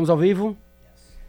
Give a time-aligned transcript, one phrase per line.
[0.00, 0.56] Estamos ao vivo?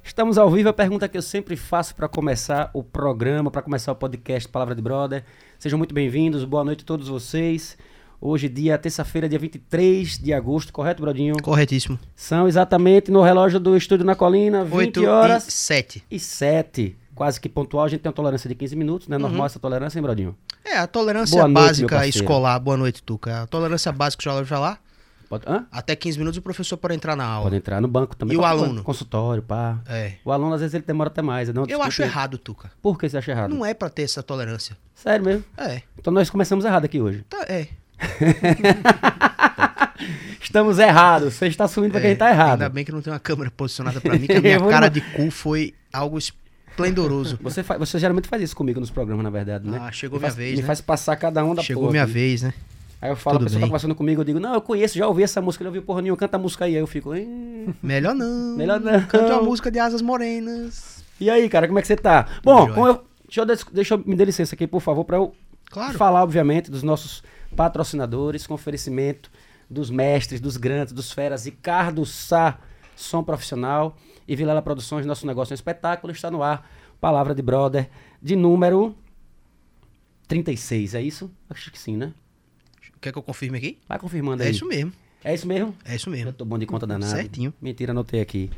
[0.02, 0.70] Estamos ao vivo.
[0.70, 4.74] A pergunta que eu sempre faço para começar o programa, para começar o podcast Palavra
[4.74, 5.26] de Brother.
[5.60, 6.46] Sejam muito bem-vindos.
[6.46, 7.78] Boa noite a todos vocês.
[8.22, 11.36] Hoje, dia terça-feira, dia 23 de agosto, correto, Brodinho?
[11.44, 11.99] Corretíssimo.
[12.15, 16.05] São exatamente no relógio do Estúdio na Colina, 20 8 horas e 7.
[16.09, 16.95] e 7.
[17.13, 17.84] Quase que pontual.
[17.84, 19.17] A gente tem uma tolerância de 15 minutos, né?
[19.17, 20.34] Normal essa tolerância, hein, Brodinho?
[20.63, 22.58] É, a tolerância Boa básica escolar.
[22.58, 23.41] Boa noite, Tuca.
[23.41, 24.80] A tolerância básica já já lá.
[25.31, 25.45] Pode?
[25.71, 27.45] Até 15 minutos o professor pode entrar na aula.
[27.45, 28.35] Pode entrar no banco também.
[28.35, 28.84] E o aluno?
[28.84, 29.80] Consultório, pá.
[29.88, 30.16] É.
[30.26, 31.48] O aluno, às vezes, ele demora até mais.
[31.54, 32.70] Não, Eu acho errado, Tuca.
[32.81, 33.55] Por que você acha errado?
[33.55, 34.76] Não é pra ter essa tolerância.
[34.94, 35.45] Sério mesmo?
[35.57, 35.84] É.
[35.98, 37.23] Então nós começamos errado aqui hoje.
[37.30, 37.67] Tá, é.
[40.41, 41.35] Estamos errados.
[41.35, 42.16] Você está assumindo pra quem é.
[42.16, 42.63] tá errado.
[42.63, 44.99] Ainda bem que não tem uma câmera posicionada pra mim, que a minha cara de
[44.99, 47.40] cu foi algo esplendoroso.
[47.41, 49.77] Você, você geralmente faz isso comigo nos programas, na verdade, né?
[49.82, 50.68] Ah, chegou me minha faz, vez, Me né?
[50.68, 52.54] faz passar cada um da Chegou porra minha vez, né?
[53.02, 53.70] Aí eu falo, a Tudo pessoa tá bem.
[53.70, 56.18] conversando comigo, eu digo, não, eu conheço, já ouvi essa música, ele ouviu porra nenhuma,
[56.18, 56.76] canta a música aí.
[56.76, 57.74] Aí eu fico, "Ih".
[57.82, 58.55] Melhor não.
[58.55, 59.02] Melhor não.
[59.07, 61.04] Cante uma música de asas morenas.
[61.20, 62.27] E aí, cara, como é que você tá?
[62.44, 65.33] Bom, eu- deixa, eu, deixa eu me dar licença aqui, por favor, pra eu
[65.72, 65.97] Claro.
[65.97, 67.23] falar, obviamente, dos nossos
[67.55, 69.31] patrocinadores, com oferecimento
[69.69, 72.59] dos mestres, dos grandes, dos feras, Ricardo Sá,
[72.95, 73.95] som profissional,
[74.27, 77.89] e Vilela Produções, nosso negócio é um espetáculo, está no ar, Palavra de Brother,
[78.22, 78.95] de número
[80.27, 81.31] 36, é isso?
[81.49, 82.13] Acho que sim, né?
[83.02, 83.77] Quer que eu confirme aqui?
[83.89, 84.49] Vai confirmando aí.
[84.49, 84.94] É isso mesmo.
[85.23, 85.75] É isso mesmo?
[85.85, 86.33] É isso Eu mesmo.
[86.33, 87.11] tô bom de conta danado.
[87.11, 87.53] Certinho.
[87.61, 88.49] Mentira, anotei aqui.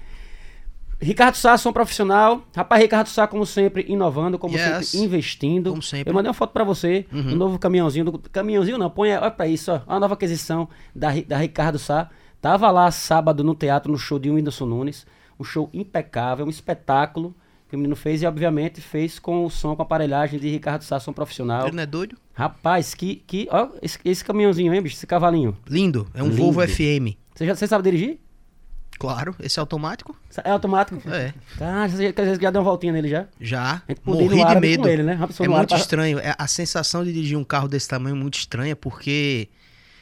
[1.01, 2.45] Ricardo Sá, som profissional.
[2.55, 4.87] Rapaz, Ricardo Sá, como sempre, inovando, como Yes.
[4.87, 5.69] sempre, investindo.
[5.71, 6.09] Como sempre.
[6.09, 7.21] Eu mandei uma foto pra você Uhum.
[7.23, 8.05] do novo caminhãozinho.
[8.05, 9.81] Do, caminhãozinho não, põe, olha pra isso, ó.
[9.87, 12.09] A nova aquisição da, da Ricardo Sá.
[12.41, 15.05] Tava lá sábado no teatro, no show de Whindersson Nunes.
[15.39, 17.35] Um show impecável, um espetáculo
[17.73, 20.83] que o menino fez e, obviamente, fez com o som, com a aparelhagem de Ricardo
[20.83, 21.65] Sá, som profissional.
[21.65, 22.15] Ele não é doido?
[22.31, 23.15] Rapaz, que.
[23.25, 24.95] que ó, esse, esse caminhãozinho, hein, bicho?
[24.95, 25.57] Esse cavalinho.
[25.67, 26.07] Lindo.
[26.13, 26.37] É um Lindo.
[26.37, 27.17] Volvo FM.
[27.33, 28.19] Você, já, você sabe dirigir?
[28.99, 29.35] Claro.
[29.39, 30.15] Esse é automático?
[30.43, 31.01] É automático?
[31.09, 31.33] É.
[31.57, 33.25] Cara, você já, já deu uma voltinha nele já?
[33.41, 33.81] Já.
[34.05, 34.87] Morri de medo.
[34.87, 35.19] ele, né?
[35.39, 36.19] É muito estranho.
[36.19, 39.49] É, a sensação de dirigir um carro desse tamanho é muito estranha, porque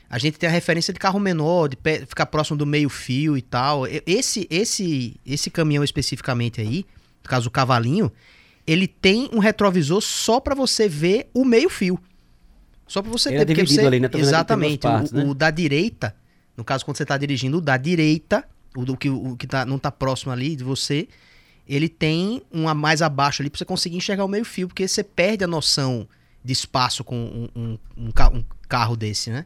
[0.10, 3.38] a gente tem a referência de carro menor, de pé- ficar próximo do meio fio
[3.38, 3.86] e tal.
[4.06, 6.86] Esse, esse, esse caminhão especificamente aí,
[7.24, 8.12] no caso o cavalinho,
[8.66, 12.00] ele tem um retrovisor só pra você ver o meio fio.
[12.88, 13.60] Só pra você Ele ter.
[13.60, 14.08] é você- ali, né?
[14.08, 14.80] Duas Exatamente.
[14.82, 15.24] partes, o, né?
[15.26, 16.16] o da direita,
[16.58, 18.44] no caso quando você tá dirigindo, o da direita,
[18.76, 21.08] o, do que, o que tá, não tá próximo ali de você,
[21.68, 25.04] ele tem uma mais abaixo ali pra você conseguir enxergar o meio fio, porque você
[25.04, 26.08] perde a noção
[26.44, 27.78] de espaço com um, um-
[28.08, 29.46] um ca- um carro desse, né?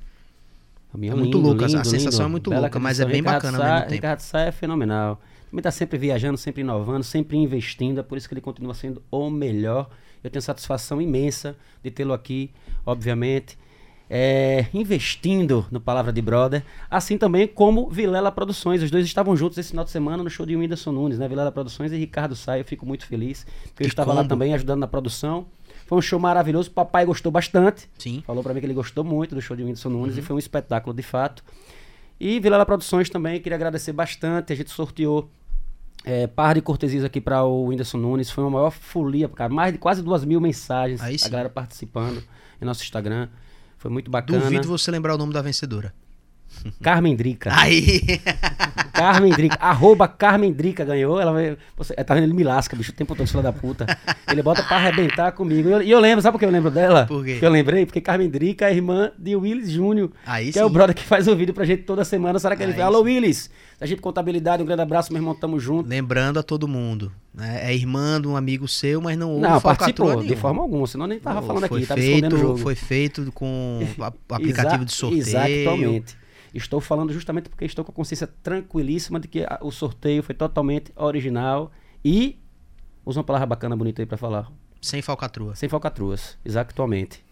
[0.93, 2.23] É muito lindo, louco, a lindo, sensação lindo.
[2.23, 3.93] é muito Bela louca, mas é bem Ricardo bacana ao Sá, mesmo tempo.
[3.95, 5.21] Ricardo Sá é fenomenal.
[5.55, 8.01] Também tá sempre viajando, sempre inovando, sempre investindo.
[8.01, 9.89] É por isso que ele continua sendo o melhor.
[10.21, 12.51] Eu tenho satisfação imensa de tê-lo aqui,
[12.85, 13.57] obviamente.
[14.09, 18.83] é, investindo no Palavra de Brother, assim também como Vilela Produções.
[18.83, 21.27] Os dois estavam juntos esse final de semana no show de Whindersson Nunes, né?
[21.27, 22.57] Vilela Produções e Ricardo Sá.
[22.57, 24.29] Eu fico muito feliz, porque eu estava lá combo.
[24.29, 25.45] também ajudando na produção.
[25.87, 27.87] Foi um show maravilhoso, o papai gostou bastante.
[27.97, 28.23] Sim.
[28.25, 30.39] Falou pra mim que ele gostou muito do show de Whindersson Nunes e foi um
[30.39, 31.43] espetáculo de fato.
[32.19, 34.53] E Vilela Produções também, queria agradecer bastante.
[34.53, 35.29] A gente sorteou
[36.05, 38.29] é, par de cortesias aqui para o Whindersson Nunes.
[38.29, 39.51] Foi uma maior folia, cara.
[39.51, 41.01] Mais de quase duas mil mensagens.
[41.01, 42.23] Aí a galera participando
[42.61, 43.27] em nosso Instagram.
[43.77, 44.39] Foi muito bacana.
[44.39, 45.93] Duvido você lembrar o nome da vencedora.
[46.81, 47.51] Carmen Drica.
[47.53, 48.01] Aí!
[48.93, 49.57] Carmen Drica.
[49.59, 51.19] Arroba Carmen Drica ganhou.
[51.19, 51.57] Ela vai.
[51.77, 52.23] Você, tá vendo?
[52.23, 53.85] Ele me lasca, bicho, o tempo todo, filho da puta.
[54.29, 55.69] Ele bota pra arrebentar comigo.
[55.69, 57.05] E eu, e eu lembro, sabe por que eu lembro dela?
[57.05, 57.37] Por quê?
[57.39, 57.85] Que eu lembrei?
[57.85, 60.11] Porque Carmen Drica é irmã de Willis Júnior.
[60.25, 60.59] Aí que sim.
[60.59, 62.39] é o brother que faz o vídeo pra gente toda semana.
[62.39, 62.85] Será que ele fala?
[62.85, 63.05] Alô.
[63.05, 63.49] Willis?
[63.79, 65.89] A gente contabilidade, um grande abraço, meu irmão, tamo junto.
[65.89, 67.59] Lembrando a todo mundo, né?
[67.61, 71.05] É irmã de um amigo seu, mas não houve Não, participou de forma alguma, senão
[71.05, 72.57] nem tava Não, falando aqui, tava escondendo o feito, jogo.
[72.59, 73.81] Foi feito com
[74.29, 75.21] aplicativo de sorteio.
[75.21, 76.24] Exatamente.
[76.55, 80.33] Estou falando justamente porque estou com a consciência tranquilíssima de que a- o sorteio foi
[80.33, 81.71] totalmente original
[82.03, 82.39] e.
[83.05, 84.51] Usa uma palavra bacana, bonita aí pra falar.
[84.81, 85.53] Sem falcatrua.
[85.55, 87.23] Sem falcatruas, exatamente.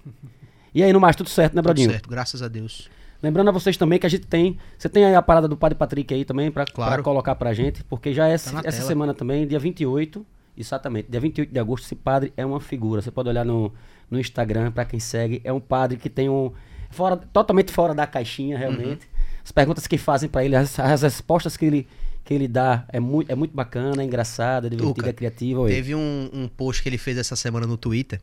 [0.74, 1.90] E aí, no mais, tudo certo, né, Tudo Brodinho?
[1.92, 2.90] certo, graças a Deus.
[3.22, 4.58] Lembrando a vocês também que a gente tem.
[4.78, 6.94] Você tem aí a parada do Padre Patrick aí também pra, Claro.
[6.96, 8.72] pra colocar pra gente, porque já é Tá essa tela.
[8.72, 10.26] semana também, dia 28.
[10.56, 13.02] Exatamente, dia 28 de agosto, esse padre é uma figura.
[13.02, 13.74] Você pode olhar no,
[14.12, 15.42] no Instagram, pra quem segue.
[15.44, 16.52] É um padre que tem um.
[16.92, 19.06] Fora, totalmente fora da caixinha, realmente.
[19.08, 19.13] Uhum.
[19.44, 21.88] As perguntas que fazem pra ele, as, as respostas que ele,
[22.24, 25.62] que ele dá é muito, é muito bacana, é engraçada, é divertida, Tuca, é criativa.
[25.62, 25.72] Oi.
[25.72, 28.22] Teve um, um post que ele fez essa semana no Twitter.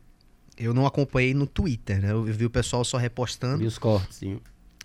[0.57, 2.11] Eu não acompanhei no Twitter, né?
[2.11, 3.59] Eu vi o pessoal só repostando.
[3.59, 4.39] Vi os cortes, sim.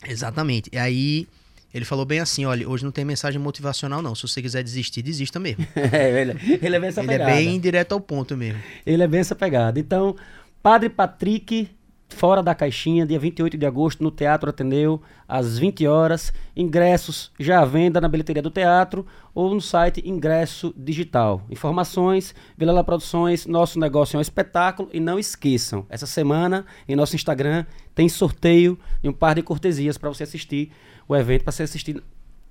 [0.06, 0.70] Exatamente.
[0.72, 1.26] E aí
[1.74, 4.14] ele falou bem assim: olha, hoje não tem mensagem motivacional, não.
[4.14, 5.66] Se você quiser desistir, desista mesmo.
[5.76, 7.34] É, ele, ele é bem essa ele é pegada.
[7.34, 8.60] bem direto ao ponto mesmo.
[8.84, 9.78] Ele é bem essa pegada.
[9.78, 10.16] Então,
[10.62, 11.68] Padre Patrick
[12.08, 16.32] Fora da Caixinha, dia 28 de agosto, no Teatro Ateneu, às 20 horas.
[16.56, 19.04] Ingressos já à venda na bilheteria do teatro
[19.34, 21.42] ou no site Ingresso Digital.
[21.50, 24.88] Informações, Vilela Produções, nosso negócio é um espetáculo.
[24.92, 29.98] E não esqueçam, essa semana em nosso Instagram tem sorteio de um par de cortesias
[29.98, 30.72] para você assistir
[31.08, 32.02] o evento, para você assistir.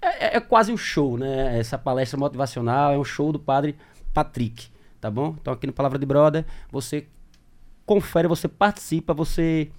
[0.02, 1.57] É, é, é quase um show, né?
[1.57, 3.75] Essa palestra motivacional é um show do padre
[4.13, 4.68] Patrick,
[5.00, 5.36] tá bom?
[5.42, 7.07] Então aqui no Palavra de Brother, você
[7.86, 9.70] confere, você participa, você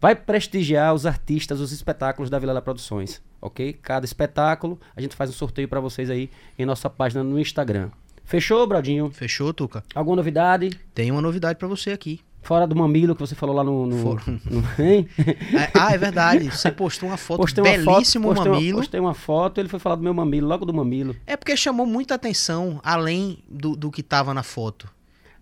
[0.00, 3.72] vai prestigiar os artistas, os espetáculos da Vila Produções, ok?
[3.72, 7.90] Cada espetáculo a gente faz um sorteio para vocês aí em nossa página no Instagram.
[8.24, 9.10] Fechou, Bradinho?
[9.10, 9.82] Fechou, Tuca.
[9.94, 10.70] Alguma novidade?
[10.94, 12.20] Tem uma novidade para você aqui.
[12.42, 13.86] Fora do mamilo que você falou lá no.
[13.86, 14.64] no, no?
[14.78, 16.50] É, ah, é verdade.
[16.50, 18.76] Você postou uma foto postei uma belíssimo foto, postei mamilo.
[18.76, 21.16] Uma, postei uma foto, ele foi falar do meu mamilo, logo do mamilo.
[21.26, 24.88] É porque chamou muita atenção, além do, do que tava na foto.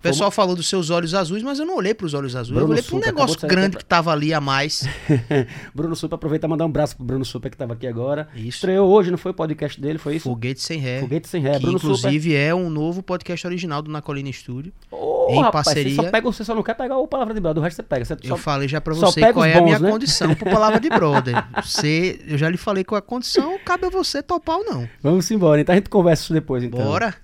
[0.07, 2.51] O pessoal falou dos seus olhos azuis, mas eu não olhei para os olhos azuis.
[2.55, 4.85] Bruno eu olhei para um negócio grande pra- que tava ali a mais.
[5.75, 8.29] Bruno Super, aproveita e mandar um abraço pro Bruno Super que tava aqui agora.
[8.35, 8.49] Isso.
[8.49, 10.25] Estreou hoje, não foi o podcast dele, foi isso?
[10.29, 11.01] Foguete sem ré.
[11.01, 14.73] Foguete sem ré, que Bruno inclusive é um novo podcast original do Na Colina Studio.
[14.91, 15.95] Ô, em rapaz, parceria.
[15.95, 17.83] Você só, pega, você só não quer pegar o Palavra de Brother, o resto você
[17.83, 18.05] pega.
[18.05, 19.91] Você Eu só- falei já só você qual os é a bons, minha né?
[19.91, 21.35] condição por palavra de brother.
[21.65, 24.89] Você, eu já lhe falei qual é a condição, cabe a você topar ou não.
[25.03, 26.79] Vamos embora, então a gente conversa isso depois, então.
[26.83, 27.15] Bora.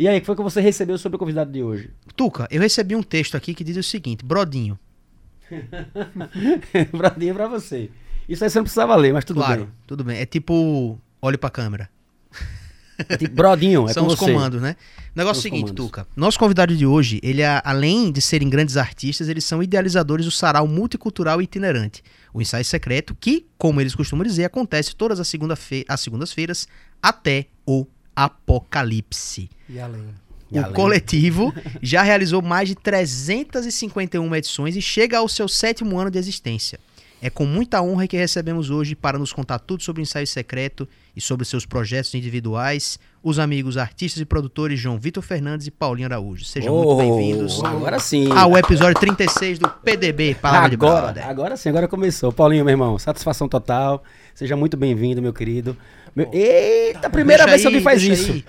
[0.00, 1.90] E aí, o que foi que você recebeu sobre o convidado de hoje?
[2.16, 4.78] Tuca, eu recebi um texto aqui que diz o seguinte: Brodinho,
[6.96, 7.90] Bradinho pra você.
[8.28, 9.74] Isso aí você não precisava ler, mas tudo claro, bem.
[9.86, 10.18] tudo bem.
[10.18, 11.90] É tipo, olhe pra câmera.
[13.08, 14.24] É tipo, Brodinho, é São os você.
[14.32, 14.76] comandos, né?
[15.14, 15.86] O negócio é o seguinte, comandos.
[15.86, 16.06] Tuca.
[16.16, 20.30] Nosso convidado de hoje, ele, a- além de serem grandes artistas, eles são idealizadores do
[20.30, 22.02] sarau multicultural itinerante.
[22.32, 26.68] O ensaio secreto, que, como eles costumam dizer, acontece todas as, segunda-fe- as segundas-feiras
[27.02, 27.86] até o
[28.24, 29.48] apocalipse.
[29.68, 30.08] E além.
[30.50, 30.74] E o além.
[30.74, 36.78] coletivo já realizou mais de 351 edições e chega ao seu sétimo ano de existência.
[37.22, 40.88] É com muita honra que recebemos hoje para nos contar tudo sobre o ensaio secreto
[41.14, 46.06] e sobre seus projetos individuais, os amigos artistas e produtores João Vitor Fernandes e Paulinho
[46.06, 46.46] Araújo.
[46.46, 48.32] Sejam muito Oh, bem-vindos Agora sim.
[48.32, 51.28] ao episódio 36 do PDB, Palavra de agora, Brother.
[51.28, 52.32] agora sim, agora começou.
[52.32, 54.02] Paulinho, meu irmão, satisfação total.
[54.34, 55.76] Seja muito bem-vindo, meu querido.
[56.14, 58.32] Meu- Eita, primeira Deixa vez que aí, alguém faz isso.
[58.32, 58.44] aí.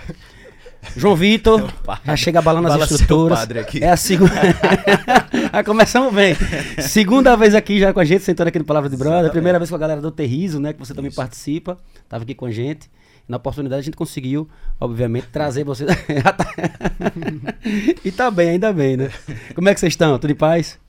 [0.96, 1.72] João Vitor,
[2.04, 3.48] já chega abalando as Fala seu estruturas.
[3.80, 4.34] É a segunda.
[5.54, 6.36] ah, começamos bem.
[6.80, 9.32] Segunda vez aqui já com a gente, sentando aqui no Palavra de Brother.
[9.32, 10.74] Primeira vez com a galera do Terrizo, né?
[10.74, 11.78] Que você também participa.
[12.10, 12.90] Tava aqui com a gente.
[13.28, 14.50] Na oportunidade a gente conseguiu,
[14.80, 15.86] obviamente, trazer você.
[18.04, 19.12] e tá bem, ainda bem, né?
[19.54, 20.18] Como é que vocês estão?
[20.18, 20.80] Tudo em paz?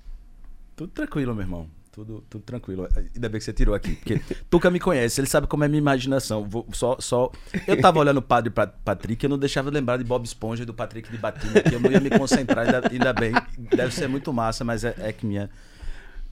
[0.74, 1.66] Tudo tranquilo, meu irmão.
[1.92, 2.88] Tudo, tudo tranquilo.
[3.14, 3.96] Ainda bem que você tirou aqui.
[3.96, 4.18] Porque
[4.48, 6.42] Tuca me conhece, ele sabe como é minha imaginação.
[6.48, 7.30] Vou só, só...
[7.66, 10.62] Eu tava olhando o padre Pa- Patrick, eu não deixava de lembrar de Bob Esponja
[10.62, 13.32] e do Patrick de Batina, que eu não ia me concentrar, ainda, ainda bem.
[13.76, 15.50] Deve ser muito massa, mas é, é que minha,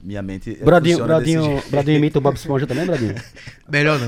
[0.01, 0.55] minha mente.
[0.65, 1.69] Bradinho, Bradinho, jeito.
[1.69, 3.13] Bradinho imita o Bob Esponja também, Bradinho?
[3.69, 4.07] Melhor não,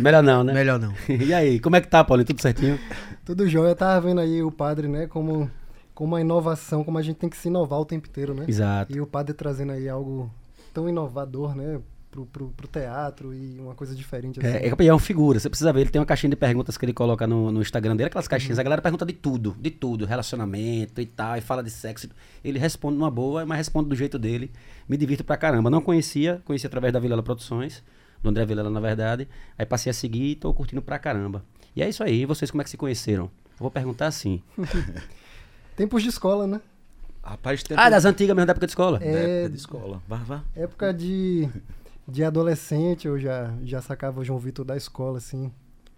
[0.00, 0.54] Melhor não, né?
[0.54, 0.94] melhor não.
[1.10, 2.26] E aí, como é que tá, Paulinho?
[2.26, 2.80] Tudo certinho?
[3.22, 3.72] Tudo jóia.
[3.72, 5.50] Eu tava vendo aí o padre, né, como,
[5.94, 8.46] como a inovação, como a gente tem que se inovar o tempo inteiro, né?
[8.48, 8.96] Exato.
[8.96, 10.32] E o padre trazendo aí algo
[10.76, 11.80] tão inovador, né,
[12.10, 14.48] pro, pro, pro teatro e uma coisa diferente assim.
[14.48, 16.84] É, é, é um figura, você precisa ver, ele tem uma caixinha de perguntas que
[16.84, 20.04] ele coloca no, no Instagram dele, aquelas caixinhas, a galera pergunta de tudo, de tudo,
[20.04, 22.10] relacionamento e tal, e fala de sexo.
[22.44, 24.52] Ele responde numa boa, mas responde do jeito dele.
[24.86, 25.70] Me divirto pra caramba.
[25.70, 27.82] Não conhecia, conheci através da Vilela Produções,
[28.22, 29.26] do André Vilela, na verdade.
[29.56, 31.42] Aí passei a seguir e tô curtindo pra caramba.
[31.74, 33.24] E é isso aí, e vocês como é que se conheceram?
[33.24, 34.42] Eu vou perguntar assim.
[35.74, 36.60] Tempos de escola, né?
[37.28, 38.98] Rapaz, tempo Ah, das antigas mesmo da época de escola?
[38.98, 40.02] da É- época de escola.
[40.06, 40.44] Vá, vá.
[40.54, 41.48] Época de,
[42.06, 45.50] de adolescente, eu já, já sacava o João Vitor da escola, assim.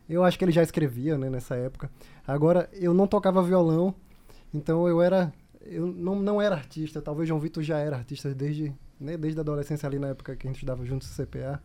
[0.09, 1.91] Eu acho que ele já escrevia, né, nessa época.
[2.27, 3.95] Agora, eu não tocava violão,
[4.55, 5.33] então eu era...
[5.61, 9.39] Eu não, não era artista, talvez o João Vitor já era artista desde, né, desde
[9.39, 11.61] a adolescência ali, na época que a gente estudava juntos no CPA.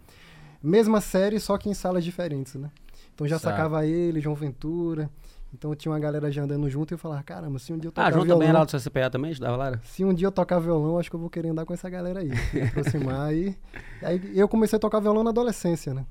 [0.61, 2.69] Mesma série, só que em salas diferentes, né?
[3.15, 5.09] Então já sacava ele, João Ventura.
[5.53, 7.91] Então tinha uma galera já andando junto e eu falava, caramba, se um dia eu
[7.91, 8.39] Ah, tocar João violão...
[8.39, 9.67] também lá do CCPA também, estudava lá?
[9.67, 9.81] era?
[9.83, 12.21] Se um dia eu tocar violão, acho que eu vou querer andar com essa galera
[12.21, 12.29] aí.
[12.53, 13.55] me aproximar aí.
[14.01, 16.05] Aí eu comecei a tocar violão na adolescência, né?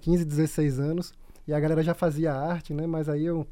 [0.00, 1.12] 15, 16 anos.
[1.46, 2.86] E a galera já fazia arte, né?
[2.88, 3.46] Mas aí eu,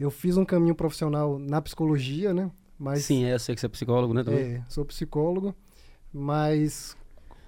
[0.00, 2.50] eu fiz um caminho profissional na psicologia, né?
[2.78, 4.22] Mas, Sim, é, eu sei que você é psicólogo, né?
[4.24, 4.40] também?
[4.54, 5.54] é, sou psicólogo.
[6.12, 6.96] Mas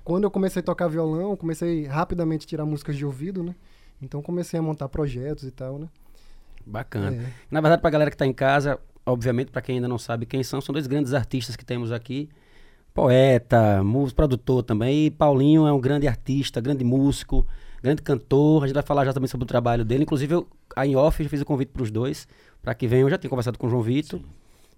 [0.04, 3.54] quando eu comecei a tocar violão, comecei rapidamente a tirar músicas de ouvido, né?
[4.02, 5.88] Então comecei a montar projetos e tal, né?
[6.66, 7.16] Bacana.
[7.16, 7.32] É.
[7.50, 10.42] Na verdade, pra galera que tá em casa, obviamente, pra quem ainda não sabe quem
[10.42, 12.28] são, são dois grandes artistas que temos aqui.
[12.92, 15.06] Poeta, músico, produtor também.
[15.06, 17.46] E Paulinho é um grande artista, grande músico,
[17.82, 18.64] grande cantor.
[18.64, 20.02] A gente vai falar já também sobre o trabalho dele.
[20.02, 20.48] Inclusive, eu,
[20.84, 22.26] em off, já fiz o convite pros dois,
[22.60, 23.06] pra que venham.
[23.06, 24.20] Eu já tinha conversado com o João Vitor.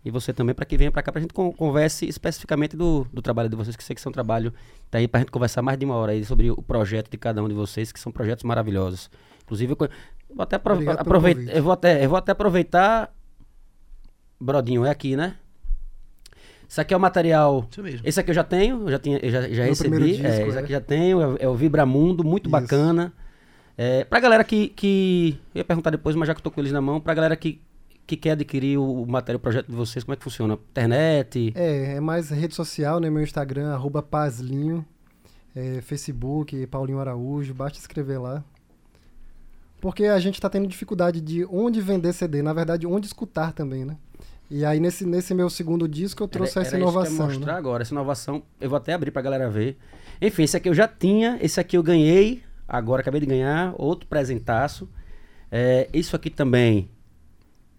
[0.05, 3.07] E você também, para que venha para cá, para a gente con converse especificamente do,
[3.13, 4.53] do trabalho de vocês, que sei que é um trabalho.
[4.91, 7.17] Tá aí para a gente conversar mais de uma hora aí sobre o projeto de
[7.17, 9.09] cada um de vocês, que são projetos maravilhosos.
[9.45, 9.89] Inclusive, eu
[10.35, 11.05] vou até aproveitar.
[11.55, 13.15] Eu vou até, eu vou até aproveitar.
[14.41, 15.37] Brodinho, é aqui, né?
[16.73, 17.69] Isso aqui é o material.
[17.71, 18.01] Isso mesmo.
[18.03, 19.99] Esse aqui eu já tenho, eu já, tinha, eu já, já recebi.
[19.99, 20.77] Disco, é, esse aqui é.
[20.77, 22.51] já tenho, é, é o Vibramundo, muito Isso.
[22.51, 23.13] bacana.
[23.77, 25.39] É, pra galera que, que.
[25.55, 27.37] Eu ia perguntar depois, mas já que eu tô com eles na mão, pra galera
[27.37, 27.61] que,
[28.07, 30.55] que quer adquirir o, material, o projeto de vocês, como é que funciona?
[30.55, 31.53] Internet?
[31.55, 33.11] É, é mais rede social, né?
[33.11, 34.83] Meu Instagram, arroba Pazlinho.
[35.55, 38.43] É, Facebook, Paulinho Araújo, basta escrever lá.
[39.83, 43.85] Porque a gente está tendo dificuldade de onde vender CD, na verdade, onde escutar também,
[43.85, 43.97] né?
[44.49, 47.09] E aí, nesse, nesse meu segundo disco, eu trouxe era, essa era inovação.
[47.09, 47.59] Isso que eu mostrar né?
[47.59, 49.77] agora, essa inovação, eu vou até abrir pra galera ver.
[50.21, 54.07] Enfim, esse aqui eu já tinha, esse aqui eu ganhei, agora acabei de ganhar, outro
[54.07, 54.89] presentaço.
[55.51, 56.89] É, isso aqui também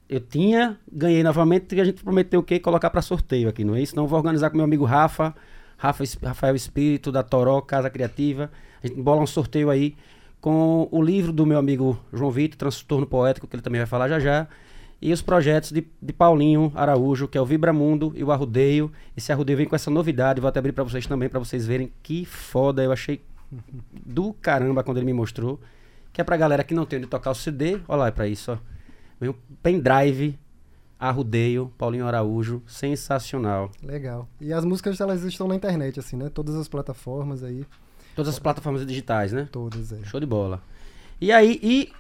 [0.09, 2.59] eu tinha, ganhei novamente, e a gente prometeu o quê?
[2.59, 3.95] Colocar para sorteio aqui, não é isso?
[3.95, 5.33] Não vou organizar com meu amigo Rafa,
[5.77, 8.51] Rafa Rafael Espírito, da Toró, Casa Criativa.
[8.83, 9.95] A gente bola um sorteio aí
[10.43, 14.09] com o livro do meu amigo João Vitor, Transtorno Poético, que ele também vai falar
[14.09, 14.45] já já
[15.01, 18.91] e os projetos de, de Paulinho Araújo, que é o Vibramundo e o Arrudeio.
[19.15, 21.93] Esse Arrudeio vem com essa novidade, vou até abrir para vocês também, para vocês verem
[22.03, 22.83] que foda.
[22.83, 23.23] Eu achei
[24.05, 25.61] do caramba quando ele me mostrou.
[26.11, 27.79] Que é pra galera que não tem onde tocar o CD.
[27.87, 28.57] Olha lá, é pra isso, ó.
[29.21, 30.37] Vem um pendrive,
[30.99, 33.71] Arrudeio, Paulinho Araújo, sensacional.
[33.81, 34.27] Legal.
[34.41, 36.29] E as músicas, elas estão na internet, assim, né?
[36.29, 37.65] Todas as plataformas aí.
[38.15, 39.47] Todas as plataformas digitais, né?
[39.51, 40.03] Todas, é.
[40.05, 40.61] Show de bola.
[41.19, 41.91] E aí, e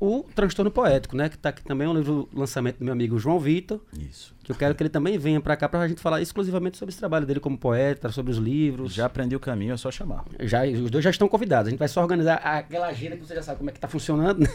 [0.00, 1.28] o Transtorno Poético, né?
[1.28, 3.80] Que, tá, que também é um livro lançamento do meu amigo João Vitor.
[3.98, 4.34] Isso.
[4.42, 6.90] Que eu quero que ele também venha para cá para a gente falar exclusivamente sobre
[6.90, 8.94] esse trabalho dele como poeta, sobre os livros.
[8.94, 10.24] Já aprendi o caminho, é só chamar.
[10.40, 11.68] Já, os dois já estão convidados.
[11.68, 13.88] A gente vai só organizar aquela agenda que você já sabe como é que tá
[13.88, 14.48] funcionando, né?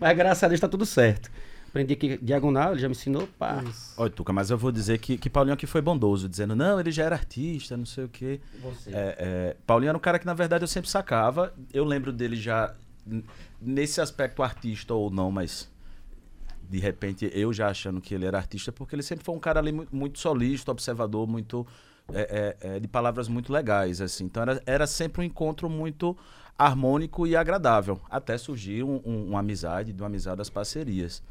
[0.00, 1.30] Mas graças a Deus está tudo certo.
[1.76, 3.62] Aprendi aqui diagonal, ele já me ensinou, pá.
[3.98, 6.90] Olha, Tuca, mas eu vou dizer que, que Paulinho aqui foi bondoso, dizendo, não, ele
[6.90, 8.40] já era artista, não sei o quê.
[8.62, 8.90] Você.
[8.90, 11.52] É, é, Paulinho era um cara que, na verdade, eu sempre sacava.
[11.74, 12.74] Eu lembro dele já
[13.60, 15.70] nesse aspecto artista ou não, mas
[16.66, 19.60] de repente eu já achando que ele era artista, porque ele sempre foi um cara
[19.60, 21.66] ali muito, muito solista, observador, muito
[22.10, 24.24] é, é, é, de palavras muito legais, assim.
[24.24, 26.16] Então era, era sempre um encontro muito
[26.58, 31.22] harmônico e agradável, até surgir um, um, uma amizade, de uma amizade das parcerias.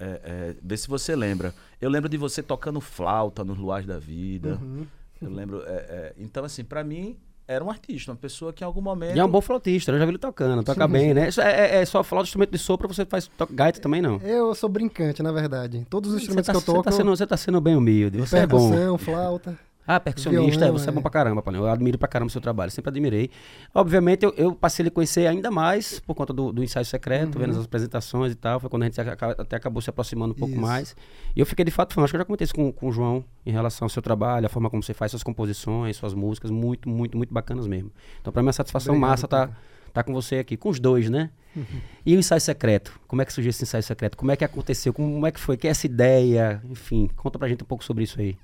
[0.00, 1.54] É, é, vê se você lembra.
[1.80, 4.58] Eu lembro de você tocando flauta nos Luares da Vida.
[4.60, 4.86] Uhum.
[5.20, 5.62] Eu lembro.
[5.66, 7.18] É, então, assim, para mim,
[7.50, 9.16] era um artista, uma pessoa que em algum momento.
[9.16, 11.14] E é um bom flautista, eu já vi ele tocando, toca sim, bem, sim.
[11.14, 11.28] né?
[11.38, 14.18] É, é, é, só flauta, instrumento de sopro, você faz gaita também, não?
[14.18, 15.84] Eu sou brincante, na verdade.
[15.90, 16.84] Todos os instrumentos tá, que eu toco.
[16.84, 18.96] Você tá, sendo, você tá sendo bem humilde, você é bom.
[18.96, 19.58] flauta.
[19.92, 20.92] Ah, percussionista, Violão, é, você é.
[20.92, 21.64] é bom pra caramba, Paulinho.
[21.64, 23.28] Eu admiro pra caramba o seu trabalho, sempre admirei.
[23.74, 27.34] Obviamente, eu, eu passei a lhe conhecer ainda mais por conta do, do ensaio secreto,
[27.34, 27.44] uhum.
[27.44, 28.60] vendo as apresentações e tal.
[28.60, 30.62] Foi quando a gente até acabou se aproximando um pouco isso.
[30.62, 30.94] mais.
[31.34, 32.04] E eu fiquei de fato fã.
[32.04, 34.46] Acho que eu já comentei isso com, com o João em relação ao seu trabalho,
[34.46, 37.90] a forma como você faz suas composições, suas músicas, muito, muito, muito bacanas mesmo.
[38.20, 39.50] Então, pra mim, é uma satisfação Obrigado, massa tá,
[39.92, 41.30] tá com você aqui, com os dois, né?
[41.56, 41.64] Uhum.
[42.06, 43.00] E o ensaio secreto?
[43.08, 44.16] Como é que surgiu esse ensaio secreto?
[44.16, 44.92] Como é que aconteceu?
[44.92, 45.56] Como é que foi?
[45.56, 46.62] Que é essa ideia?
[46.70, 48.38] Enfim, conta pra gente um pouco sobre isso aí.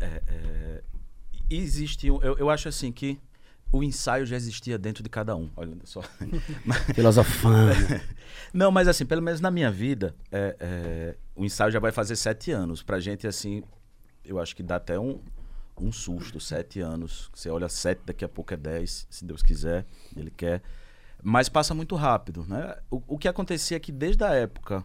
[0.00, 0.82] É, é,
[1.48, 3.20] existe um, eu, eu acho assim que
[3.72, 5.48] o ensaio já existia dentro de cada um.
[5.56, 6.02] Olha só.
[6.94, 7.72] Filosofando.
[8.52, 12.16] Não, mas assim, pelo menos na minha vida, é, é, o ensaio já vai fazer
[12.16, 12.82] sete anos.
[12.82, 13.62] Pra gente, assim,
[14.24, 15.20] eu acho que dá até um,
[15.80, 16.40] um susto.
[16.40, 17.30] Sete anos.
[17.32, 20.62] Você olha sete, daqui a pouco é dez, se Deus quiser, Ele quer.
[21.22, 22.76] Mas passa muito rápido, né?
[22.90, 24.84] O, o que acontecia é que desde a época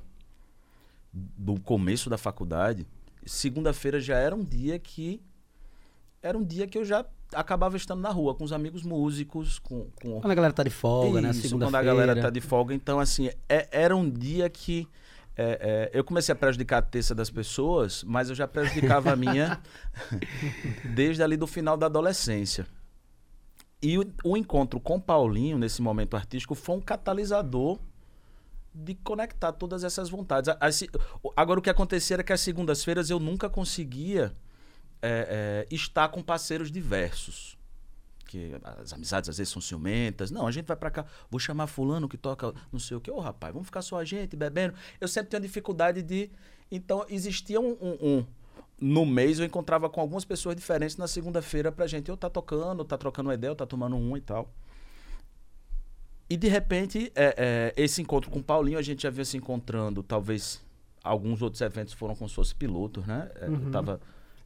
[1.12, 2.86] do começo da faculdade,
[3.26, 5.22] segunda-feira já era um dia que
[6.22, 9.90] era um dia que eu já acabava estando na rua com os amigos músicos, com,
[10.02, 10.20] com...
[10.22, 11.30] quando a galera tá de folga, né?
[11.32, 14.88] Isso, quando a galera tá de folga, então assim é, era um dia que
[15.38, 19.16] é, é, eu comecei a prejudicar a terça das pessoas, mas eu já prejudicava a
[19.16, 19.62] minha
[20.96, 22.66] desde ali do final da adolescência.
[23.82, 27.78] E o, o encontro com Paulinho nesse momento artístico foi um catalisador
[28.76, 30.54] de conectar todas essas vontades.
[31.36, 34.36] Agora, o que acontecia era que às segundas-feiras eu nunca conseguia
[35.02, 37.58] é, é, estar com parceiros diversos.
[38.26, 38.52] Que
[38.82, 40.30] as amizades às vezes são ciumentas.
[40.30, 43.10] Não, a gente vai para cá, vou chamar fulano que toca não sei o que.
[43.10, 44.74] Ô, rapaz, vamos ficar só a gente bebendo.
[45.00, 46.30] Eu sempre tenho dificuldade de...
[46.70, 48.26] Então, existia um, um, um
[48.80, 52.10] no mês eu encontrava com algumas pessoas diferentes na segunda-feira pra gente.
[52.10, 54.52] Eu tá tocando, tá trocando uma ideia, eu tá tomando um e tal.
[56.30, 59.38] E de repente, é, é, esse encontro com o Paulinho, a gente já vinha se
[59.38, 60.64] encontrando, talvez
[61.04, 63.30] alguns outros eventos foram como se fosse pilotos, né?
[63.36, 63.66] É, uhum.
[63.66, 64.02] Eu tava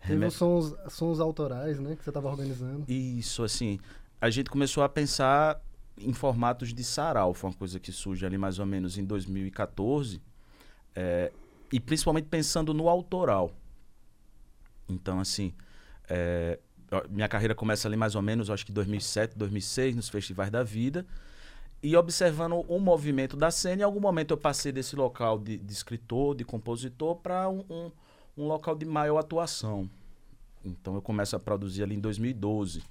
[0.06, 1.96] Teve os sons, sons autorais, né?
[1.96, 2.86] Que você estava organizando.
[2.88, 3.80] Isso, assim.
[4.22, 5.62] A gente começou a pensar
[5.98, 7.34] em formatos de sarau.
[7.34, 10.22] Foi uma coisa que surge ali mais ou menos em 2014.
[10.96, 11.32] É,
[11.72, 13.52] e principalmente pensando no autoral.
[14.88, 15.54] Então, assim,
[16.08, 16.60] é,
[17.10, 21.06] minha carreira começa ali mais ou menos, acho que 2007, 2006, nos festivais da vida.
[21.82, 25.72] E observando o movimento da cena, em algum momento eu passei desse local de, de
[25.74, 27.92] escritor, de compositor, para um, um,
[28.38, 29.90] um local de maior atuação.
[30.64, 32.84] Então eu começo a produzir ali em 2012.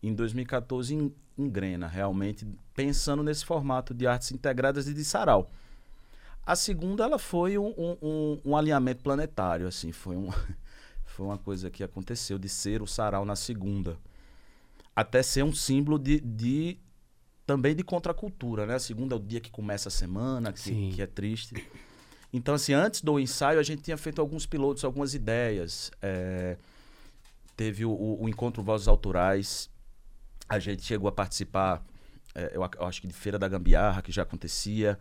[0.00, 5.50] Em 2014 en- engrena, realmente, pensando nesse formato de artes integradas e de sarau.
[6.46, 10.28] A segunda, ela foi um- um- um alinhamento planetário, assim, foi, um,
[11.04, 13.98] foi uma coisa que aconteceu de ser o sarau na segunda.
[14.94, 16.78] Até ser um símbolo de, de-
[17.48, 18.74] também de contracultura, né?
[18.74, 20.60] A segunda é o dia que começa a semana, que,
[20.92, 21.54] que é triste.
[22.30, 25.90] Então, assim, antes do ensaio, a gente tinha feito alguns pilotos, algumas ideias.
[26.02, 26.58] é,
[27.56, 29.70] teve o, o- encontro Vozes Autorais.
[30.46, 31.82] A gente chegou a participar,
[32.34, 34.98] é, eu, eu acho que de Feira da Gambiarra, que já acontecia.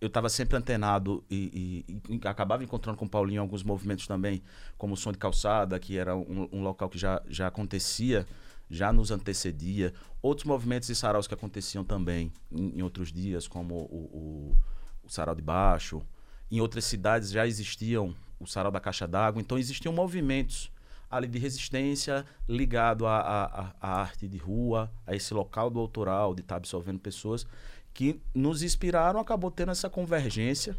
[0.00, 4.42] Eu estava sempre antenado e, e- e acabava encontrando com o Paulinho alguns movimentos também,
[4.76, 8.26] como o Som de Calçada, que era um, um local que já, já acontecia,
[8.68, 9.92] já nos antecedia.
[10.22, 14.56] Outros movimentos e saraus que aconteciam também em, em outros dias, como o, o,
[15.02, 16.02] o Sarau de Baixo.
[16.50, 20.70] Em outras cidades já existiam o Sarau da Caixa d'Água, então existiam movimentos
[21.10, 26.56] ali de resistência ligado à, arte de rua, a esse local do autoral, de estar
[26.56, 27.46] absorvendo pessoas
[27.92, 30.76] que nos inspiraram, acabou tendo essa convergência.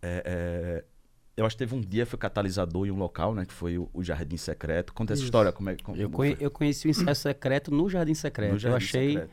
[0.00, 0.84] É, é,
[1.36, 3.44] eu acho que teve um dia, foi catalisador em um local, né?
[3.46, 4.92] Que foi o, o Jardim Secreto.
[4.92, 5.26] Conta essa Isso.
[5.28, 8.50] história, como é como, Eu, conhe- eu conheci o ensaio secreto no Jardim Secreto.
[8.50, 9.30] No eu Jardim achei Secreto.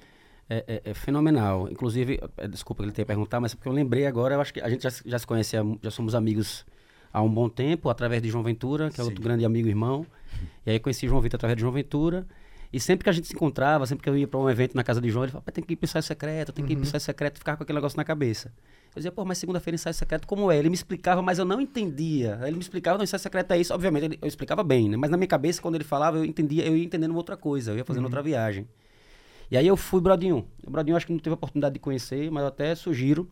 [0.50, 1.68] é, é- é fenomenal.
[1.70, 4.62] Inclusive, é, desculpa ele ter perguntado, mas é porque eu lembrei agora, eu acho que
[4.62, 6.66] a gente já, se- já se mu- já somos amigos
[7.12, 9.24] há um bom tempo, através de João Ventura, que é outro Sim.
[9.24, 10.06] grande amigo e irmão.
[10.66, 12.26] E aí eu conheci João Vitor através de João Ventura.
[12.72, 14.84] E sempre que a gente se encontrava, sempre que eu ia para um evento na
[14.84, 16.76] casa de João, ele falava, "Pai, tem que ir pro ensaio secreto, tem que ir
[16.76, 18.54] pro ensaio secreto, ficava com aquele negócio na cabeça.
[18.96, 20.58] Eu dizia, pô, mas segunda-feira ensaio secreto como é?
[20.58, 22.40] Ele me explicava, mas eu não entendia.
[22.44, 23.74] Ele me explicava, não, ensaio secreto é isso.
[23.74, 24.98] Obviamente, ele- eu explicava bem, né?
[24.98, 27.78] Mas na minha cabeça, quando ele falava, eu entendia, eu ia entendendo outra coisa, eu
[27.78, 28.68] ia fazendo outra viagem.
[29.52, 30.46] E aí eu fui Brodinho.
[30.66, 33.30] O Brodinho acho que não teve a oportunidade de conhecer, mas eu até sugiro.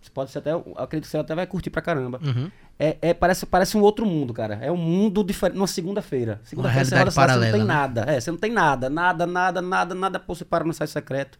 [0.00, 2.20] Você pode ser até, acredito que você até vai curtir pra caramba.
[2.24, 2.50] Uhum.
[2.78, 4.58] É, é- parece, parece um outro mundo, cara.
[4.60, 5.56] É um mundo diferente.
[5.56, 6.40] Numa segunda-feira.
[6.44, 8.00] Segunda-feira você olha você não tem paralela, nada.
[8.02, 8.90] É, você não tem nada.
[8.90, 10.20] Nada, nada, nada, nada.
[10.20, 11.38] Pô, você para no site secreto.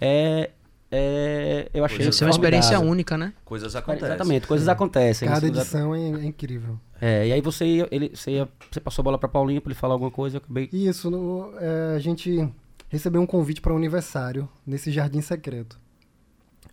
[0.00, 0.50] É.
[0.90, 2.08] é eu achei.
[2.08, 3.32] Isso é uma experiência única, né?
[3.44, 4.08] Coisas acontecem.
[4.08, 5.28] Exatamente, coisas acontecem.
[5.28, 6.78] Cada Isso- edição é, é incrível.
[7.00, 9.70] É, e aí você ia, ele, você, ia, você passou a bola pra Paulinho pra
[9.70, 10.68] ele falar alguma coisa, eu acabei.
[10.72, 12.48] E isso, no- é, a gente
[12.88, 15.78] recebeu um convite para um aniversário nesse jardim secreto.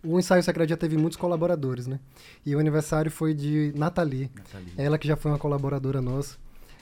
[0.04, 2.00] O ensaio secreto já teve muitos colaboradores, né?
[2.44, 4.72] E o aniversário foi de Nathalie, Nathalie.
[4.76, 6.36] ela que já foi uma colaboradora nossa.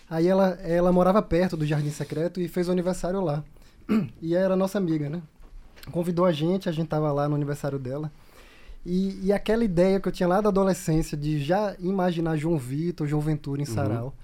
[0.09, 3.45] Aí ela, ela morava perto do jardim secreto e fez o aniversário lá.
[4.23, 5.21] E era nossa amiga, né?
[5.90, 8.11] Convidou a gente, a gente tava lá no aniversário dela.
[8.85, 13.07] E, e aquela ideia que eu tinha lá da adolescência de já imaginar João Vitor,
[13.07, 14.14] João Ventura em Sarau.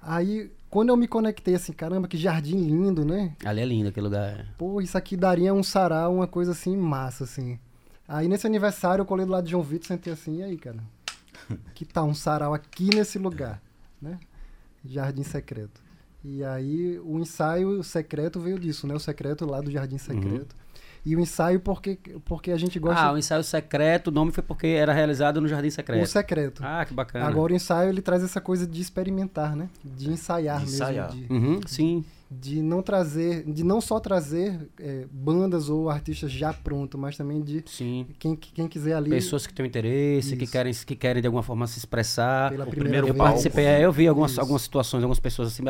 [0.00, 3.34] Aí, quando eu me conectei assim, caramba, que jardim lindo, né?
[3.44, 4.46] Ali é lindo aquele lugar.
[4.58, 7.58] Pô, isso aqui daria um sarau, uma coisa assim, massa, assim.
[8.06, 10.78] Aí nesse aniversário eu colei do lado de João Vitor, sentei assim, e aí, cara?
[11.74, 13.62] Que tal um sarau aqui nesse lugar,
[14.00, 14.18] né?
[14.84, 15.82] Jardim Secreto.
[16.22, 18.94] E aí o ensaio secreto veio disso, né?
[18.94, 20.56] O secreto lá do Jardim Secreto.
[21.06, 23.02] E o ensaio porque, porque a gente gosta...
[23.02, 26.02] Ah, o ensaio secreto, o nome foi porque era realizado no Jardim Secreto.
[26.02, 26.62] o secreto.
[26.64, 27.26] Ah, que bacana.
[27.26, 29.68] Agora o ensaio ele traz essa coisa de experimentar, né?
[29.84, 30.76] De ensaiar De mesmo.
[30.76, 31.10] ensaiar.
[31.10, 32.04] De, Uhum, sim.
[32.30, 37.40] de não trazer, de não só trazer é, bandas ou artistas já prontos, mas também
[37.42, 38.06] de Sim.
[38.18, 40.52] quem, quem quiser ali Pessoas que têm interesse, que Isso.
[40.52, 42.50] quem, que querem de alguma forma se expressar.
[42.50, 43.18] pela o primeira primeiro vez.
[43.18, 44.40] Eu participei, eu vi algumas, Isso.
[44.40, 45.62] algumas situações, algumas pessoas assim,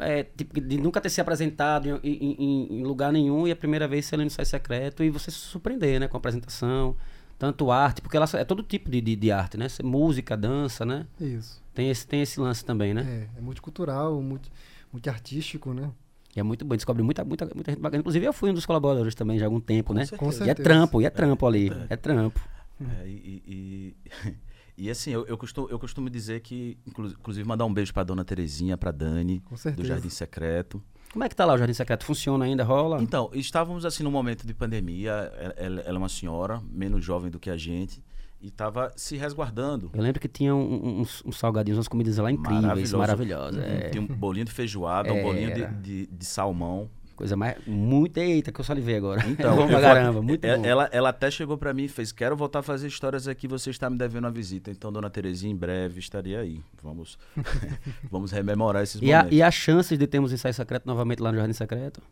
[0.00, 3.56] é, tipo, de nunca ter se apresentado em, em- em- em lugar nenhum e a
[3.56, 6.96] primeira vez ser no ensaio secreto e você se surpreender, né, com a apresentação,
[7.38, 11.06] tanto arte, porque ela é todo tipo de, de, de arte, né, música, dança, né,
[11.20, 11.62] Isso.
[11.74, 14.50] tem esse, tem esse lance também, né, É, é multicultural, multi,
[14.92, 15.90] multiartístico, né?
[16.36, 18.66] e é muito bom, descobre muita, muita, muita gente bacana, inclusive eu fui um dos
[18.66, 20.54] colaboradores também já há algum tempo, né, Com e é certeza.
[20.54, 22.40] trampo, e é trampo ali, é trampo.
[22.80, 23.94] É, e, e,
[24.76, 28.02] e, assim, eu, eu, costumo, eu costumo dizer que, inclu- inclusive, mandar um beijo pra
[28.02, 29.42] dona Terezinha, pra Dani,
[29.76, 29.84] do.
[29.84, 30.82] Jardim Secreto.
[31.12, 32.04] Como é que tá lá o Jardim Secreto?
[32.04, 32.64] Funciona ainda?
[32.64, 33.00] Rola?
[33.02, 35.12] Então, estávamos assim num momento de pandemia.
[35.36, 38.02] Ela, ela- é uma senhora, menos jovem do que a gente,
[38.40, 39.90] e estava se resguardando.
[39.94, 42.98] Eu lembro que tinha um- um- uns, uns salgadinhos, umas comidas lá incríveis, Maravilhoso.
[42.98, 43.64] maravilhosas.
[43.64, 43.88] é.
[43.90, 46.90] Tem um bolinho de feijoada, um bolinho de, de, de salmão.
[47.16, 47.56] Coisa mais.
[47.66, 48.18] Muito.
[48.18, 49.24] Eita, que eu salivei agora.
[49.28, 50.64] Então, é bom eu pra caramba, muito é- bom.
[50.64, 53.70] Ela, ela até chegou pra mim e fez: Quero voltar a fazer histórias aqui, você
[53.70, 54.70] está me devendo uma visita.
[54.70, 56.60] Então, dona Terezinha, em breve estaria aí.
[56.82, 57.16] Vamos,
[58.10, 59.38] vamos rememorar esses E, a, momentos.
[59.38, 62.02] e as chances de termos ensaio secreto novamente lá no Jardim Secreto?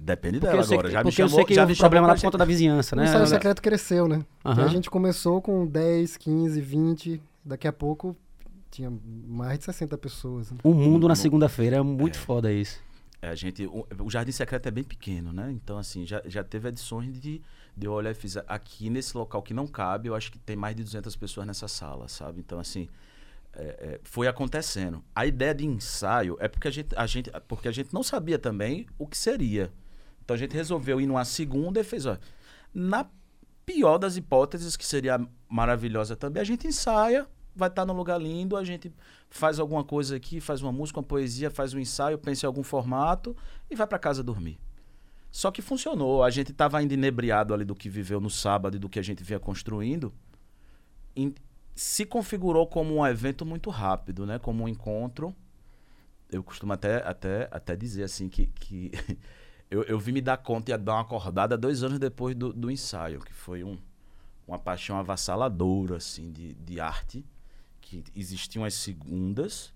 [0.00, 0.88] Depende Porque dela eu agora.
[0.88, 2.36] que, já me porque eu chamou, sei que já houve me problema na pra conta
[2.38, 3.04] da vizinhança, O né?
[3.04, 4.24] ensaio secreto cresceu, né?
[4.44, 4.64] Aham.
[4.64, 8.16] A gente começou com 10, 15, 20 Daqui a pouco
[8.70, 8.90] tinha
[9.28, 10.50] mais de 60 pessoas.
[10.50, 10.58] né?
[10.64, 12.80] Um mundo na segunda-feira, é muito foda isso.
[13.28, 15.50] A gente, o, o Jardim Secreto é bem pequeno, né?
[15.52, 17.40] Então, assim, já, já teve edições de,
[17.76, 20.82] de eu fiz aqui nesse local que não cabe, eu acho que tem mais de
[20.82, 22.40] 200 pessoas nessa sala, sabe?
[22.40, 22.88] Então, assim,
[23.52, 25.02] é, é, foi acontecendo.
[25.14, 28.38] A ideia de ensaio é porque a, gente, a gente, porque a gente não sabia
[28.38, 29.72] também o que seria.
[30.24, 32.18] Então, a gente resolveu ir numa segunda e fez, ó,
[32.72, 33.06] na
[33.64, 38.56] pior das hipóteses, que seria maravilhosa também, a gente ensaia, vai estar num lugar lindo,
[38.56, 38.92] a gente
[39.30, 42.62] faz alguma coisa aqui, faz uma música, uma poesia, faz um ensaio, pensa em algum
[42.62, 43.36] formato
[43.70, 44.58] e vai para casa dormir.
[45.30, 48.78] Só que funcionou, a gente estava ainda inebriado ali do que viveu no sábado e
[48.78, 50.12] do que a gente vinha construindo.
[51.16, 51.34] Em-
[51.74, 54.38] se configurou como um evento muito rápido, né?
[54.38, 55.34] Como um encontro.
[56.30, 58.92] Eu costumo até, até, até dizer assim que, que
[59.68, 62.70] eu, eu vim me dar conta e dar uma acordada dois anos depois do, do
[62.70, 63.76] ensaio, que foi um,
[64.46, 67.24] uma paixão avassaladora assim, de, de arte,
[68.02, 69.72] que existiam as segundas,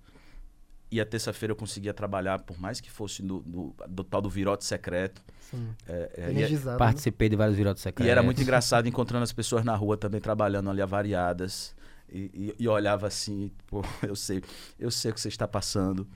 [0.90, 4.30] e a terça-feira eu conseguia trabalhar, por mais que fosse do, do, do tal do
[4.30, 5.22] virote secreto.
[5.50, 5.68] Sim.
[5.86, 6.72] É, é, e, Energizado.
[6.72, 6.78] né?
[6.78, 8.10] Participei de vários virotes e secretos.
[8.10, 11.74] era muito engraçado encontrando as pessoas na rua também trabalhando ali avariadas.
[12.10, 14.42] E, e, e olhava assim, pô, eu sei,
[14.78, 16.08] eu sei o que você está passando.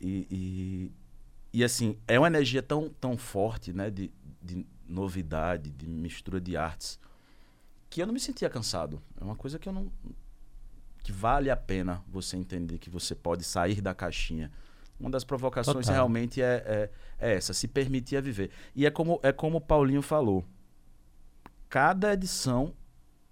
[0.00, 0.92] E, e,
[1.52, 3.90] e, assim, é uma energia tão, tão forte, né?
[3.90, 6.98] De, de novidade, de mistura de artes,
[7.88, 9.02] que eu não me sentia cansado.
[9.20, 9.90] É uma coisa que eu não.
[11.10, 14.50] Que vale a pena você entender que você pode sair da caixinha.
[14.98, 15.94] Uma das provocações Total.
[15.94, 18.50] realmente é, é, é essa, se permitir a viver.
[18.76, 20.44] E é como, é como o Paulinho falou.
[21.68, 22.74] Cada edição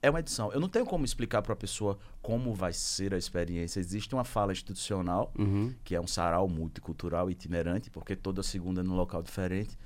[0.01, 0.53] é uma edição.
[0.53, 3.81] Eu não tenho como explicar para a pessoa como vai ser a experiência.
[3.81, 5.75] Existe uma fala institucional, Uhum.
[5.85, 9.77] que é um sarau multicultural itinerante, porque toda segunda é num local diferente.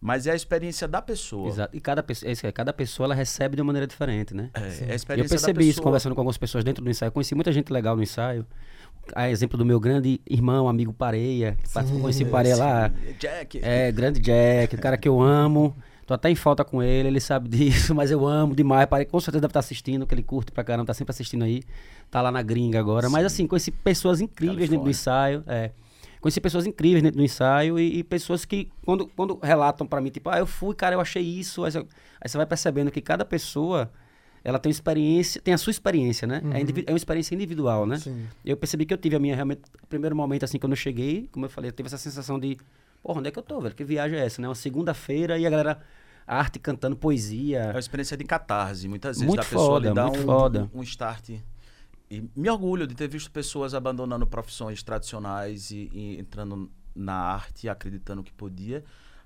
[0.00, 1.48] Mas é a experiência da pessoa.
[1.48, 1.76] Exato.
[1.76, 4.50] E cada pessoa, é cada pessoa ela recebe de uma maneira diferente, né?
[4.54, 4.84] É, Sim.
[4.84, 7.10] é a E eu experiência percebi da isso conversando com algumas pessoas dentro do ensaio.
[7.10, 8.46] Conheci muita gente legal no ensaio.
[9.14, 12.92] A exemplo do meu grande irmão, amigo Pareia, que participou, conheci o Pareia lá.
[13.18, 13.60] Jack.
[13.62, 15.74] É, grande Jack, o cara que eu amo.
[16.06, 18.86] Tô até em falta com ele, ele sabe disso, mas eu amo demais.
[18.86, 21.62] Pareia com certeza deve estar assistindo, que ele curte pra caramba, tá sempre assistindo aí.
[22.10, 23.10] Tá lá na gringa agora.
[23.10, 25.42] Mas assim, conheci pessoas incríveis dentro do ensaio.
[25.46, 25.70] É.
[26.20, 30.10] Conheci pessoas incríveis dentro do ensaio e, e pessoas que, quando, quando relatam pra mim,
[30.10, 31.64] tipo, ah, eu fui, cara, eu achei isso.
[31.64, 33.90] Aí você, aí você vai percebendo que cada pessoa,
[34.42, 36.42] ela tem experiência, tem a sua experiência, né?
[36.52, 37.98] É, indivi- é uma experiência individual, né?
[37.98, 38.26] Sim.
[38.44, 39.62] Eu percebi que eu tive a minha realmente.
[39.88, 42.56] Primeiro momento, assim, quando eu cheguei, como eu falei, eu tive essa sensação de.
[43.02, 43.74] Porra, onde é que eu tô, velho?
[43.74, 44.48] Que viagem é essa, né?
[44.48, 45.80] Uma segunda-feira e a galera.
[46.30, 47.70] Arte cantando É poesia.
[47.72, 50.70] uma experiência de catarse, muitas vezes, Muito da pessoa foda, lhe dar muito um, foda.
[50.74, 51.30] um start.
[52.10, 57.68] E me orgulho de ter visto pessoas abandonando profissões tradicionais e, e entrando na arte,
[57.68, 58.82] acreditando que podia,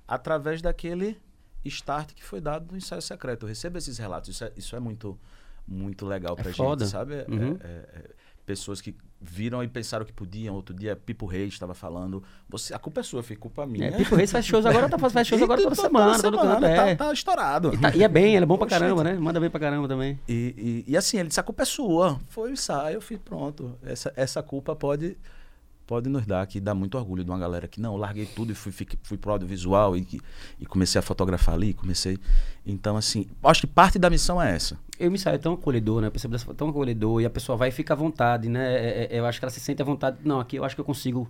[0.07, 1.17] através daquele
[1.65, 3.45] start que foi dado no ensaio secreto.
[3.45, 5.19] Eu recebo esses relatos, isso é, isso é muito,
[5.67, 6.85] muito legal pra gente, foda.
[6.87, 7.15] sabe?
[7.15, 7.57] É- Uhum.
[7.61, 8.11] é- é-
[8.45, 10.55] pessoas que viram e pensaram que podiam.
[10.55, 13.87] Outro dia, Pipo Reis estava falando, você, a culpa é sua, foi culpa minha.
[13.89, 16.55] É, Pipo Reis faz shows agora, tá faz shows agora toda Toda semana, todo semana,
[16.55, 16.65] canto.
[16.67, 16.95] É.
[16.97, 17.73] tá, tá estourado.
[17.75, 18.81] E, tá- e é bem, ele é bom pra Oxente.
[18.81, 19.15] caramba, né?
[19.15, 20.19] Manda bem pra caramba também.
[20.29, 22.19] E, e, e assim, ele disse, a culpa é sua.
[22.29, 23.79] Foi o ensaio, eu fiz, pronto.
[23.85, 25.17] Essa, essa culpa pode,
[25.93, 28.51] pode nos dar, que dá muito orgulho de uma galera que, não, eu larguei tudo
[28.51, 30.07] e fui, fui, fui pro audiovisual e,
[30.59, 32.19] e comecei a fotografar ali, comecei...
[32.67, 34.79] Então, assim, acho que parte da missão é essa.
[34.99, 36.07] Eu me saio tão acolhedor, né?
[36.07, 38.73] Eu percebo dessa- tão acolhedor e a pessoa vai e fica à vontade, né?
[38.75, 40.17] É- é- eu acho que ela se sente à vontade.
[40.25, 41.29] Não, aqui eu acho que eu consigo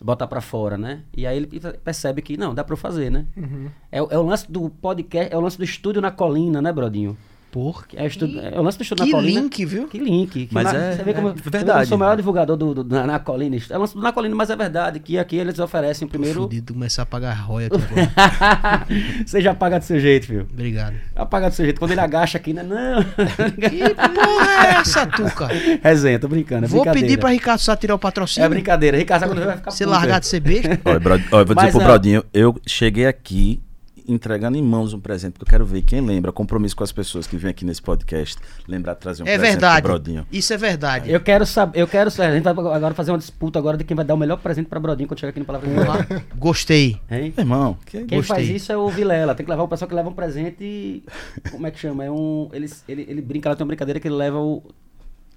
[0.00, 1.02] botar pra fora, né?
[1.14, 1.46] E aí ele
[1.84, 3.26] percebe que, não, dá pra eu fazer, né?
[3.36, 3.68] Uhum.
[3.92, 6.72] É, o- é o lance do podcast, é o lance do estúdio na colina, né,
[6.72, 7.14] Brodinho?
[7.50, 9.40] Por É o, estu- é o lance do estúdio que na colina.
[9.40, 9.88] link, viu?
[9.88, 10.46] Que link.
[10.46, 11.80] que Mas na- é- você vê como, é verdade.
[11.80, 13.56] Eu sou o maior divulgador do, do- na, na colina.
[13.70, 16.42] É o lance do na colina, mas é verdade que aqui eles oferecem o primeiro.
[16.42, 18.86] Fudido, começar a pagar roia aqui agora.
[19.26, 20.46] você já paga do seu jeito, filho.
[20.52, 20.94] Obrigado.
[21.16, 21.78] Apaga do seu jeito.
[21.78, 22.62] Quando ele agacha aqui, né?
[22.62, 23.02] Não.
[23.02, 25.48] Que porra é essa, Tuca?
[25.82, 26.66] Resenha, tô brincando.
[26.66, 28.44] É Vou pedir pra Ricardo Sá tirar o patrocínio.
[28.46, 28.96] É brincadeira.
[28.96, 30.80] Ricardo, sabe quando vai ficar Você puto, largar de ser besta.
[30.84, 31.86] Olha, Brod- olha, eu vou dizer Mas pro não.
[31.86, 33.60] Brodinho, eu cheguei aqui
[34.08, 37.26] entregando em mãos um presente, porque eu quero ver quem lembra, compromisso com as pessoas
[37.26, 39.82] que vêm aqui nesse podcast, lembrar de trazer um É presente verdade.
[39.82, 40.26] pro Brodinho.
[40.32, 41.10] Isso é verdade.
[41.10, 42.30] Eu quero saber, eu quero saber.
[42.32, 44.66] A gente vai agora fazer uma disputa agora de quem vai dar o melhor presente
[44.68, 45.68] pra Brodinho quando chegar aqui no Palavra.
[45.68, 47.00] Porra, Gostei.
[47.10, 47.32] Hein?
[47.36, 48.04] Meu irmão, que...
[48.04, 48.36] Quem Gostei.
[48.36, 49.34] faz isso é o Vilela.
[49.34, 51.04] Tem que levar o pessoal que leva um presente e.
[51.50, 52.04] Como é que chama?
[52.04, 52.48] É um.
[52.52, 54.62] Ele, ele, ele brinca, ela tem uma brincadeira que ele leva o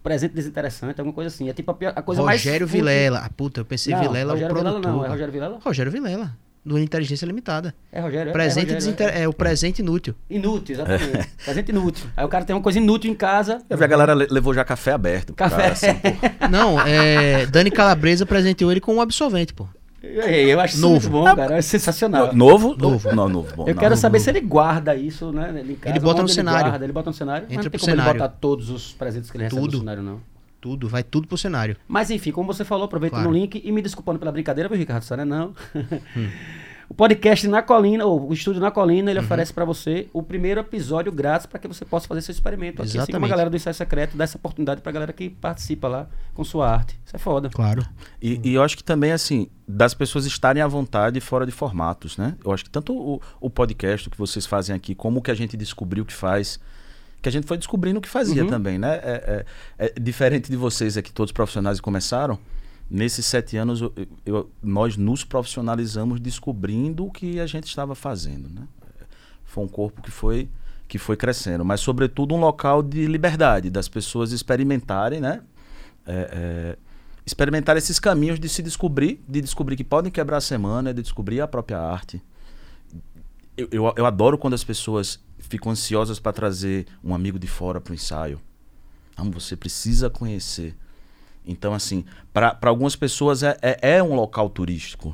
[0.04, 1.50] presente desinteressante, alguma coisa assim.
[1.50, 2.42] É tipo a, pior- a coisa mais.
[2.42, 2.66] Rogério.
[2.66, 3.20] Vilela.
[3.26, 4.98] Ah, puta, eu pensei Não, Vilela, Rogério o Vilela produtor.
[4.98, 5.60] não, é Rogério Vilela?
[5.64, 7.74] Rogério Vilela, do Inteligência Limitada.
[7.91, 8.30] É Rogério.
[8.30, 9.08] é- Presente é, Rogério, desinter...
[9.17, 9.24] é.
[9.24, 10.13] é o presente inútil.
[10.30, 11.30] Inútil, exatamente.
[11.43, 12.06] presente inútil.
[12.15, 13.62] Aí o cara tem uma coisa inútil em casa.
[13.69, 15.34] Eu vi a galera le- levou já café aberto.
[15.34, 15.56] Café.
[15.58, 16.10] cara, assim, pô.
[16.50, 17.45] Não, é.
[17.47, 19.67] Dani Calabresa presenteou ele com um absolvente, pô.
[20.04, 20.93] Eu, acho isso Novo.
[20.93, 21.58] muito bom, cara.
[21.58, 22.34] É sensacional.
[22.34, 22.76] Novo?
[22.76, 23.13] Novo.
[23.15, 23.56] Não, novo.
[23.56, 23.80] Bom, Eu não.
[23.80, 25.54] quero saber se ele guarda isso, né?
[25.60, 26.69] Ele, em casa, Ele bota no cenário.
[26.69, 27.43] guarda, ele bota no cenário.
[27.47, 28.19] Mas Entra não tem como ele cenário.
[28.21, 29.74] botar todos os presentes que ele recebe Tudo.
[29.74, 30.19] no cenário, não.
[30.62, 31.76] Tudo, vai tudo pro cenário.
[31.88, 33.30] Mas enfim, como você falou, aproveita Claro.
[33.32, 35.04] no link e me desculpando pela brincadeira, viu, Ricardo?
[35.10, 35.54] Não é não.
[36.89, 39.10] O podcast na Colina, ou o estúdio na Colina, Uhum.
[39.12, 42.82] ele oferece pra você o primeiro episódio grátis para que você possa fazer seu experimento
[42.82, 42.89] aqui.
[42.89, 43.30] Assim como a Exatamente.
[43.30, 47.00] galera do Ensaio Secreto dá essa oportunidade pra galera que participa lá com sua arte.
[47.06, 47.50] Isso é foda.
[47.50, 47.86] Claro.
[48.21, 52.17] E, e eu acho que também, assim, das pessoas estarem à vontade fora de formatos,
[52.17, 52.36] né?
[52.43, 55.36] Eu acho que tanto o, o podcast que vocês fazem aqui, como o que a
[55.36, 56.60] gente descobriu que faz,
[57.22, 58.50] que a gente foi descobrindo o que fazia Uhum.
[58.50, 58.96] também, né?
[59.04, 59.46] É,
[59.80, 62.40] é- é diferente de vocês aqui, todos profissionais que começaram.
[62.90, 63.94] Nesses sete anos, eu-
[64.26, 68.64] eu- nós nos profissionalizamos descobrindo o que a gente estava fazendo, né?
[69.46, 70.50] Foi um corpo que foi
[70.88, 75.42] que foi crescendo, mas sobretudo um local de liberdade das pessoas experimentarem, né?
[76.06, 76.78] É, é,
[77.26, 81.40] experimentar esses caminhos de se descobrir, de descobrir que podem quebrar a semana, de descobrir
[81.40, 82.22] a própria arte.
[83.56, 85.18] Eu, eu, eu adoro quando as pessoas
[85.52, 88.40] ficam ansiosas para trazer um amigo de fora para o ensaio.
[89.18, 90.76] Amo, você precisa conhecer.
[91.46, 95.14] Então, assim, para algumas pessoas é, é, é um local turístico.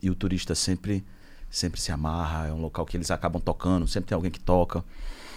[0.00, 1.04] E o turista sempre,
[1.50, 4.84] sempre se amarra, é um local que eles acabam tocando, sempre tem alguém que toca.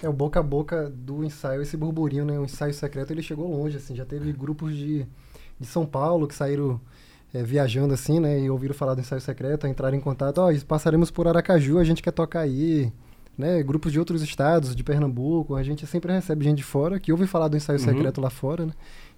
[0.03, 2.37] É o boca a boca do ensaio, esse burburinho, né?
[2.37, 5.07] O ensaio secreto ele chegou longe, assim, já teve grupos de,
[5.59, 6.79] de São Paulo que saíram
[7.33, 8.39] é, viajando assim, né?
[8.39, 12.03] E ouviram falar do ensaio secreto, entraram em contato, ó, passaremos por Aracaju, a gente
[12.03, 12.93] quer tocar aí,
[13.37, 13.61] né?
[13.63, 17.27] Grupos de outros estados, de Pernambuco, a gente sempre recebe gente de fora que ouve
[17.27, 17.85] falar do ensaio Uhum.
[17.85, 18.73] secreto lá fora, né?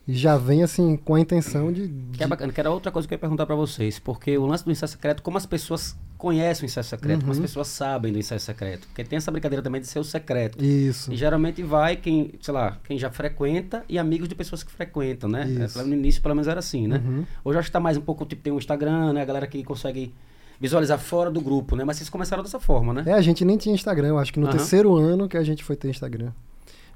[0.08, 1.82] E já vem assim com a intenção de,
[2.14, 4.00] Que é de- bacana, que era outra coisa que eu ia perguntar pra vocês.
[4.00, 7.38] Porque o lance do ensaio secreto, como as pessoas conhecem o ensaio secreto, como as
[7.38, 7.44] Uhum.
[7.44, 8.88] pessoas sabem do ensaio secreto.
[8.88, 10.64] Porque tem essa brincadeira também de ser o secreto.
[10.64, 11.14] isso.
[11.14, 15.30] E geralmente vai quem, sei lá, quem já frequenta e amigos de pessoas que frequentam,
[15.30, 15.48] né?
[15.76, 17.02] É, No início, pelo menos, era assim, né?
[17.06, 17.26] Uhum.
[17.46, 19.22] Hoje acho que tá mais um pouco, tipo, tem o Instagram, né?
[19.22, 20.12] A galera que consegue
[20.60, 21.84] visualizar fora do grupo, né?
[21.84, 23.04] Mas vocês começaram dessa forma, né?
[23.06, 24.58] É, a gente nem tinha Instagram, eu acho que no Aham.
[24.58, 26.32] terceiro ano que a gente foi ter Instagram.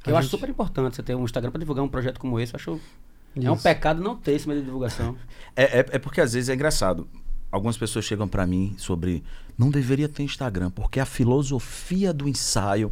[0.03, 2.39] Que eu acho gente- super importante você ter um Instagram pra divulgar um projeto como
[2.39, 2.53] esse.
[2.53, 2.79] Eu acho.
[3.35, 3.63] É um Isso.
[3.63, 5.15] pecado não ter esse meio de divulgação.
[5.55, 7.07] É, é, é porque às vezes é engraçado.
[7.51, 9.23] Algumas pessoas chegam para mim sobre
[9.55, 12.91] não deveria ter Instagram, porque a filosofia do ensaio.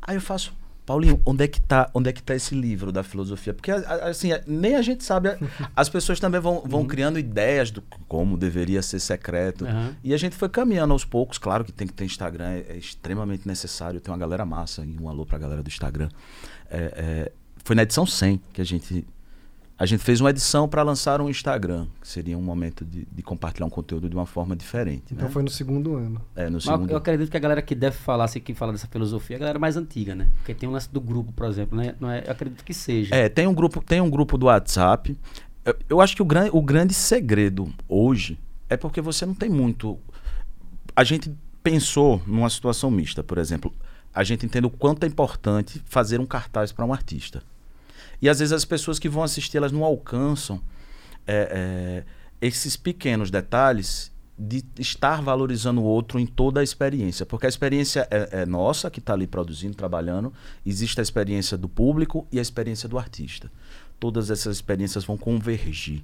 [0.00, 0.52] Aí eu faço,
[0.90, 3.54] Paulinho, onde é que tá, onde é que tá esse livro da filosofia?
[3.54, 5.38] Porque a- a- assim, a- nem a gente sabe, a-
[5.76, 9.64] as pessoas também vão, vão criando ideias do como deveria ser secreto.
[9.64, 9.94] Aham.
[10.02, 12.76] E a gente foi caminhando aos poucos, claro que tem que ter Instagram, é, é
[12.76, 16.08] extremamente necessário, tem uma galera massa, e um alô pra galera do Instagram.
[16.68, 16.76] É,
[17.28, 17.32] é,
[17.64, 19.06] foi na edição 100 que a gente
[19.80, 23.22] a gente fez uma edição para lançar um Instagram, que seria um momento de, de
[23.22, 25.04] compartilhar um conteúdo de uma forma diferente.
[25.10, 25.32] Então né?
[25.32, 26.20] foi no segundo ano.
[26.36, 26.90] É, no Mas segundo.
[26.90, 29.40] eu acredito que a galera que deve falar, assim, que fala dessa filosofia, é a
[29.40, 30.28] galera mais antiga, né?
[30.36, 31.94] Porque tem um lance do grupo, por exemplo, né?
[31.98, 33.14] Não é, eu acredito que seja.
[33.14, 35.16] É, tem um grupo, tem um grupo do WhatsApp.
[35.64, 38.38] Eu, eu acho que o, gran, o grande segredo hoje
[38.68, 39.98] é porque você não tem muito.
[40.94, 43.72] A gente pensou numa situação mista, por exemplo.
[44.12, 47.42] A gente entende o quanto é importante fazer um cartaz para um artista.
[48.20, 50.60] E às vezes as pessoas que vão assistir, elas não alcançam
[51.26, 52.04] é,
[52.42, 57.26] é, esses pequenos detalhes de estar valorizando o outro em toda a experiência.
[57.26, 60.32] Porque a experiência é, é nossa, que está ali produzindo, trabalhando,
[60.64, 63.50] existe a experiência do público e a experiência do artista.
[63.98, 66.02] Todas essas experiências vão convergir.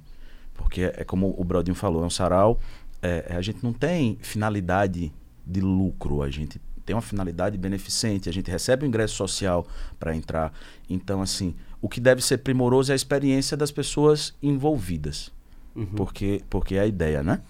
[0.53, 2.59] Porque é como o Brodinho falou, é um sarau.
[3.01, 5.11] é, a gente não tem finalidade
[5.45, 9.67] de lucro, a gente tem uma finalidade beneficente, a gente recebe o ingresso social
[9.99, 10.53] para entrar.
[10.89, 15.31] Então, assim, o que deve ser primoroso é a experiência das pessoas envolvidas.
[15.75, 15.85] Uhum.
[15.85, 17.41] Porque, porque é a ideia, né?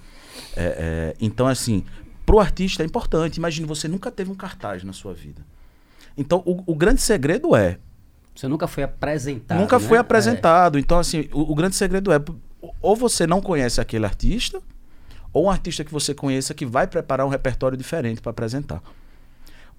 [0.56, 1.84] É, é, então, assim,
[2.26, 3.38] pro artista é importante.
[3.38, 5.46] Imagine, você nunca teve um cartaz na sua vida.
[6.18, 7.78] Então, o, o grande segredo é.
[8.36, 9.60] Você nunca foi apresentado.
[9.60, 9.88] nunca né?
[9.88, 10.78] foi apresentado.
[10.78, 12.20] Então, assim, o, o grande segredo é.
[12.82, 14.62] Ou você não conhece aquele artista,
[15.32, 18.82] ou um artista que você conheça que vai preparar um repertório diferente para apresentar.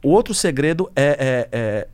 [0.03, 1.89] O outro segredo é, é- é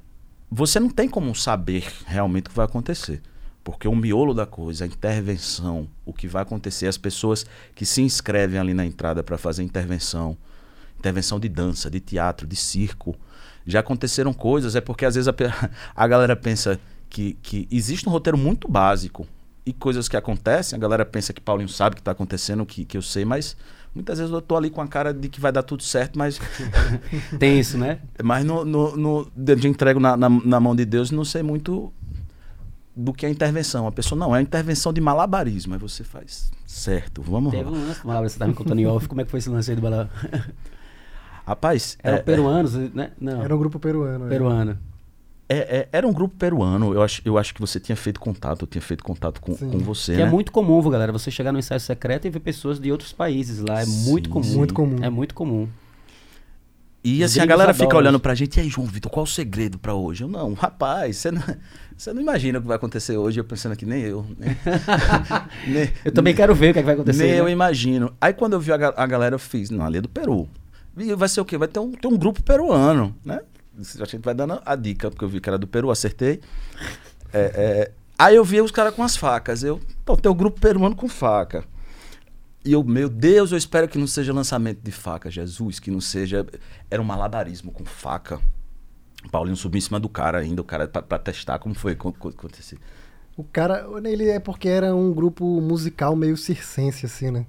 [0.54, 3.20] você não tem como saber realmente o que vai acontecer.
[3.64, 8.02] Porque o miolo da coisa, a intervenção, o que vai acontecer, as pessoas que se
[8.02, 10.36] inscrevem ali na entrada para fazer intervenção,
[10.96, 13.16] intervenção de dança, de teatro, de circo,
[13.66, 15.34] já aconteceram coisas, é porque às vezes a,
[15.96, 16.78] a galera pensa
[17.10, 19.26] que, que existe um roteiro muito básico
[19.66, 22.84] e coisas que acontecem, a galera pensa que Paulinho sabe o que está acontecendo, que,
[22.84, 23.56] que eu sei, mas
[23.94, 26.40] muitas vezes eu tô ali com a cara de que vai dar tudo certo, mas
[27.32, 28.00] É, tem isso, né?
[28.22, 31.92] mas no, no, no, de entrego na, na, na mão de Deus, não sei muito
[32.96, 33.86] do que é intervenção.
[33.86, 35.74] A pessoa não, é uma intervenção de malabarismo.
[35.74, 37.70] Aí você faz certo, vamos Teve lá.
[37.70, 39.70] um lance, Malabra, você tava me contando em off, como é que foi esse lance
[39.70, 40.08] aí do balão?
[41.46, 43.10] Rapaz, Eram é- peruanos, né?
[43.20, 44.26] Não, Era um grupo peruano.
[44.26, 44.28] é.
[44.28, 44.70] peruano.
[44.72, 44.93] é-
[45.48, 46.92] é- era um grupo peruano.
[46.94, 49.70] Eu acho, eu acho que você tinha feito contato, eu tinha feito contato com, Sim.
[49.70, 50.30] com você, Que é né?
[50.30, 53.58] muito comum, viu, galera, você chegar no ensaio secreto e ver pessoas de outros países
[53.60, 53.82] lá.
[53.82, 54.54] É muito Sim, comum.
[54.56, 54.96] muito comum.
[55.04, 55.68] É muito comum.
[57.06, 59.78] E assim, a galera fica olhando pra gente, e aí, João Vitor, qual o segredo
[59.78, 60.24] pra hoje?
[60.24, 61.42] Eu, não, rapaz, você não,
[61.94, 64.24] você não imagina o que vai acontecer hoje, eu pensando aqui, nem eu.
[64.38, 64.56] Nem,
[65.68, 67.24] nem- Eu também quero ver o que, é que vai acontecer.
[67.24, 67.50] nem eu né?
[67.50, 68.10] imagino.
[68.18, 70.48] Aí quando eu vi a, a galera, eu fiz, não, ali é do Peru.
[70.96, 71.58] E vai ser o quê?
[71.58, 73.40] Vai ter um, ter um grupo peruano, né?
[73.78, 76.40] A gente vai dando a dica, porque eu vi que era do Peru, acertei.
[77.32, 79.62] É, é, aí eu vi os caras com as facas.
[79.62, 81.64] Eu, pô, tem o grupo peruano com faca.
[82.64, 86.00] E eu, meu Deus, eu espero que não seja lançamento de faca, Jesus, que não
[86.00, 86.46] seja.
[86.90, 88.40] Era um malabarismo com faca.
[89.24, 91.94] O Paulinho subiu em cima do cara ainda, o cara pra, pra testar como foi
[91.94, 92.78] co- co- acontecer.
[93.36, 97.44] O cara, ele é porque era um grupo musical meio circense, assim, né?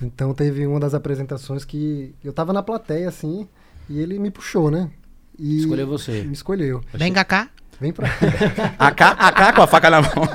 [0.00, 3.46] Então teve uma das apresentações que eu tava na plateia, assim,
[3.88, 4.90] e ele me puxou, né?
[5.38, 6.22] E Escolheu você.
[6.22, 6.80] Me escolheu.
[6.94, 8.08] Vem cá, Vem pra
[8.78, 10.26] AK, AK com a faca na mão.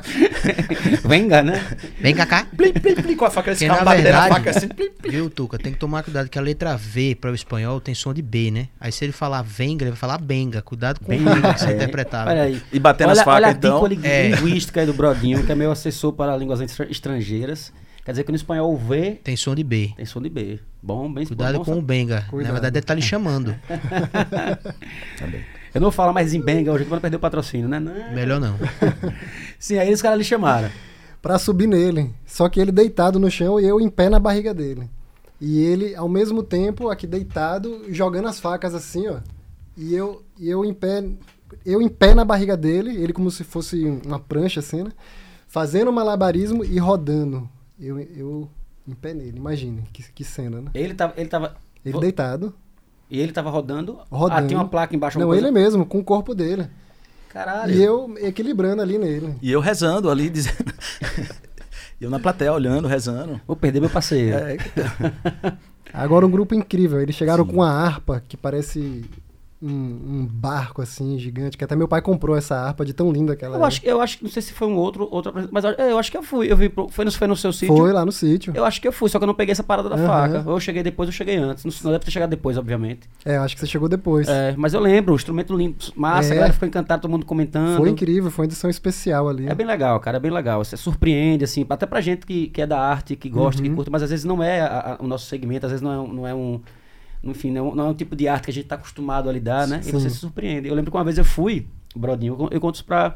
[1.04, 1.60] Venga, né?
[2.00, 2.46] vem cá.
[2.56, 4.68] plim, plim, plim, com a faca, esse Porque, carro na batendo a verdade- faca assim,
[4.68, 5.10] plim, plim.
[5.12, 5.58] Viu, Tuca?
[5.58, 8.52] Tem que tomar cuidado que a letra V para o espanhol tem som de B,
[8.52, 8.68] né?
[8.80, 10.62] Aí se ele falar venga, ele vai falar benga.
[10.62, 11.74] Cuidado com o Benga, que você é.
[11.74, 12.30] interpretava.
[12.30, 12.62] Olha aí.
[12.72, 13.86] E batendo olha, as facas, olha a então.
[13.88, 14.30] li- É.
[14.30, 17.74] linguística aí do Brodinho, que é meu assessor para línguas estra- estrangeiras.
[18.04, 19.94] Quer dizer que no espanhol o V Tem som de B.
[19.96, 20.60] tem som de B.
[20.82, 22.26] Bom, bem Cuidado bom, com o benga.
[22.30, 22.48] Cuidado.
[22.48, 23.56] Na verdade, ele tá lhe chamando.
[25.74, 27.80] Eu não vou falar mais em Benga hoje, que vai perder o patrocínio, né?
[27.80, 27.94] Não.
[28.14, 28.58] Melhor não.
[29.58, 30.70] Sim, aí os caras lhe chamaram.
[31.22, 32.14] pra subir nele.
[32.26, 34.90] Só que ele deitado no chão e eu em pé na barriga dele.
[35.40, 39.20] E ele, ao mesmo tempo, aqui deitado, jogando as facas assim, ó.
[39.78, 41.04] E eu, e eu em pé,
[41.66, 44.92] eu em pé na barriga dele, ele como se fosse uma prancha assim, né?
[45.48, 47.50] Fazendo malabarismo e rodando.
[47.82, 48.50] Eu, eu
[48.88, 50.72] em pé nele, imagine, que, que cena, né?
[50.74, 51.14] Ele tava.
[51.18, 52.54] Ele tava Ele Vo- deitado,
[53.10, 54.00] E ele tava rodando.
[54.12, 54.40] rodando.
[54.40, 55.18] Ah, tinha uma placa embaixo.
[55.18, 55.66] Não, alguma ele coisa?
[55.66, 56.68] mesmo, com o corpo dele.
[57.30, 57.74] Caralho.
[57.74, 59.36] E eu equilibrando ali nele.
[59.42, 60.74] E eu rezando ali, dizendo.
[62.00, 63.40] E eu na plateia olhando, rezando.
[63.48, 64.38] Vou perder meu parceiro.
[64.38, 64.58] É,
[65.94, 67.00] Agora um grupo incrível.
[67.02, 67.50] Eles chegaram Sim.
[67.52, 69.04] com uma harpa que parece
[69.62, 71.58] um, um barco assim gigante.
[71.58, 73.68] Que até meu pai comprou essa harpa de tão linda que ela Eu é.
[73.68, 76.10] acho, eu acho que não sei se foi um outro, outro mas eu, eu acho
[76.12, 76.52] que eu fui.
[76.52, 77.76] Eu vi, foi no, foi no seu sítio?
[77.76, 78.54] Foi lá no sítio.
[78.56, 80.08] Eu acho que eu fui, só que eu não peguei essa parada da Aham.
[80.08, 80.44] faca.
[80.50, 81.64] Ou eu cheguei depois, ou eu cheguei antes.
[81.66, 83.10] Não, não deve ter chegado depois, obviamente.
[83.26, 84.28] É, eu acho que você chegou depois.
[84.28, 86.32] É, mas eu lembro, o instrumento limpo, massa, É.
[86.32, 87.78] a galera ficou encantada, todo mundo comentando.
[87.78, 89.48] Foi incrível, foi uma edição especial ali.
[89.48, 90.64] É bem legal, cara, é bem legal.
[90.64, 93.76] Você surpreende, assim, até pra gente que, que é da arte, que gosta, que Uhum.
[93.76, 96.08] curta, mas às vezes não é a- a- o nosso segmento, às vezes não é,
[96.14, 96.60] não é um.
[97.24, 99.30] Enfim, não é um, não é um tipo de arte que a gente tá acostumado
[99.30, 99.80] a lidar, né?
[99.82, 99.92] E Sim.
[99.92, 100.68] você se surpreende.
[100.68, 103.16] Eu lembro que uma vez eu fui, Brodinho, eu, eu conto isso pra.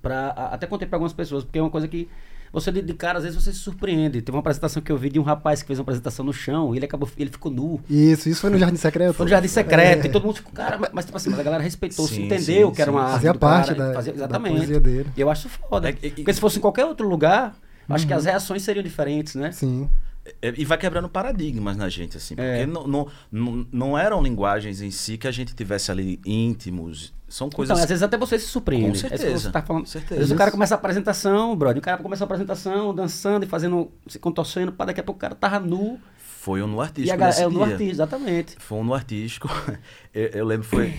[0.00, 2.08] pra até contei pra algumas pessoas, porque é uma coisa que.
[2.52, 4.20] Você de, de cara, às vezes você se surpreende.
[4.22, 6.74] Teve uma apresentação que eu vi de um rapaz que fez uma apresentação no chão
[6.74, 7.80] e ele acabou, ele ficou nu.
[7.88, 9.14] Isso, isso foi no Jardim Secreto.
[9.14, 10.08] Foi no jardim secreto É.
[10.08, 12.24] e todo mundo ficou, cara, mas, mas tipo assim, mas a galera respeitou, se Sim,
[12.24, 14.56] entendeu sim, que era uma arte Fazia parte cara, da, fazia- da exatamente.
[14.56, 15.06] poesia dele.
[15.16, 15.90] E eu acho foda.
[15.90, 17.54] É, e- Porque se fosse em qualquer outro lugar,
[17.88, 19.52] acho que as reações seriam diferentes, né?
[19.52, 19.88] Sim.
[20.42, 22.34] É, E vai quebrando paradigmas na gente, assim.
[22.34, 22.66] Porque É.
[22.66, 27.12] não, não, não, não eram linguagens em si que a gente tivesse ali íntimos.
[27.28, 27.72] São coisas.
[27.72, 29.00] Então, às vezes até você se surpreende.
[29.00, 29.82] Com É certeza, você tá falando.
[29.82, 30.14] com certeza.
[30.14, 31.78] Às vezes o cara começa a apresentação, brother.
[31.78, 35.20] O cara começa a apresentação, dançando e fazendo, se contorcendo, para daqui a pouco o
[35.20, 35.98] cara tava nu.
[36.18, 37.14] Foi um no e artístico.
[37.14, 37.72] a galera nesse é o dia.
[37.74, 38.56] artista, exatamente.
[38.58, 39.48] Foi um no artístico.
[40.12, 40.94] Eu, eu lembro, foi.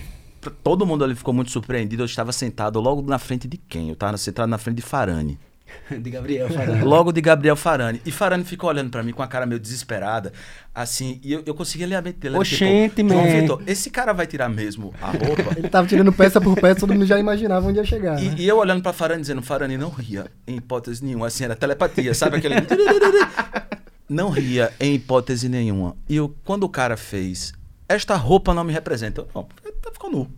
[0.64, 2.02] Todo mundo ali ficou muito surpreendido.
[2.02, 3.88] Eu estava sentado logo na frente de quem?
[3.88, 5.38] Eu estava sentado na frente de Farane.
[5.90, 6.84] De Gabriel falando.
[6.84, 8.00] Logo de Gabriel Farane.
[8.06, 10.32] E Farane ficou olhando pra mim com a cara meio desesperada,
[10.74, 12.34] assim, e eu, eu conseguia ler a mente dele.
[12.34, 13.40] Ele Oxente, ficou, João.
[13.40, 15.52] Vitor, esse cara vai tirar mesmo a roupa?
[15.58, 18.14] Ele tava tirando peça por peça, todo mundo já imaginava onde ia chegar.
[18.18, 18.34] né?
[18.38, 21.54] E, e eu olhando pra Farane dizendo, Farane não ria em hipótese nenhuma, assim, era
[21.56, 22.54] telepatia, sabe aquele...
[24.08, 25.96] não ria em hipótese nenhuma.
[26.08, 27.52] E eu, quando o cara fez,
[27.88, 29.44] esta roupa não me representa, eu, não,
[29.80, 30.30] tá- ficou nu.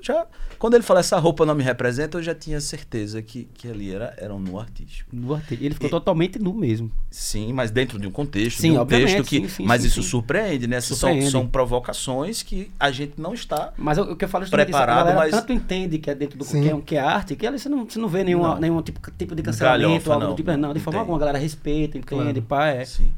[0.00, 0.26] Já,
[0.62, 3.92] quando ele falou essa roupa não me representa, eu já tinha certeza que, que ali
[3.92, 5.10] era, era um nu artístico.
[5.12, 5.64] No artista.
[5.64, 6.88] Ele ficou E- totalmente nu mesmo.
[7.10, 9.40] Sim, mas dentro de um contexto, Sim, de um obviamente, texto que.
[9.40, 10.08] sim, sim, mas sim, isso sim.
[10.10, 10.80] surpreende, né?
[10.80, 11.30] São- Surpreende.
[11.32, 13.72] São, provocações que a gente não está.
[13.76, 16.38] Mas o, que eu falo isso, a Preparado, galera mas- tanto entende que é dentro
[16.38, 18.60] do que é, que é arte, que ali você não, você não vê nenhuma, Não.
[18.60, 20.36] nenhum tipo, tipo de cancelamento, Galhofa, algo do não.
[20.36, 22.42] tipo, não, de Não forma alguma, a galera respeita, entende, Claro.
[22.42, 22.84] pá, é.
[22.84, 23.12] Sim.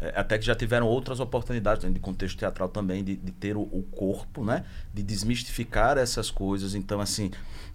[0.00, 3.56] É, até que já tiveram outras oportunidades dentro de contexto teatral também de, de ter
[3.56, 4.64] o, o corpo, né?
[4.94, 6.74] De desmistificar essas coisas.
[6.74, 7.30] Então, assim,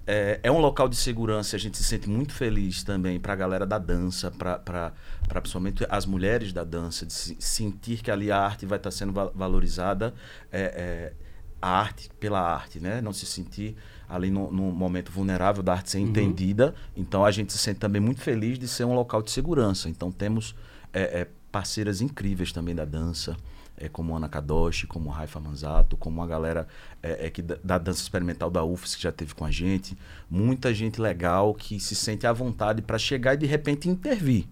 [0.08, 1.56] é, é um local de segurança.
[1.56, 4.94] A gente se sente muito feliz também para a galera da dança, para
[5.28, 9.12] principalmente as mulheres da dança, de se, sentir que ali a arte vai estar sendo
[9.12, 10.14] va- valorizada.
[10.52, 11.14] é, é,
[11.62, 13.00] a arte pela arte, né?
[13.00, 13.78] Não se sentir
[14.10, 16.76] ali num, num momento vulnerável da arte ser entendida.
[16.96, 19.88] Então a gente se sente também muito feliz de ser um local de segurança.
[19.88, 20.54] Então temos
[20.92, 23.38] é, é, parceiras incríveis também da dança,
[23.78, 26.68] é, como Ana Kadoshi, como Raifa Manzato, como a galera
[27.02, 29.96] é, é, que da, da dança experimental da UFS que já teve com a gente.
[30.28, 34.48] Muita gente legal que se sente à vontade para chegar e de repente intervir.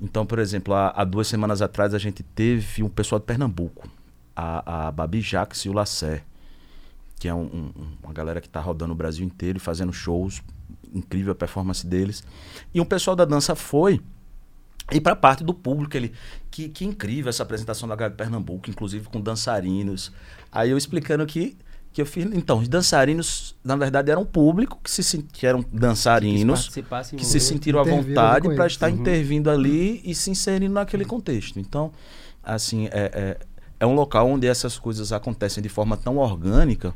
[0.00, 3.86] Então, por exemplo, há, há duas semanas atrás a gente teve um pessoal de Pernambuco
[4.34, 6.24] a, a Babi Jax e o Lacer,
[7.18, 10.42] que é um, um, uma galera que está rodando o Brasil inteiro e fazendo shows,
[10.94, 12.24] incrível a performance deles.
[12.72, 14.00] E um pessoal da dança foi.
[14.92, 16.12] E para parte do público, ele,
[16.50, 20.12] que, que incrível essa apresentação da de Pernambuco, inclusive com dançarinos.
[20.52, 21.56] Aí eu explicando que,
[21.92, 22.24] que eu fiz.
[22.26, 26.68] Então, os dançarinos, na verdade, eram público que, se, que eram dançarinos
[27.16, 28.98] que, se sentiram à vontade para estar uhum.
[28.98, 31.58] intervindo ali e se inserindo naquele contexto.
[31.58, 31.90] Então,
[32.44, 33.38] assim, é, é,
[33.80, 36.94] é um local onde essas coisas acontecem de forma tão orgânica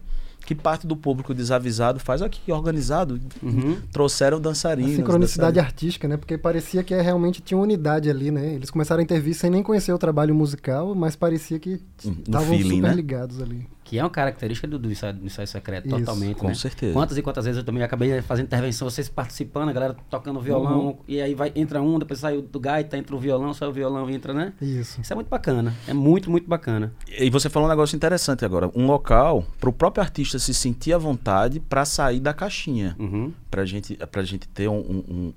[0.50, 3.78] que parte do público desavisado faz aqui organizado uhum.
[3.92, 5.72] trouxeram dançarinos a sincronicidade dançarinos.
[5.72, 9.48] artística né porque parecia que realmente tinha unidade ali né eles começaram a intervir sem
[9.48, 12.92] nem conhecer o trabalho musical mas parecia que estavam super né?
[12.92, 16.36] ligados ali que é uma característica do, do, ensaio, do ensaio secreto, Isso, totalmente.
[16.36, 16.54] Com né?
[16.54, 16.92] certeza.
[16.92, 20.86] Quantas e quantas vezes eu também acabei fazendo intervenção, vocês participando, a galera tocando violão,
[20.86, 20.98] uhum.
[21.08, 24.08] e aí vai, entra um, depois sai do gaita, entra o violão, sai o violão,
[24.08, 24.52] entra, né?
[24.62, 25.00] Isso.
[25.00, 25.74] Isso é muito bacana.
[25.88, 26.92] É muito, muito bacana.
[27.18, 28.70] E você falou um negócio interessante agora.
[28.76, 32.96] Um local para o próprio artista se sentir à vontade para sair da caixinha.
[32.98, 33.32] Uhum.
[33.50, 35.32] Pra, gente, pra gente ter um, um,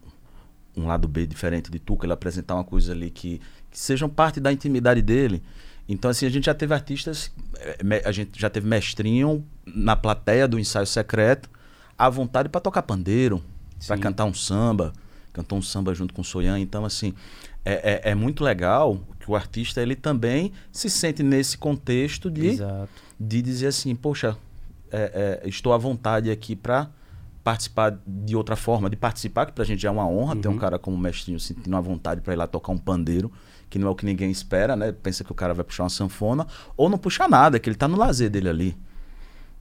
[0.75, 3.39] um lado B diferente de tu, que ele apresentar uma coisa ali que,
[3.69, 5.43] que sejam parte da intimidade dele.
[5.87, 10.47] Então, assim, a gente já teve artistas, eh, a gente já teve mestrinho na plateia
[10.47, 11.49] do ensaio secreto,
[11.97, 13.43] à vontade para tocar pandeiro,
[13.85, 14.93] para cantar um samba,
[15.33, 16.59] cantou um samba junto com o Soyan.
[16.59, 17.13] Então, assim,
[17.65, 22.57] é, é, é, muito legal que o artista ele também se sente nesse contexto de,
[23.19, 24.37] de dizer assim, poxa,
[24.93, 26.89] é, é, estou à vontade aqui para
[27.43, 30.41] participar de outra forma, de participar, que para a gente é uma honra uhum.
[30.41, 30.57] ter um uhum.
[30.57, 33.31] cara como mestrinho sentindo a vontade para ir lá tocar um pandeiro
[33.73, 34.91] que não é o que ninguém espera, né?
[34.91, 36.45] Pensa que o cara vai puxar uma sanfona,
[36.77, 38.77] ou não puxa nada, que ele tá no lazer dele ali.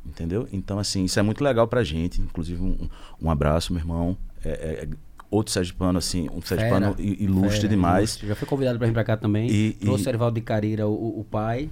[0.04, 0.46] Entendeu?
[0.52, 2.20] Então, assim, isso é muito legal pra gente.
[2.20, 4.14] Inclusive, um, um abraço, meu irmão.
[4.44, 4.88] É, é, é
[5.30, 8.10] outro Sergipano, assim, um Sergipano ilustre fera, demais.
[8.10, 8.28] Ilustre.
[8.28, 9.50] Já foi convidado para vir para cá também.
[9.50, 10.08] E, Trouxe e...
[10.10, 11.70] Erivaldo de Careira, o, o pai.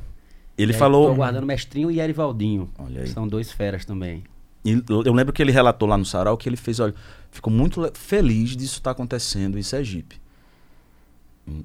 [0.63, 1.05] Ele falou.
[1.05, 2.71] Estou guardando Mestrinho e Erivaldinho.
[2.79, 3.09] Olha aí.
[3.09, 4.25] São dois feras também.
[4.65, 6.95] E eu lembro que ele relatou lá no Sarau que ele fez, olha,
[7.31, 10.21] ficou muito feliz disso estar tá acontecendo em Sergipe.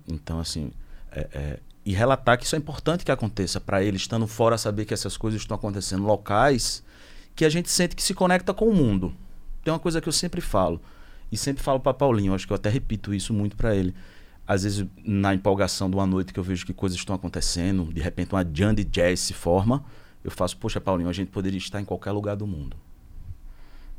[0.07, 0.71] Então, assim,
[1.11, 4.85] é, é, e relatar que isso é importante que aconteça para ele, estando fora, saber
[4.85, 6.83] que essas coisas estão acontecendo locais,
[7.35, 9.13] que a gente sente que se conecta com o mundo.
[9.63, 10.81] Tem uma coisa que eu sempre falo,
[11.31, 13.93] e sempre falo para Paulinho, acho que eu até repito isso muito para ele.
[14.47, 17.99] Às vezes, na empolgação de uma noite que eu vejo que coisas estão acontecendo, de
[17.99, 19.83] repente uma jam de jazz se forma,
[20.23, 22.77] eu faço, poxa, Paulinho, a gente poderia estar em qualquer lugar do mundo.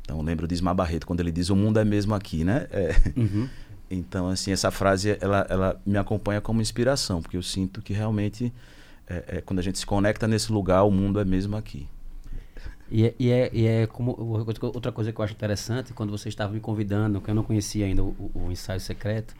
[0.01, 2.67] Então, eu lembro de Ismar Barreto, quando ele diz o mundo é mesmo aqui, né?
[2.71, 3.49] É, uhum.
[3.89, 8.53] Então, assim, essa frase ela, ela me acompanha como inspiração, porque eu sinto que realmente,
[9.07, 11.87] é, é, quando a gente se conecta nesse lugar, o mundo é mesmo aqui.
[12.89, 16.29] E é, e é, e é como outra coisa que eu acho interessante, quando você
[16.29, 19.33] estava me convidando, que eu não conhecia ainda o, o ensaio secreto,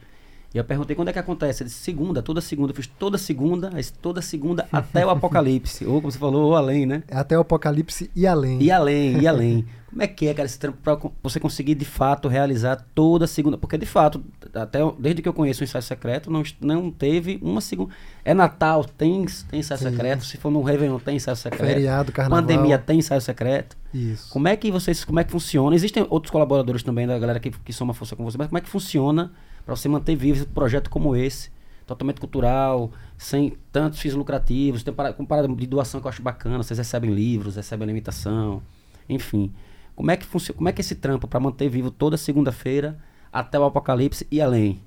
[0.54, 1.62] e eu perguntei quando é que acontece.
[1.62, 2.72] Ele disse, segunda, toda segunda.
[2.72, 3.70] Eu fiz toda segunda,
[4.00, 5.84] toda segunda até o apocalipse.
[5.84, 7.02] ou como você falou, ou além, né?
[7.06, 8.62] É até o apocalipse e além.
[8.62, 9.66] E além, e além.
[9.90, 13.56] Como é que é, cara, esse trampo pra você conseguir de fato realizar toda segunda?
[13.56, 14.22] Porque de fato,
[14.54, 17.92] até desde que eu conheço o ensaio secreto, não, não teve uma segunda.
[18.24, 19.90] É Natal, tem, tem ensaio Sim.
[19.90, 20.24] secreto.
[20.24, 21.66] Se for no Réveillon, tem ensaio secreto.
[21.66, 22.42] Feriado, carnaval.
[22.42, 23.76] Pandemia, tem ensaio secreto.
[23.92, 24.30] Isso.
[24.30, 25.74] Como é que vocês, como é que funciona?
[25.74, 28.60] Existem outros colaboradores também da galera que, que soma força com você, mas como é
[28.60, 29.32] que funciona
[29.68, 31.50] para você manter vivo um projeto como esse?
[31.86, 36.22] Totalmente cultural, sem tantos fins lucrativos, tem para, com parada de doação que eu acho
[36.22, 38.62] bacana, vocês recebem livros, recebem alimentação,
[39.06, 39.52] enfim.
[39.94, 40.56] Como é que funciona?
[40.56, 42.98] Como é que é esse trampo para manter vivo toda segunda-feira
[43.30, 44.80] até o apocalipse e além?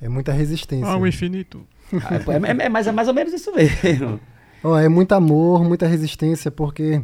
[0.00, 0.88] É muita resistência.
[0.88, 1.66] Ah, o infinito.
[1.92, 4.18] Ah, é, é, é, mais, é mais ou menos isso mesmo.
[4.64, 7.02] Oh, é muito amor, muita resistência, porque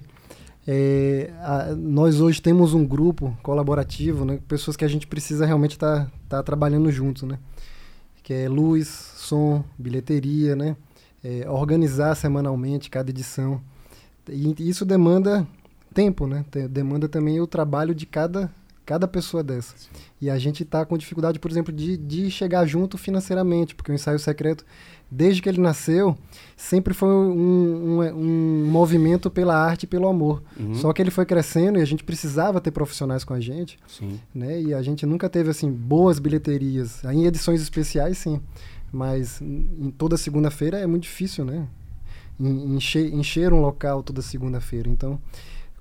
[0.66, 5.72] é, a, nós hoje temos um grupo colaborativo, né, pessoas que a gente precisa realmente
[5.72, 7.38] estar tá, tá trabalhando juntos, né?
[8.22, 10.76] Que é luz, som, bilheteria, né?
[11.22, 13.60] É, organizar semanalmente cada edição.
[14.28, 15.46] E isso demanda
[15.92, 16.44] tempo, né?
[16.70, 18.50] Demanda também o trabalho de cada,
[18.86, 19.74] cada pessoa dessa.
[20.20, 23.94] E a gente está com dificuldade, por exemplo, de, de chegar junto financeiramente, porque o
[23.94, 24.64] ensaio secreto,
[25.14, 26.16] desde que ele nasceu,
[26.56, 30.42] sempre foi um, um, um movimento pela arte e pelo amor.
[30.58, 30.74] Uhum.
[30.74, 34.18] Só que ele foi crescendo e a gente precisava ter profissionais com a gente, sim.
[34.34, 34.60] né?
[34.60, 37.04] E a gente nunca teve assim boas bilheterias.
[37.04, 38.40] Em edições especiais, sim,
[38.92, 41.66] mas em toda segunda-feira é muito difícil, né?
[42.40, 44.88] Encher, encher um local toda segunda-feira.
[44.88, 45.20] Então,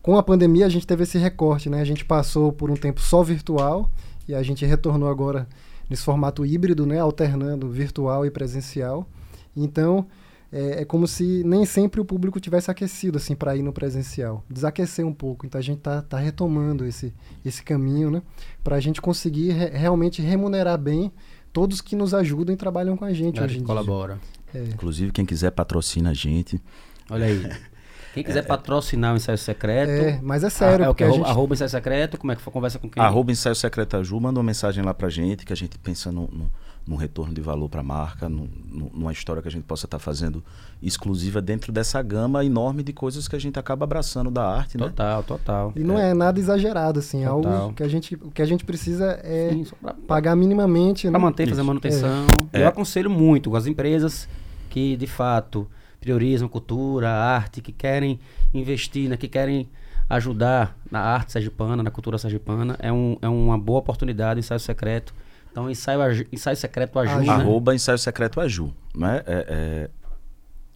[0.02, 1.82] com a pandemia, a gente teve esse recorte, né?
[1.82, 3.90] A gente passou por um tempo só virtual
[4.28, 5.48] e a gente retornou agora
[5.90, 7.00] nesse formato híbrido, né?
[7.00, 9.08] Alternando virtual e presencial.
[9.56, 10.08] Então,
[10.52, 14.44] é, é como se nem sempre o público tivesse aquecido assim para ir no presencial.
[14.50, 15.46] Desaquecer um pouco.
[15.46, 18.22] Então, a gente está tá retomando esse, esse caminho, né?
[18.64, 21.12] Para a gente conseguir re realmente remunerar bem
[21.52, 24.20] todos que nos ajudam e trabalham com a gente hoje em colabora.
[24.54, 24.64] É.
[24.64, 26.62] Inclusive, quem quiser patrocina a gente.
[27.10, 27.50] Olha aí.
[28.14, 29.90] Quem quiser patrocinar o ensaio secreto.
[29.90, 31.04] É, mas é sério, ah, é o que?
[31.04, 31.32] a Arroba, gente...
[31.32, 32.54] arroba ensaio secreto, como é que foi?
[32.54, 33.02] Conversa com quem?
[33.02, 36.30] Arroba ensaio secreto Aju, manda uma mensagem lá pra gente, que a gente pensa no,
[36.32, 36.52] no,
[36.86, 40.00] no retorno de valor pra marca, no, no- numa história que a gente possa estar
[40.00, 40.44] fazendo
[40.82, 44.88] exclusiva dentro dessa gama enorme de coisas que a gente acaba abraçando da arte, né?
[44.88, 45.74] Total, total.
[45.78, 47.24] E não é nada exagerado, assim.
[47.24, 47.54] é Total.
[47.54, 51.12] Algo que a gente, o que a gente precisa é Sim, pra, pagar minimamente, pra
[51.12, 51.24] né?
[51.24, 51.68] manter, fazer Isso.
[51.68, 52.26] manutenção.
[52.52, 52.64] É.
[52.64, 54.28] Eu aconselho muito as empresas
[54.70, 55.66] que, de fato,
[56.02, 58.20] priorizam cultura, arte, que querem
[58.54, 59.70] investir, né, que querem
[60.10, 62.76] ajudar na arte sergipana, na cultura sergipana.
[62.80, 65.14] É, um, é uma boa oportunidade, ensaio secreto.
[65.54, 66.02] Então, ensaio,
[66.32, 67.20] ensaio secreto ajuda.
[67.20, 67.28] Aju.
[67.28, 67.34] né?
[67.34, 68.74] Arroba ensaio secreto Aju.
[68.96, 69.22] Né?
[69.28, 69.90] É, é,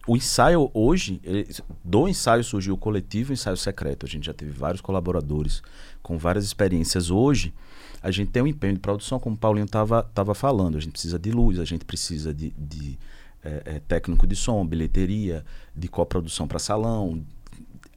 [0.06, 1.48] o ensaio hoje, ele-
[1.84, 4.06] do ensaio surgiu o coletivo Ensaio Secreto.
[4.06, 5.62] A gente já teve vários colaboradores
[6.00, 7.10] com várias experiências.
[7.10, 7.52] Hoje,
[8.00, 10.78] a gente tem um empenho de produção, como o Paulinho estava falando.
[10.78, 12.96] A gente precisa de luz, a gente precisa de, de,
[13.44, 15.44] é, é, técnico de som, bilheteria,
[15.76, 17.20] de coprodução para salão,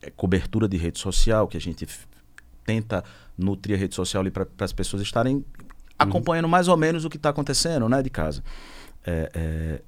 [0.01, 1.88] é, cobertura de rede social, que a gente
[2.65, 3.03] tenta
[3.38, 5.45] nutrir a rede social para as pessoas estarem
[6.01, 8.43] acompanhando mais ou menos o que está acontecendo né, de casa.
[9.05, 9.81] É, é,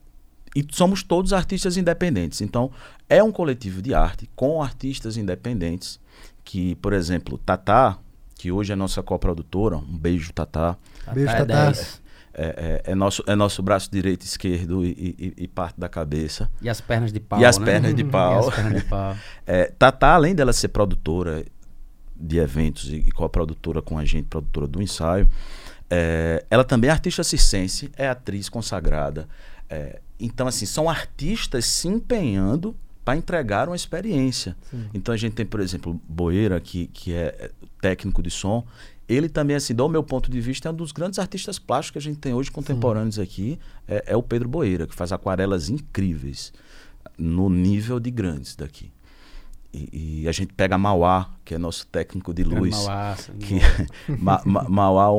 [0.55, 2.41] e somos todos artistas independentes.
[2.41, 2.71] Então,
[3.09, 5.99] é um coletivo de arte com artistas independentes
[6.43, 7.97] que, por exemplo, Tatá,
[8.35, 10.77] que hoje é nossa coprodutora, um beijo, Tatá,
[11.13, 11.65] Beijo, é Tatá.
[11.65, 12.01] 10.
[12.35, 14.89] é, é- é nosso, é nosso braço direito esquerdo e,
[15.37, 16.49] e- e parte da cabeça.
[16.61, 17.39] E as pernas de pau.
[17.39, 17.65] E as né?
[17.65, 18.49] pernas de pau.
[18.49, 19.15] as pernas de pau.
[19.47, 21.45] É, Tatá, além dela ser produtora
[22.15, 25.27] de eventos e, e co-produtora com a gente, produtora do ensaio,
[25.89, 29.27] é, ela também é artista circense, é atriz consagrada.
[29.69, 34.55] é, então, assim, são artistas se empenhando para entregar uma experiência.
[34.69, 34.89] Sim.
[34.93, 38.65] Então a gente tem, por exemplo, Boeira, que, que é técnico de som.
[39.07, 41.97] Ele também, assim, do meu ponto de vista, é um dos grandes artistas plásticos que
[41.97, 43.59] a gente tem hoje contemporâneos aqui.
[43.87, 46.53] É, é o Pedro Boeira, que faz aquarelas incríveis
[47.17, 48.91] no nível de grandes daqui.
[49.73, 52.75] E, e a gente pega Mauá, que é nosso técnico de luz.
[52.85, 53.59] Mauá, Que
[54.19, 55.17] Ma, Ma, Mauá, um,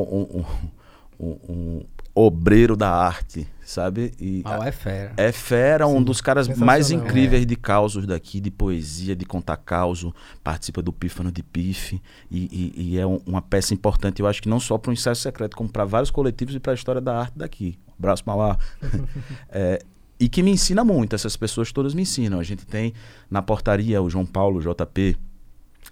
[1.19, 1.85] um, um, um
[2.17, 4.13] obreiro da arte, sabe?
[4.17, 5.13] E Mauá é fera.
[5.17, 7.45] é fera, um Sim, dos caras mais incríveis É.
[7.45, 12.01] de causos daqui, de poesia, de contar causo, participa do Pífano de Pife
[12.31, 12.45] e,
[12.77, 15.15] e- e é um- uma peça importante, eu acho que não só para o ensaio
[15.17, 17.77] secreto, como para vários coletivos e para a história da arte daqui.
[17.89, 18.57] Um abraço, Mauá.
[19.49, 19.81] É,
[20.19, 22.39] e que me ensina muito, essas pessoas todas me ensinam.
[22.39, 22.93] A gente tem
[23.29, 25.17] na portaria o João Paulo, JP,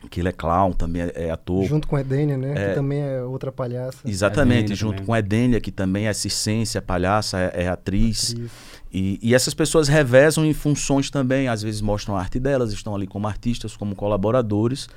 [0.09, 1.65] que ele é clown, também é, é ator.
[1.65, 2.53] Junto com a Edênia, né?
[2.55, 2.69] É.
[2.69, 3.99] Que também é outra palhaça.
[4.05, 5.05] Exatamente, Edênia junto também.
[5.05, 8.31] com a Edênia, que também é circense, é palhaça, é, é atriz.
[8.31, 8.51] Atriz.
[8.93, 12.95] E, e essas pessoas revezam em funções também, às vezes mostram a arte delas, estão
[12.95, 14.87] ali como artistas, como colaboradores.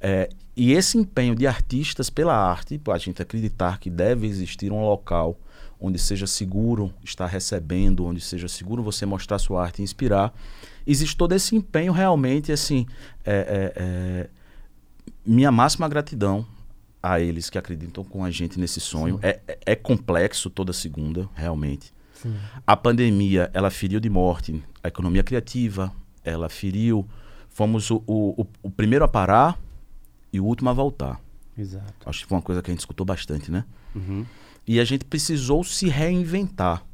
[0.00, 4.80] É, e esse empenho de artistas pela arte, a gente acreditar que deve existir um
[4.82, 5.36] local
[5.84, 10.32] onde seja seguro estar recebendo, onde seja seguro você mostrar sua arte e inspirar,
[10.86, 12.86] existe todo esse empenho realmente, assim,
[13.24, 13.32] é,
[13.76, 14.30] é, é,
[15.26, 16.46] minha máxima gratidão
[17.02, 19.18] a eles que acreditam com a gente nesse sonho.
[19.22, 21.92] É, é- é complexo toda segunda, realmente.
[22.14, 22.36] Sim.
[22.64, 25.92] A pandemia, ela feriu de morte a economia criativa,
[26.24, 27.04] ela feriu.
[27.48, 29.58] Fomos o, o, o- o primeiro a parar
[30.32, 31.20] e o último a voltar.
[31.58, 31.92] Exato.
[32.06, 33.64] Acho que foi uma coisa que a gente escutou bastante, né?
[33.94, 34.24] Uhum.
[34.66, 36.84] E a gente precisou se reinventar.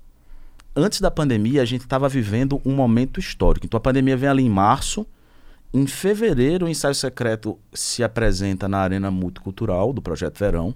[0.74, 3.66] Antes da pandemia, a gente estava vivendo um momento histórico.
[3.66, 5.06] Então a pandemia vem ali em março.
[5.72, 10.74] Em fevereiro, o ensaio secreto se apresenta na Arena Multicultural do Projeto Verão,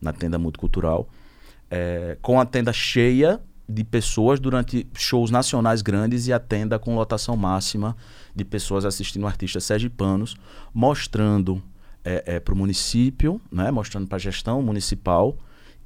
[0.00, 1.08] na tenda multicultural,
[1.70, 6.94] eh, com a tenda cheia de pessoas durante shows nacionais grandes e a tenda com
[6.94, 7.96] lotação máxima
[8.34, 10.36] de pessoas assistindo artistas sergipanos,
[10.72, 11.62] mostrando
[12.44, 15.36] para o município, né, mostrando para a gestão municipal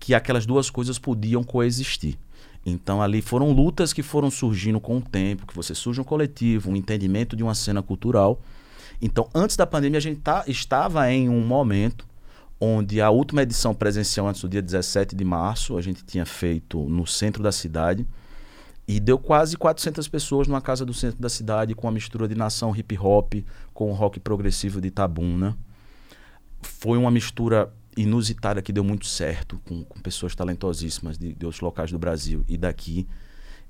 [0.05, 2.19] que aquelas duas coisas podiam coexistir.
[2.67, 6.71] Então ali foram lutas que foram surgindo com o tempo, que você surge um coletivo,
[6.71, 8.39] um entendimento de uma cena cultural.
[9.01, 12.07] Então, antes da pandemia, a gente tá, estava em um momento
[12.61, 16.79] onde a última edição presencial, antes do dia 17 de março, a gente tinha feito
[16.87, 18.07] no centro da cidade
[18.87, 22.35] e deu quase 400 pessoas numa casa do centro da cidade com a mistura de
[22.35, 23.37] nação hip hop
[23.73, 25.57] com rock progressivo de Tabuna.
[26.61, 31.61] Foi uma mistura inusitada que deu muito certo com, com pessoas talentosíssimas de, de outros
[31.61, 33.07] locais do Brasil e daqui.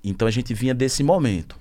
[0.03, 1.57] Então a gente vinha desse momento.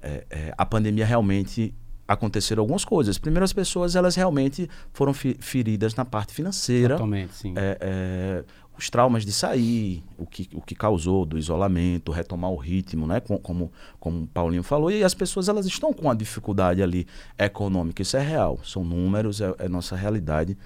[0.00, 1.74] É, é, a pandemia realmente
[2.06, 3.18] aconteceram algumas coisas.
[3.18, 6.94] Primeiro, as pessoas elas realmente foram fi- feridas na parte financeira.
[6.94, 7.54] Totalmente, sim.
[7.56, 8.44] É, é,
[8.76, 13.20] os traumas de sair, o que, o que causou do isolamento, retomar o ritmo, né?
[13.20, 17.06] Com- como, como o Paulinho falou, e as pessoas elas estão com uma dificuldade ali
[17.38, 20.56] econômica, isso é real, são números, é, é nossa realidade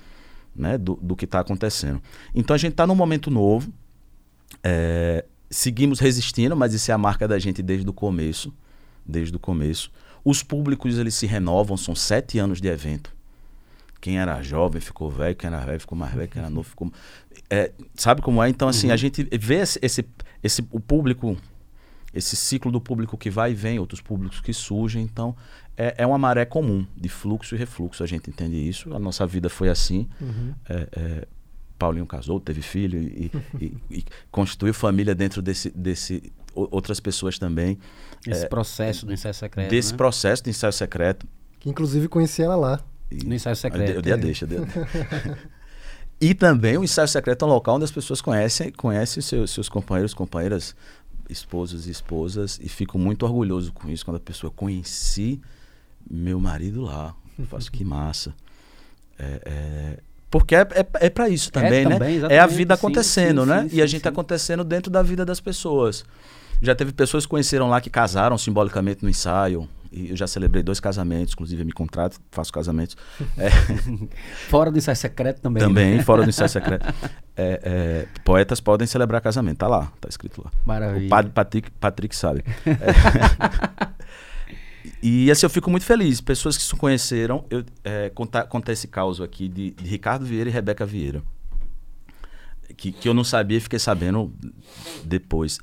[0.57, 0.77] né?
[0.79, 2.01] do, do que está acontecendo.
[2.35, 3.71] Então a gente está num momento novo,
[4.63, 8.53] é, seguimos resistindo, mas isso é a marca da gente desde o começo.
[9.05, 9.91] Desde o começo.
[10.25, 13.15] Os públicos eles se renovam, são sete anos de evento.
[14.01, 16.93] Quem era jovem ficou velho, quem era velho ficou mais velho, quem era novo ficou.
[17.49, 18.49] É, sabe como é?
[18.49, 18.93] Então, assim, Uhum.
[18.93, 20.05] a gente vê esse, esse,
[20.43, 21.37] esse- o público,
[22.13, 25.03] esse ciclo do público que vai e vem, outros públicos que surgem.
[25.05, 25.35] Então,
[25.77, 28.03] é, é uma maré comum de fluxo e refluxo.
[28.03, 28.95] A gente entende isso.
[28.95, 30.09] A nossa vida foi assim.
[30.20, 30.55] Uhum.
[30.68, 31.29] É, é,
[31.79, 37.79] Paulinho casou, teve filho e, e- e constituiu família dentro desse, desse outras pessoas também.
[38.27, 39.68] Esse processo do ensaio secreto.
[39.70, 39.97] desse né?
[39.99, 41.27] processo de ensaio secreto.
[41.61, 42.81] Que inclusive conheci ela lá.
[43.11, 43.93] E- No ensaio secreto.
[43.93, 44.18] eu dei a é.
[44.18, 44.47] deixa.
[44.47, 44.89] dei a deixa.
[46.18, 49.68] e também o ensaio secreto é um local onde as pessoas conhecem, conhecem seus, seus
[49.68, 50.74] companheiros, companheiras,
[51.29, 52.59] esposos e esposas.
[52.62, 55.43] E fico muito orgulhoso com isso, quando a pessoa conheci
[56.11, 57.15] meu marido lá.
[57.39, 58.35] Eu faço que massa.
[59.19, 59.99] É, é,
[60.31, 61.99] porque é, é, é para isso também, né?
[61.99, 63.69] também, É a vida sim, acontecendo, sim, né?
[63.69, 64.09] sim, e a sim, gente sim.
[64.09, 66.05] acontecendo dentro da vida das pessoas.
[66.61, 69.69] Já teve pessoas que conheceram lá que casaram simbolicamente no ensaio.
[69.93, 72.97] E eu já celebrei dois casamentos, inclusive eu me contrato, faço casamentos.
[73.39, 73.51] É,
[74.49, 75.63] Fora do ensaio secreto também.
[75.63, 76.03] também, né?
[76.03, 76.87] fora do ensaio secreto.
[77.37, 80.51] É, é, poetas podem celebrar casamento, tá lá, tá escrito lá.
[80.65, 81.07] Maravilha.
[81.07, 82.45] O padre Patrick, Patrick sabe.
[85.03, 85.07] É.
[85.07, 86.20] E assim, eu fico muito feliz.
[86.20, 90.49] Pessoas que se conheceram, eu é, contar, contar esse caso aqui de, de Ricardo Vieira
[90.51, 91.22] e Rebeca Vieira.
[92.76, 94.32] Que, que eu não sabia fiquei sabendo
[95.05, 95.59] depois.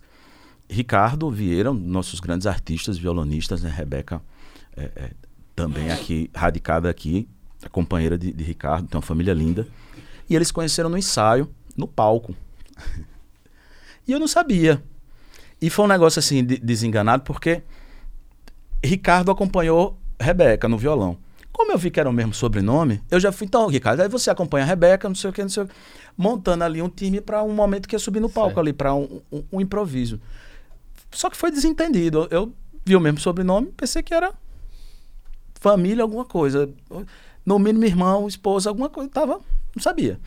[0.70, 3.70] Ricardo Vieira, um nossos grandes artistas, violonistas, né?
[3.70, 4.22] Rebeca
[4.76, 5.12] é, é,
[5.56, 7.28] também aqui, radicada aqui,
[7.64, 9.68] a companheira de, de Ricardo, tem uma família linda.
[10.30, 12.36] E eles conheceram no ensaio, no palco.
[14.06, 14.84] E eu não sabia.
[15.62, 17.62] E foi um negócio assim, de- desenganado, porque
[18.84, 21.18] Ricardo acompanhou Rebeca no violão.
[21.52, 24.30] Como eu vi que era o mesmo sobrenome, eu já fui, então, Ricardo, aí você
[24.32, 25.74] acompanha a Rebeca, não sei o que, não sei o que.
[26.18, 28.60] Montando ali um time para um momento que ia subir no palco Certo.
[28.60, 30.20] ali, para um, um- um improviso.
[31.12, 32.28] Só que foi desentendido.
[32.32, 32.52] Eu
[32.84, 34.34] vi o mesmo sobrenome, pensei que era
[35.60, 36.68] família, alguma coisa.
[37.46, 39.10] No mínimo, irmão, esposa, alguma coisa.
[39.12, 39.40] Tava,
[39.76, 40.20] não sabia.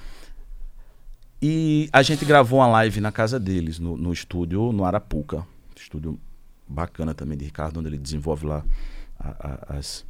[1.43, 5.47] E a gente gravou uma live na casa deles, no, no estúdio no Arapuca.
[5.75, 6.19] Estúdio
[6.69, 8.65] bacana também de Ricardo, onde ele desenvolve lá
[9.19, 9.29] a-
[9.73, 10.05] a- as,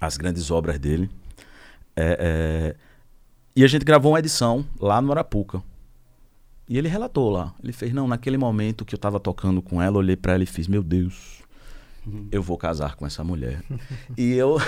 [0.00, 1.10] as grandes obras dele.
[1.96, 2.16] É,
[2.74, 2.76] é,
[3.54, 5.62] e a gente gravou uma edição lá no Arapuca.
[6.68, 7.54] E ele relatou lá.
[7.62, 10.46] Ele fez, não, naquele momento que eu tava tocando com ela, olhei pra ela e
[10.46, 11.42] fiz, meu Deus,
[12.30, 13.62] eu vou casar com essa mulher.
[14.16, 14.58] e eu,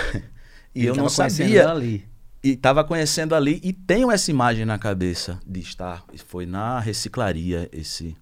[0.75, 2.05] e Ele eu não sabia ali.
[2.43, 7.67] e estava conhecendo ali e tenho essa imagem na cabeça de estar foi na reciclaria
[7.71, 8.15] esse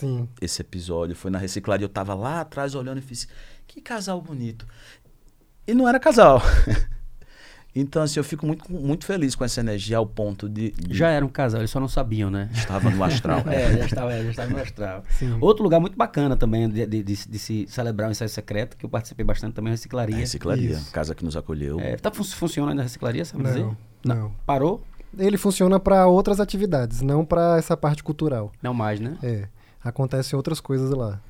[0.00, 0.28] Sim.
[0.40, 3.26] esse episódio foi na reciclaria eu tava lá atrás olhando e fiz
[3.66, 4.66] que casal bonito
[5.66, 6.40] e não era casal
[7.74, 11.10] então assim eu fico muito muito feliz com essa energia ao ponto de, de- Já
[11.10, 12.48] era um casal, eles só não sabiam, né?
[12.52, 15.04] estava no astral É, já estava, já estava no astral.
[15.10, 15.36] Sim.
[15.40, 18.84] Outro lugar muito bacana também de, de- de- de se celebrar um ensaio secreto, que
[18.84, 20.16] eu participei bastante também, é a A reciclaria.
[20.16, 20.90] reciclaria Isso.
[20.92, 23.66] casa que nos acolheu É, tá, fun- funciona ainda a reciclaria, sabe Não, dizer?
[24.04, 24.32] não.
[24.46, 24.82] Parou?
[25.16, 28.50] Ele funciona para outras atividades, não para essa parte cultural.
[28.62, 29.16] Não mais, né?
[29.22, 29.48] É.
[29.82, 31.20] Acontecem outras coisas lá.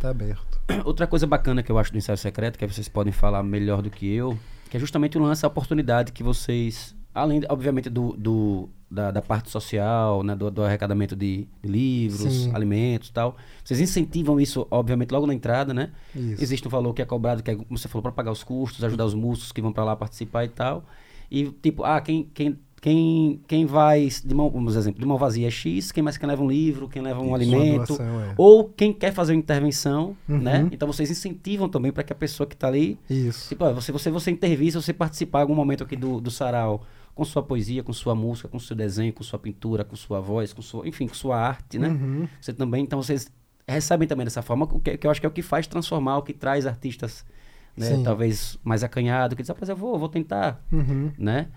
[0.00, 0.60] Tá aberto.
[0.84, 3.90] Outra coisa bacana que eu acho do ensaio secreto, que vocês podem falar melhor do
[3.90, 4.38] que eu,
[4.70, 9.20] que é justamente o lance, a oportunidade que vocês, além, obviamente, do, do- da, da
[9.22, 12.54] parte social, né, do, do arrecadamento de, de livros, Sim.
[12.54, 15.90] alimentos e tal, vocês incentivam isso, obviamente, logo na entrada, né?
[16.16, 16.42] Isso.
[16.42, 18.82] Existe um valor que é cobrado, que é, como você falou, para pagar os custos,
[18.82, 20.84] ajudar os músicos que vão para lá participar e tal.
[21.30, 25.46] E, tipo, ah, quem, quem, quem, quem vai, de mão, vamos exemplo, de mão vazia
[25.46, 28.34] é X, quem mais quem leva um livro, quem leva um Isso, alimento, doação, é.
[28.38, 30.38] ou quem quer fazer uma intervenção, Uhum.
[30.38, 30.68] né?
[30.72, 33.48] Então vocês incentivam também para que a pessoa que está ali, Isso.
[33.50, 36.30] tipo, ó, você, você, você intervir, se você participar em algum momento aqui do, do
[36.30, 36.82] sarau,
[37.14, 40.52] com sua poesia, com sua música, com seu desenho, com sua pintura, com sua voz,
[40.54, 41.88] com sua, enfim, com sua arte, né?
[41.88, 42.26] Uhum.
[42.40, 43.30] Você também, então vocês
[43.68, 46.16] recebem também dessa forma, o que, que eu acho que é o que faz transformar,
[46.18, 47.24] o que traz artistas,
[47.76, 51.12] né, talvez mais acanhado, que diz, rapaz, eu vou, vou tentar, Uhum.
[51.18, 51.48] né?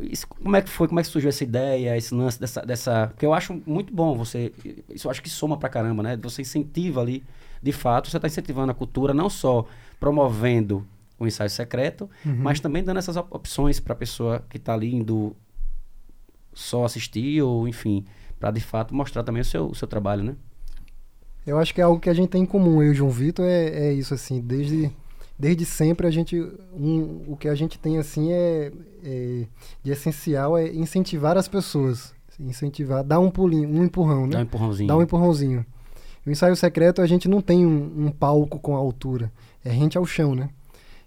[0.00, 3.08] Isso- como é que foi, como é que surgiu essa ideia, esse lance dessa, dessa,
[3.08, 4.52] porque eu acho muito bom você,
[4.88, 6.16] isso eu acho que soma pra caramba, né?
[6.22, 7.22] Você incentiva ali,
[7.62, 9.66] de fato, você está incentivando a cultura, não só
[10.00, 10.86] promovendo
[11.18, 12.36] o ensaio secreto, Uhum.
[12.38, 15.34] mas também dando essas op- opções para a pessoa que está ali indo
[16.52, 18.04] só assistir ou, enfim,
[18.38, 20.36] para de fato mostrar também o seu, o seu trabalho, né?
[21.46, 23.10] Eu acho que é algo que a gente tem em comum, eu e o João
[23.10, 24.90] Vitor, é, é isso, assim, desde,
[25.38, 26.38] desde sempre a gente,
[26.76, 28.72] um, o que a gente tem, assim, é,
[29.04, 29.46] é-
[29.82, 34.42] de essencial é incentivar as pessoas, incentivar, dar um pulinho, um empurrão, Dá um né?
[34.42, 34.88] empurrãozinho.
[34.88, 35.64] Dar um empurrãozinho.
[36.26, 39.30] O ensaio secreto, a gente não tem um, um palco com altura,
[39.64, 40.48] é rente ao chão, né?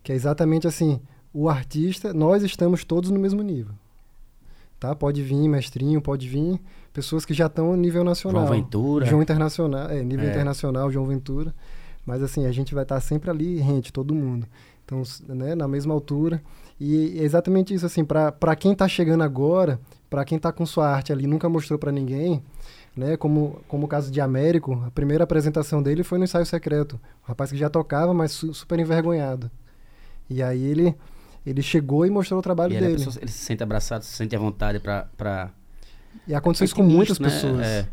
[0.04, 1.00] Que é exatamente assim,
[1.34, 3.74] o artista, nós estamos todos no mesmo nível.
[4.80, 4.94] tá?
[4.96, 6.60] Pode vir mestrinho, pode vir
[6.94, 8.46] pessoas que já estão a nível nacional.
[8.46, 9.06] João Ventura.
[9.08, 10.30] João Internacional, é, nível É.
[10.30, 11.54] internacional, João Ventura.
[12.08, 14.48] Mas assim, a gente vai estar sempre ali, rente, todo mundo.
[14.86, 16.42] Então, né, na mesma altura.
[16.80, 19.78] E é exatamente isso, assim, para quem está chegando agora,
[20.10, 22.42] para quem está com sua arte ali, nunca mostrou para ninguém,
[22.96, 23.18] né?
[23.18, 26.96] Como, como o caso de Américo, a primeira apresentação dele foi no ensaio secreto.
[27.26, 29.52] Um rapaz que já tocava, mas su- super envergonhado.
[30.30, 30.96] E aí ele,
[31.46, 32.94] ele chegou e mostrou o trabalho E dele.
[32.96, 35.10] pessoa- ele se sente abraçado, se sente à vontade pra.
[35.18, 35.50] pra...
[36.26, 37.28] E aconteceu isso Muito com muitas né?
[37.30, 37.66] pessoas.
[37.68, 37.88] É.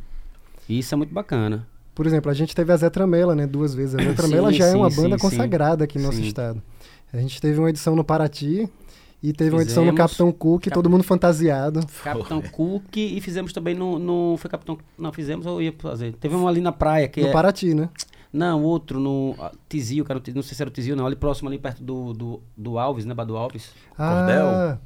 [0.69, 1.67] E isso é muito bacana.
[1.95, 3.95] Por exemplo, a gente teve a Zé Tramela, né, duas vezes.
[3.95, 5.23] A Zé Sim, Tramela já é sim, uma sim, banda sim.
[5.23, 6.27] consagrada aqui no nosso Sim.
[6.27, 6.63] estado.
[7.13, 8.69] A gente teve uma edição no Paraty
[9.23, 10.11] e teve uma edição no Fizemos.
[10.11, 11.81] Capitão Cook, Cap- todo mundo fantasiado.
[12.03, 14.37] Capitão Cook e fizemos também no, no.
[14.37, 14.77] Foi Capitão.
[14.99, 16.13] Não, fizemos ou ia fazer?
[16.15, 17.33] Teve um ali na praia que no é.
[17.33, 17.89] Paraty, né?
[18.33, 21.49] Não, outro no ah, Tizio, cara, não sei se era o Tizio, não, ali próximo,
[21.49, 23.71] ali perto do, do, do Alves, né, Bado Alves.
[23.97, 24.77] Ah,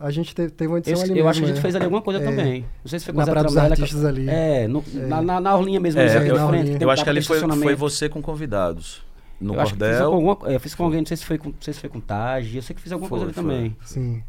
[0.00, 1.60] a gente te- teve uma edição Esse- ali eu mesmo, acho que a gente é.
[1.62, 2.24] fez ali alguma coisa É.
[2.24, 2.62] também.
[2.84, 4.28] Não sei se foi com Na a Zé Praia dos Tramela, Artistas ali.
[4.28, 7.04] É, no- Na, na, na orlinha mesmo, É, ali eu- na frente, eu Eu acho
[7.04, 9.02] que ali foi, foi você com convidados.
[9.40, 10.12] No eu acho que fiz com, Cordel.
[10.14, 11.98] alguma, é, fiz com alguém, não sei se foi com, não sei se foi com
[12.00, 13.42] Taj, eu sei que fiz alguma Foi, coisa ali foi.
[13.42, 13.76] também.
[13.84, 14.22] Sim.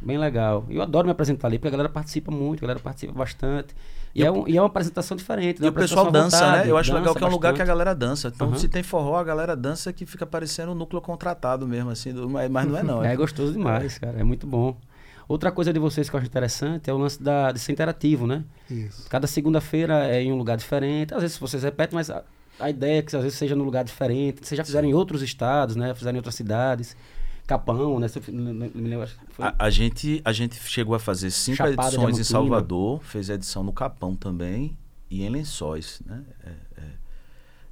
[0.00, 0.64] Bem legal.
[0.68, 3.74] Eu adoro me apresentar ali, porque a galera participa muito, a galera participa bastante.
[4.14, 5.58] E, é, um- e é uma apresentação diferente.
[5.58, 5.68] E né?
[5.68, 6.46] o pessoal dança, né?
[6.52, 8.28] vontade, Eu acho legal que é um lugar que a galera dança.
[8.34, 8.56] Então, Aham.
[8.58, 12.12] se tem forró, a galera dança que fica parecendo um núcleo contratado mesmo, assim.
[12.12, 13.02] do- mas, mas não é não.
[13.04, 14.18] É gostoso demais, cara.
[14.20, 14.76] É muito bom.
[15.28, 18.26] Outra coisa de vocês que eu acho interessante é o lance da, de ser interativo,
[18.26, 18.44] né?
[18.70, 19.06] Isso.
[19.10, 21.12] Cada segunda-feira é em um lugar diferente.
[21.12, 22.24] Às vezes vocês repetem, mas a,
[22.58, 24.40] a ideia é que às vezes seja num lugar diferente.
[24.42, 25.94] Vocês já fizeram em outros estados, né?
[25.94, 26.96] Fizeram em outras cidades.
[27.46, 28.06] Capão, né?
[29.38, 32.24] A, a gente, a gente chegou a fazer cinco Chapada edições em.
[32.24, 34.76] Salvador, fez a edição no Capão também
[35.10, 36.24] e em Lençóis, né?
[36.44, 36.67] É.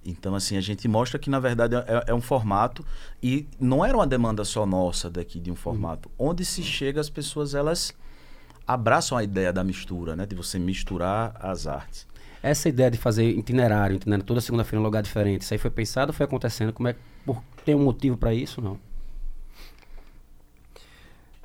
[0.07, 2.85] Então, assim, a gente mostra que, na verdade, é, é um formato
[3.23, 6.11] e não era uma demanda só nossa daqui de um formato.
[6.19, 7.93] Onde se chega, as pessoas, elas
[8.67, 10.27] abraçam a ideia da mistura, né?
[10.27, 12.07] De você misturar as artes.
[12.43, 15.71] Essa ideia de fazer itinerário, itinerário toda segunda-feira em um lugar diferente, isso aí foi
[15.71, 16.73] pensado ou foi acontecendo?
[16.73, 16.95] Como é,
[17.25, 18.79] por, tem um motivo para isso não?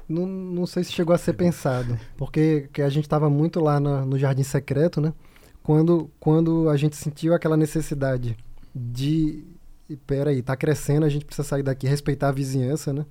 [0.07, 3.79] Não, não sei se chegou a ser pensado, porque que a gente estava muito lá
[3.79, 5.13] na- no Jardim Secreto, né?
[5.63, 8.35] Quando, quando a gente sentiu aquela necessidade
[8.73, 9.43] de.
[9.89, 13.05] e Peraí, tá crescendo, a gente precisa sair daqui, respeitar a vizinhança, né?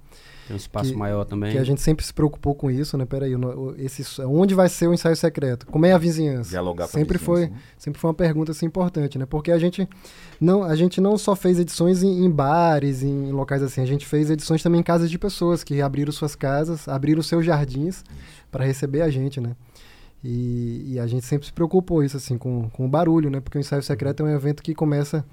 [0.46, 1.52] Tem um espaço Que- maior também.
[1.52, 3.06] Que a gente sempre se preocupou com isso, né?
[3.38, 5.64] No- o- esse, onde vai ser o ensaio secreto?
[5.66, 6.50] Como é a vizinhança?
[6.50, 7.62] Dialogar com a sempre vizinhança, foi né?
[7.78, 9.26] sempre foi uma pergunta assim, importante, né?
[9.26, 9.88] Porque a gente
[10.40, 14.04] não a gente não só fez edições em, em bares, em locais assim, a gente
[14.06, 18.02] fez edições também em casas de pessoas que abriram suas casas, abriram seus jardins
[18.50, 19.54] para receber a gente, né?
[20.24, 23.38] E, e a gente sempre se preocupou isso assim com, com o barulho, né?
[23.40, 25.24] Porque o ensaio secreto é um evento que começa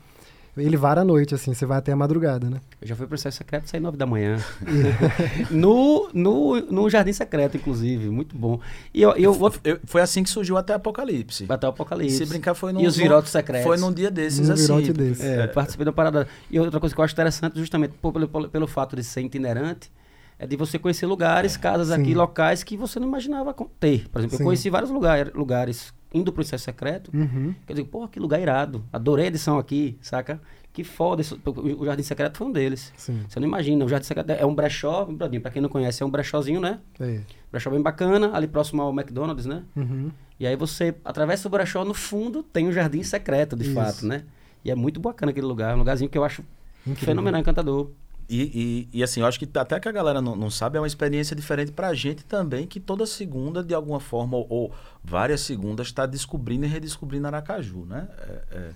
[0.57, 2.59] ele vara à noite, assim, você vai até a madrugada, né?
[2.81, 4.37] Eu já fui pro ensaio secreto e saí nove da manhã.
[5.51, 8.09] no, no, no Jardim Secreto, inclusive.
[8.09, 8.59] Muito bom.
[8.93, 11.45] E eu, eu Eu- foi assim que surgiu até Apocalipse.
[11.49, 12.17] até o Apocalipse.
[12.17, 13.65] Se brincar, foi num, E os virotes secretos.
[13.65, 14.65] Foi num dia desses, Num assim.
[14.65, 15.25] virote desse.
[15.25, 16.27] É, participei da parada.
[16.49, 19.21] E outra coisa que eu acho interessante, justamente por- pelo, pelo, pelo fato de ser
[19.21, 19.91] itinerante,
[20.39, 22.13] é de você conhecer lugares, casas aqui, Sim.
[22.13, 24.07] locais que você não imaginava ter.
[24.09, 24.43] Por exemplo, Sim.
[24.43, 27.11] eu conheci vários lugar, lugares indo pro ensaio secreto.
[27.13, 27.53] Uhum.
[27.65, 28.83] Quer dizer, porra, que lugar irado.
[28.91, 30.39] Adorei a edição aqui, saca?
[30.73, 31.21] Que foda.
[31.21, 32.93] isso- o Jardim Secreto foi um deles.
[32.95, 33.23] Sim.
[33.27, 36.05] Você não imagina, o Jardim Secreto é um brechó, Bradinho, pra quem não conhece, é
[36.05, 36.79] um brechózinho, né?
[36.99, 37.21] É.
[37.51, 39.63] Brechó bem bacana, ali próximo ao McDonald's, né?
[39.75, 40.11] Uhum.
[40.39, 43.73] E aí você atravessa o brechó, no fundo tem um jardim secreto, de Isso.
[43.73, 44.23] fato, né?
[44.63, 46.43] E é muito bacana aquele lugar, um lugarzinho que eu acho
[46.85, 47.07] Incrível.
[47.07, 47.89] fenomenal, encantador.
[48.29, 50.81] E, e, e, assim, eu acho que até que a galera não, não sabe, é
[50.81, 55.41] uma experiência diferente pra gente também, que toda segunda, de alguma forma, ou, ou várias
[55.41, 58.07] segundas, está descobrindo e redescobrindo Aracaju, né?
[58.19, 58.71] É, é.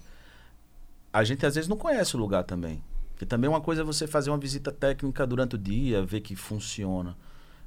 [1.11, 2.81] A gente às vezes não conhece o lugar também.
[3.11, 6.35] Porque também uma coisa é você fazer uma visita técnica durante o dia, ver que
[6.35, 7.15] funciona.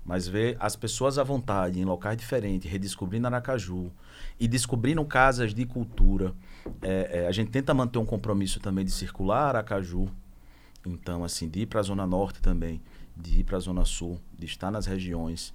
[0.04, 3.92] Mas ver as pessoas à vontade, em locais diferentes, redescobrindo Aracaju
[4.40, 6.34] e descobrindo casas de cultura.
[6.82, 10.08] É, é, a gente tenta manter um compromisso também de circular Aracaju.
[10.86, 12.80] Então, assim, de ir para a Zona Norte também,
[13.16, 15.54] de ir para a Zona Sul, de estar nas regiões.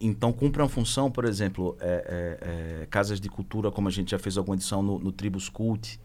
[0.00, 4.10] Então, cumpre uma função, por exemplo, é, é, é, casas de cultura, como a gente
[4.10, 6.00] já fez alguma edição no, no Tribus Cult.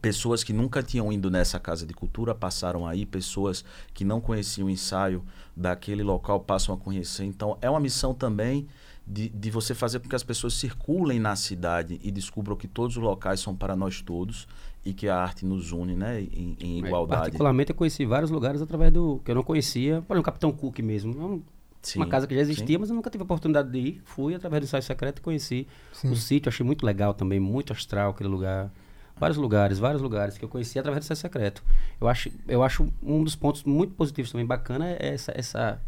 [0.00, 4.68] Pessoas que nunca tinham ido nessa casa de cultura passaram aí, pessoas que não conheciam
[4.68, 5.22] o ensaio
[5.54, 7.24] daquele local passam a conhecer.
[7.24, 8.66] Então, é uma missão também
[9.06, 12.96] de, de você fazer com que as pessoas circulem na cidade e descubram que todos
[12.96, 14.46] os locais são para nós todos
[14.84, 17.22] e que a arte nos une né, em, em É, igualdade.
[17.22, 20.52] Particularmente eu conheci vários lugares através do que eu não conhecia, por exemplo, o Capitão
[20.52, 21.12] Cook mesmo.
[21.12, 21.42] É um-
[21.82, 22.78] Sim, uma casa que já existia, sim.
[22.78, 24.02] mas eu nunca tive a oportunidade de ir.
[24.04, 26.10] Fui através do ensaio secreto e conheci Sim.
[26.10, 28.70] o sítio, achei muito legal também, muito astral aquele lugar.
[29.18, 31.62] Vários lugares, vários lugares que eu conheci através do ensaio secreto.
[32.00, 35.80] Eu acho, eu acho um dos pontos muito positivos também bacana é essa, essa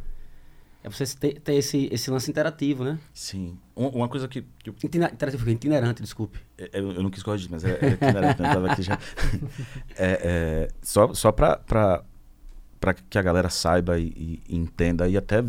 [0.85, 2.99] É você ter, ter esse, esse lance interativo, né?
[3.15, 3.57] Sim.
[3.77, 6.41] Um- Uma coisa que, que eu, Interativo, itinerante, desculpe.
[6.59, 8.49] é, eu, eu não quis corrigir, mas é, é itinerante, né?
[8.49, 8.99] Eu tava aqui já.
[9.97, 12.05] É, é, só só para
[13.09, 15.45] que a galera saiba e, e entenda, e até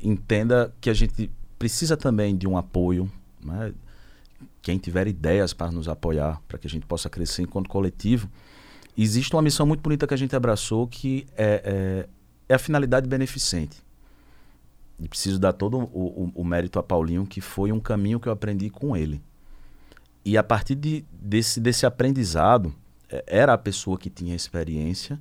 [0.00, 3.10] entenda que a gente precisa também de um apoio,
[3.44, 3.72] né?
[4.62, 8.30] Quem tiver ideias para nos apoiar, para que a gente possa crescer enquanto coletivo.
[8.96, 12.08] Existe uma missão muito bonita que a gente abraçou, que é, é,
[12.48, 13.78] é a finalidade beneficente.
[15.00, 18.28] E preciso dar todo o, o- o mérito a Paulinho, que foi um caminho que
[18.28, 19.20] eu aprendi com ele.
[20.24, 22.74] E a partir de, desse, desse aprendizado,
[23.08, 25.20] eh, era a pessoa que tinha experiência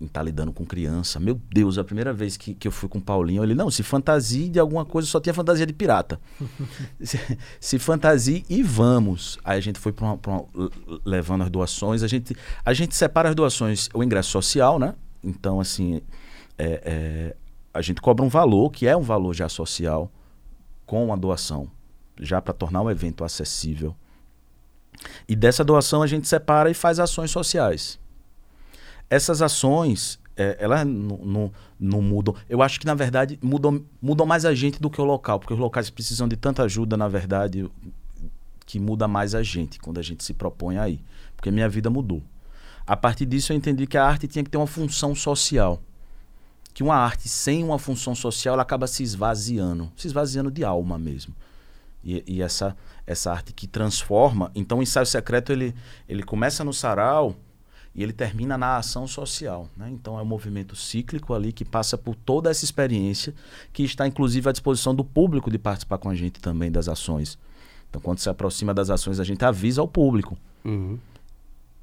[0.00, 1.18] em estar lidando com criança.
[1.18, 3.82] Meu Deus, a primeira vez que, que eu fui com o Paulinho, ele, não, se
[3.82, 6.20] fantasie de alguma coisa, só tinha fantasia de pirata.
[7.02, 7.18] se,
[7.58, 9.38] se fantasie e vamos.
[9.42, 10.46] Aí a gente foi pra uma, pra uma-
[11.04, 12.02] levando as doações.
[12.02, 14.94] A gente, a gente separa as doações, o ingresso social, né?
[15.24, 16.00] Então, assim,
[16.58, 17.36] é, é,
[17.76, 20.10] a gente cobra um valor, que é um valor já social,
[20.86, 21.70] com a doação,
[22.18, 23.94] já para tornar o evento acessível.
[25.28, 27.98] E dessa doação a gente separa e faz ações sociais.
[29.10, 32.34] Essas ações, é, elas não, não, mudam.
[32.48, 35.52] Eu acho que, na verdade, mudam, mudam mais a gente do que o local, porque
[35.52, 37.70] os locais precisam de tanta ajuda, na verdade,
[38.64, 41.00] que muda mais a gente quando a gente se propõe aí.
[41.36, 42.22] Porque minha vida mudou.
[42.86, 45.82] A partir disso, eu entendi que a arte tinha que ter uma função social.
[46.76, 50.98] Que uma arte sem uma função social, ela acaba se esvaziando se esvaziando de alma
[50.98, 51.34] mesmo.
[52.04, 54.52] E, e essa, essa arte que transforma.
[54.54, 55.74] Então, o ensaio secreto ele,
[56.06, 57.34] ele começa no sarau
[57.94, 59.70] e ele termina na ação social.
[59.74, 59.88] Né?
[59.90, 63.34] Então, é um movimento cíclico ali que passa por toda essa experiência,
[63.72, 67.38] que está inclusive à disposição do público de participar com a gente também das ações.
[67.88, 70.36] Então, quando se aproxima das ações, a gente avisa ao público.
[70.62, 70.98] Uhum.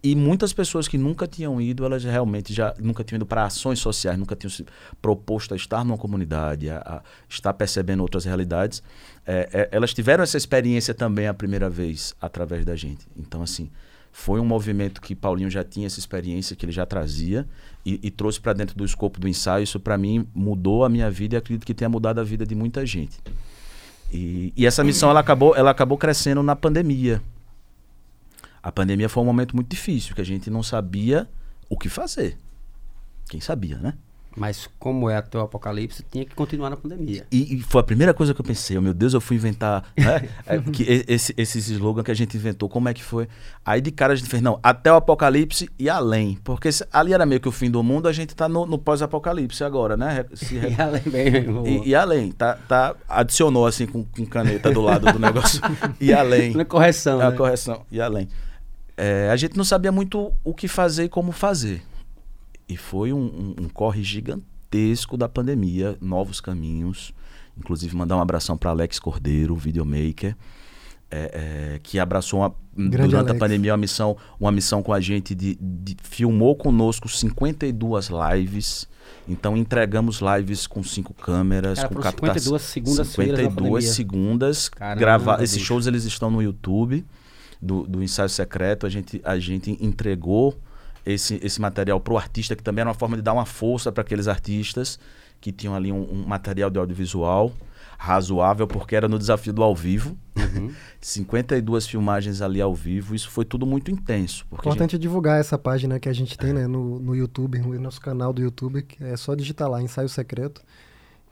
[0.05, 3.79] E muitas pessoas que nunca tinham ido, elas realmente já nunca tinham ido para ações
[3.79, 4.65] sociais, nunca tinham se
[5.01, 8.83] proposto a estar numa comunidade, a, a estar percebendo outras realidades.
[9.25, 13.07] É, é, elas tiveram essa experiência também a primeira vez através da gente.
[13.15, 13.71] Então, assim,
[14.11, 17.47] foi um movimento que Paulinho já tinha essa experiência, que ele já trazia
[17.85, 19.63] e, e trouxe para dentro do escopo do ensaio.
[19.63, 22.53] Isso, para mim, mudou a minha vida e acredito que tenha mudado a vida de
[22.53, 23.17] muita gente.
[24.11, 27.21] E, e essa missão ela acabou, ela acabou crescendo na pandemia.
[28.63, 31.27] A pandemia foi um momento muito difícil, que a gente não sabia
[31.69, 32.37] o que fazer.
[33.29, 33.93] Quem sabia, né?
[34.35, 37.23] Mas como é até o apocalipse, tinha que continuar na pandemia.
[37.31, 39.83] E, e foi a primeira coisa que eu pensei, oh, meu Deus, eu fui inventar
[39.95, 40.27] né?
[40.47, 43.27] É, que esse, esse slogan que a gente inventou, como é que foi?
[43.63, 46.39] Aí de cara a gente fez, não, até o apocalipse e além.
[46.43, 48.79] Porque se- ali era meio que o fim do mundo, a gente tá no, no
[48.79, 50.25] pós-apocalipse agora, né?
[50.33, 54.81] Se E além bem, e, e além, tá, tá, adicionou assim com, com caneta do
[54.81, 55.61] lado do negócio.
[56.01, 56.55] e além.
[56.55, 57.37] Na correção, É né?
[57.37, 57.85] correção.
[57.91, 58.27] E além.
[58.95, 61.81] É, a gente não sabia muito o que fazer e como fazer.
[62.69, 63.17] E foi um,
[63.59, 67.13] um- um corre gigantesco da pandemia, novos caminhos.
[67.57, 70.35] Inclusive, mandar um abração para Alex Cordeiro, videomaker,
[71.11, 73.37] é, é, que abraçou uma- durante a Alex.
[73.37, 78.87] pandemia uma missão, uma missão com a gente de, de- filmou conosco 52 lives.
[79.27, 82.57] Então entregamos lives com cinco câmeras, Cara, com foram captação.
[82.57, 83.93] 52 segundas-feiras na 52 pandemia.
[83.93, 84.69] segundas.
[84.69, 87.05] Caramba, grava- esses shows eles estão no YouTube
[87.63, 88.85] do, do ensaio secreto.
[88.85, 90.57] A gente, a gente entregou
[91.05, 94.01] esse, esse material pro artista, que também era uma forma de dar uma força para
[94.01, 94.99] aqueles artistas
[95.39, 97.51] que tinham ali um, um material de audiovisual
[97.97, 100.17] razoável, porque era no desafio do ao vivo.
[100.35, 100.73] Uhum.
[100.99, 103.15] 52 filmagens ali ao vivo.
[103.15, 104.45] Isso foi tudo muito intenso.
[104.49, 107.59] Porque a gente- Importante divulgar essa página que a gente tem né, no, no YouTube,
[107.59, 110.61] no nosso canal do YouTube, que é só digitar lá, Ensaio Secreto,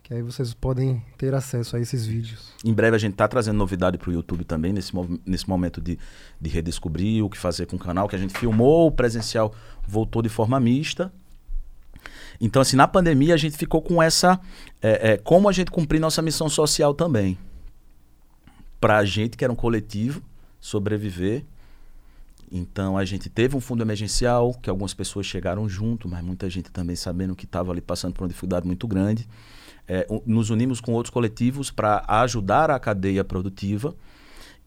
[0.04, 2.54] que aí vocês podem ter acesso a esses vídeos.
[2.64, 4.92] Em breve a gente está trazendo novidade para o YouTube também, nesse,
[5.26, 5.98] nesse momento de,
[6.40, 9.54] de redescobrir o que fazer com o canal, que a gente filmou, o presencial
[9.88, 11.12] voltou de forma mista.
[12.40, 14.40] Então, assim, na pandemia a gente ficou com essa.
[14.82, 17.38] é, é, como a gente cumprir nossa missão social também.
[18.80, 20.24] Para a gente, que era um coletivo,
[20.60, 21.46] sobreviver.
[22.52, 26.70] Então a gente teve um fundo emergencial, que algumas pessoas chegaram junto, mas muita gente
[26.70, 29.28] também sabendo que estava ali passando por uma dificuldade muito grande.
[29.88, 33.96] É, nos unimos com outros coletivos para ajudar a cadeia produtiva.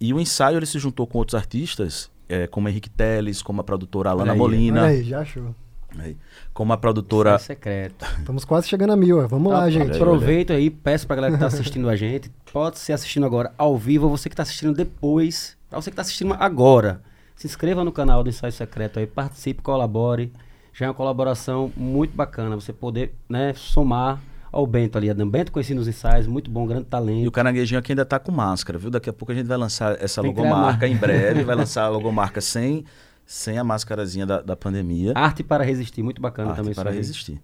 [0.00, 3.64] E o ensaio ele se juntou com outros artistas, é, como Henrique Teles, como a
[3.64, 5.54] produtora Alana aí, Molina, aí, já achou.
[5.98, 6.16] aí,
[6.52, 7.36] como a produtora.
[7.36, 8.04] Isso é secreto.
[8.18, 9.82] Estamos quase chegando a mil, vamos lá, Ah, gente.
[9.84, 9.96] olha aí.
[10.00, 13.76] Aproveita aí, peço pra galera que tá assistindo a gente, pode ser assistindo agora ao
[13.78, 17.00] vivo, ou você que tá assistindo depois, pra você que tá assistindo agora,
[17.34, 20.32] se inscreva no canal do Ensaio Secreto aí, participe, colabore.
[20.72, 24.20] Já é uma colaboração muito bacana, você poder, né, somar
[24.50, 25.10] ao Bento ali.
[25.10, 27.30] Adam Bento conheci nos ensaios, muito bom, grande E o talento.
[27.32, 28.90] caranguejinho aqui ainda tá com máscara, viu?
[28.90, 30.88] Daqui a pouco a gente vai lançar essa Tem logomarca marca.
[30.88, 32.84] em breve, vai lançar a logomarca sem,
[33.26, 35.12] sem a máscarazinha da, da pandemia.
[35.14, 37.40] Arte para resistir, muito bacana Arte também isso para resistir.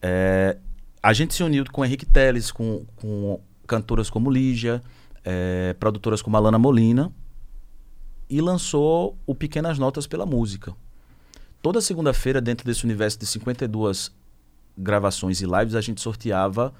[0.00, 0.56] É,
[1.02, 4.82] a gente se uniu com o Henrique Teles, com, com cantoras como Lígia,
[5.24, 7.12] eh, produtoras como Alana Molina,
[8.28, 10.74] e lançou o Pequenas Notas pela Música.
[11.62, 14.12] Toda segunda-feira, dentro desse universo de 52
[14.76, 16.72] gravações e lives, a gente sorteava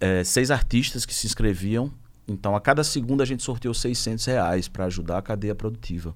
[0.00, 1.92] eh, seis artistas que se inscreviam.
[2.28, 6.14] Então, a cada segunda, a gente sorteou 600 reais para ajudar a cadeia produtiva.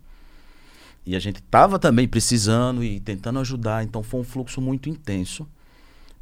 [1.05, 5.49] E a gente estava também precisando e tentando ajudar, então foi um fluxo muito intenso.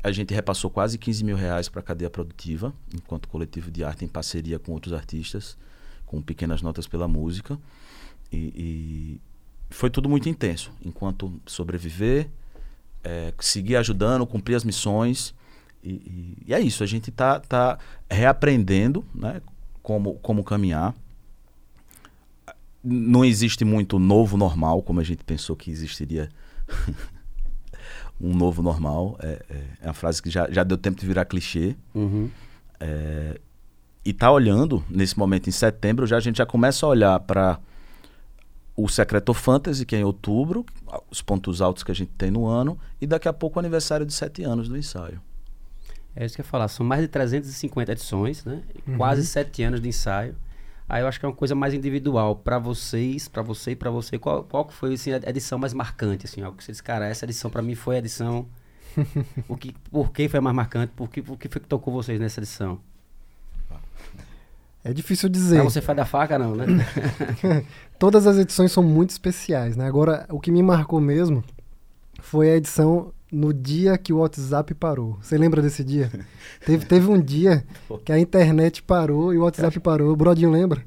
[0.03, 4.05] A gente repassou quase 15 mil reais para a cadeia produtiva, enquanto coletivo de arte
[4.05, 5.59] em parceria com outros artistas,
[6.07, 7.59] com pequenas notas pela música.
[8.33, 9.21] E, e
[9.71, 10.71] foi tudo muito intenso.
[10.85, 12.29] Enquanto sobreviver,
[13.05, 15.35] é, seguir ajudando, cumprir as missões.
[15.83, 17.79] E, e- e é isso, a gente está tá
[18.11, 19.41] reaprendendo né,
[19.83, 20.95] como, como caminhar.
[22.83, 26.29] Não existe muito novo normal, como a gente pensou que existiria
[28.21, 29.17] um novo normal.
[29.21, 31.77] É, é, é uma frase que já, já deu tempo de virar clichê.
[31.95, 32.31] Uhum.
[32.81, 33.41] É,
[34.05, 37.59] e tá olhando, nesse momento em setembro, já a gente já começa a olhar para
[38.79, 40.65] o Secreto Fantasy, que é em outubro,
[41.11, 44.07] os pontos altos que a gente tem no ano, e daqui a pouco o aniversário
[44.07, 45.21] de sete anos do ensaio.
[46.15, 46.69] É isso que eu ia falar.
[46.69, 48.63] São mais de 350 edições, né?
[48.87, 48.97] Uhum.
[48.97, 50.37] Quase sete anos de ensaio.
[50.89, 52.37] Aí eu acho que é uma coisa mais individual.
[52.37, 55.75] Pra vocês, pra você e pra você, qual, qual que foi assim, a edição mais
[55.75, 56.27] marcante?
[56.27, 58.47] Assim, algo que você disse, cara, essa edição pra mim foi a edição.
[59.49, 60.93] o que, por que foi a mais marcante?
[60.95, 62.81] Por que, por que foi que tocou vocês nessa edição?
[64.85, 65.57] É difícil dizer.
[65.57, 66.65] Pra você faz da faca, não, né?
[67.99, 69.87] Todas as edições são muito especiais, né?
[69.87, 71.43] Agora, o que me marcou mesmo
[72.21, 75.19] foi a edição no dia que o WhatsApp parou.
[75.21, 76.11] Você lembra desse dia?
[76.65, 77.65] teve, teve um dia
[78.05, 80.13] que a internet parou e o WhatsApp parou.
[80.13, 80.85] O Brodinho lembra?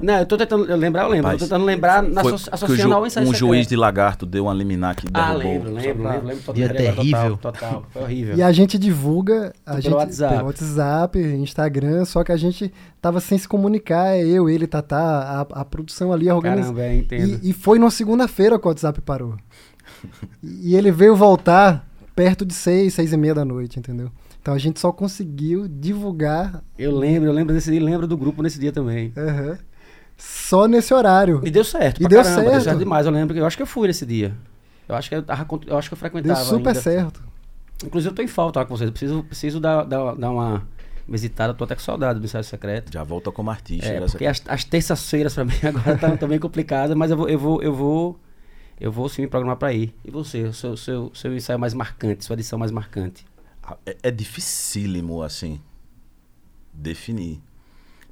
[0.00, 1.26] Não, eu tô tentando eu lembrar, eu lembro.
[1.26, 3.48] Rapaz, tô tentando lembrar na Foi asso- que o associando ju- ao ensaio um secreto.
[3.48, 5.52] juiz de lagarto deu uma liminar que Ah, derrubou.
[5.52, 6.52] lembro, lembro, lembro, lembro.
[6.54, 7.36] Dia lembrei agora, terrível.
[7.36, 8.36] Total, total, foi horrível.
[8.36, 10.34] E a gente divulga a Pelo gente, WhatsApp.
[10.34, 15.46] pelo WhatsApp, Instagram, só que a gente tava sem se comunicar, é eu, ele, Tatá,
[15.50, 16.74] a, a produção ali organizada.
[16.74, 17.40] Caramba, é, entendo.
[17.42, 19.36] E, e foi numa segunda-feira que o WhatsApp parou.
[20.42, 24.10] E ele veio voltar perto de seis, seis e meia da noite, entendeu?
[24.40, 28.42] Então a gente só conseguiu divulgar Eu lembro, eu lembro desse dia, lembro do grupo
[28.42, 29.12] nesse dia também.
[29.16, 29.58] aham,
[30.18, 31.40] só nesse horário.
[31.44, 31.98] E deu certo.
[31.98, 32.64] E pra deu caramba, Deu certo.
[32.64, 33.06] certo demais.
[33.06, 34.34] Eu lembro que eu acho que eu fui nesse dia.
[34.88, 36.40] Eu acho que eu, tava, eu acho que eu Deu frequentava.
[36.44, 36.80] super ainda.
[36.80, 37.22] certo.
[37.84, 38.88] Inclusive, eu tô em falta lá com vocês.
[38.88, 40.66] Eu preciso, preciso dar, dar, dar uma
[41.08, 41.52] visitada.
[41.52, 42.92] Eu tô até com saudade do ensaio secreto.
[42.92, 43.86] Já volta como artista.
[43.86, 47.16] É, essa- porque as, as terças-feiras pra mim agora tá, tá bem complicada, mas eu
[47.16, 48.20] vou, eu vou, eu vou,
[48.80, 49.94] eu vou sim me programar pra ir.
[50.04, 53.24] E você, o seu, seu, seu ensaio mais marcante, sua edição mais marcante?
[53.86, 55.60] É, é dificílimo, assim,
[56.72, 57.40] definir.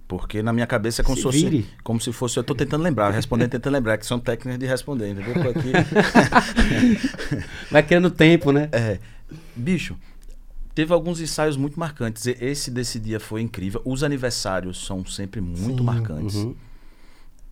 [0.09, 2.39] Porque na minha cabeça é como Se se, fosse, como se fosse.
[2.39, 5.35] Eu tô tentando lembrar, respondendo, tentando lembrar, que são técnicas de responder, entendeu?
[5.35, 5.73] Tô aqui.
[7.71, 8.69] Vai criando tempo, né?
[8.73, 8.99] É,
[9.55, 9.97] bicho,
[10.75, 12.27] teve alguns ensaios muito marcantes.
[12.27, 13.83] E- Esse desse dia foi incrível.
[13.85, 16.37] Os aniversários são sempre muito Sim, marcantes.
[16.37, 16.55] Uhum.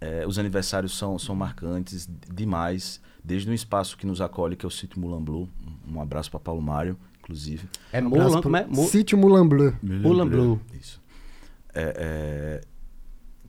[0.01, 3.01] É, os aniversários são, são marcantes demais.
[3.23, 5.49] Desde um espaço que nos acolhe, que é o Sítio Mulan Blue.
[5.91, 7.67] Um abraço para Paulo Mário, inclusive.
[7.91, 8.67] É Um Mulan, pro como é?
[8.87, 9.75] Sítio Mulan Bleu.
[9.83, 10.61] Mulan Blue.
[10.79, 11.01] Isso.
[11.75, 12.61] É, é,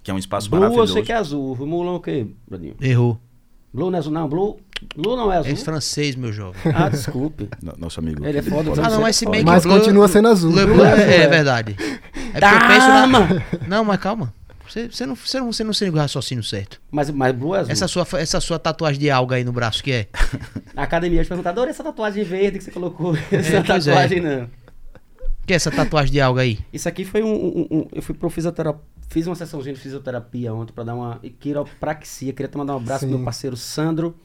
[0.03, 0.93] que é um espaço Blue eu maravilhoso.
[0.93, 1.53] sei que é azul.
[1.59, 2.75] O Mulan é o quê, Bradinho?
[2.81, 3.19] Errou.
[3.73, 4.27] Blue não é azul, não.
[4.29, 4.57] Blue,
[4.95, 5.51] Blue não é azul.
[5.51, 6.61] É francês, meu jovem.
[6.73, 7.49] Ah, desculpe.
[7.61, 8.25] No- Nosso amigo.
[8.25, 8.71] Ele é foda.
[8.81, 10.53] Ah, não, mas se bem que Mas continua sendo azul.
[10.53, 11.75] Le Bleu é, é verdade.
[12.33, 13.67] É porque eu penso na...
[13.67, 14.33] Não, mas calma.
[14.67, 16.81] Você, você, não, você, não, você não segue o raciocínio certo.
[16.91, 17.71] Mas, mas Blue é azul.
[17.71, 20.07] Essa sua, essa sua tatuagem de alga aí no braço, que é?
[20.73, 23.15] Na academia, eles perguntaram, adorei essa tatuagem verde que você colocou.
[23.31, 23.91] essa pois é.
[23.91, 24.49] tatuagem, não.
[25.45, 26.59] Que é essa tatuagem de alga aí?
[26.73, 27.33] Isso aqui foi um.
[27.33, 28.81] um- um- eu fui pro fisioterapia.
[29.07, 32.33] Fiz uma sessãozinha de fisioterapia ontem pra dar uma quiropraxia.
[32.33, 34.15] Queria te mandar um abraço pro meu parceiro Sandro.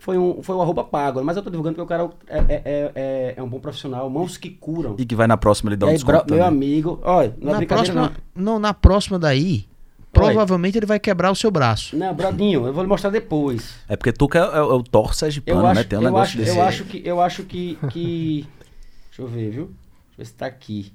[0.00, 2.62] Foi um, foi um arroba pago, mas eu tô divulgando porque o cara é, é,
[2.64, 4.96] é, é- é um bom profissional, mãos que curam.
[4.98, 6.42] E que vai na próxima ele dá um aí, desconto meu também.
[6.42, 8.58] amigo, olha, não é na brincadeira próxima, não.
[8.58, 9.66] na próxima daí,
[10.12, 11.96] provavelmente ele vai quebrar o seu braço.
[11.96, 12.08] não.
[12.08, 13.76] Não, Brodinho, eu vou lhe mostrar depois.
[13.88, 15.84] É porque Tuca é, é, é o Thor sergipano, né?
[15.84, 16.50] Tem um eu, negócio acho, desse.
[16.56, 16.68] eu aí.
[16.68, 17.02] acho que.
[17.04, 18.46] Eu acho que, que.
[19.08, 19.70] Deixa eu ver, viu?
[20.16, 20.92] Deixa eu ver se tá aqui.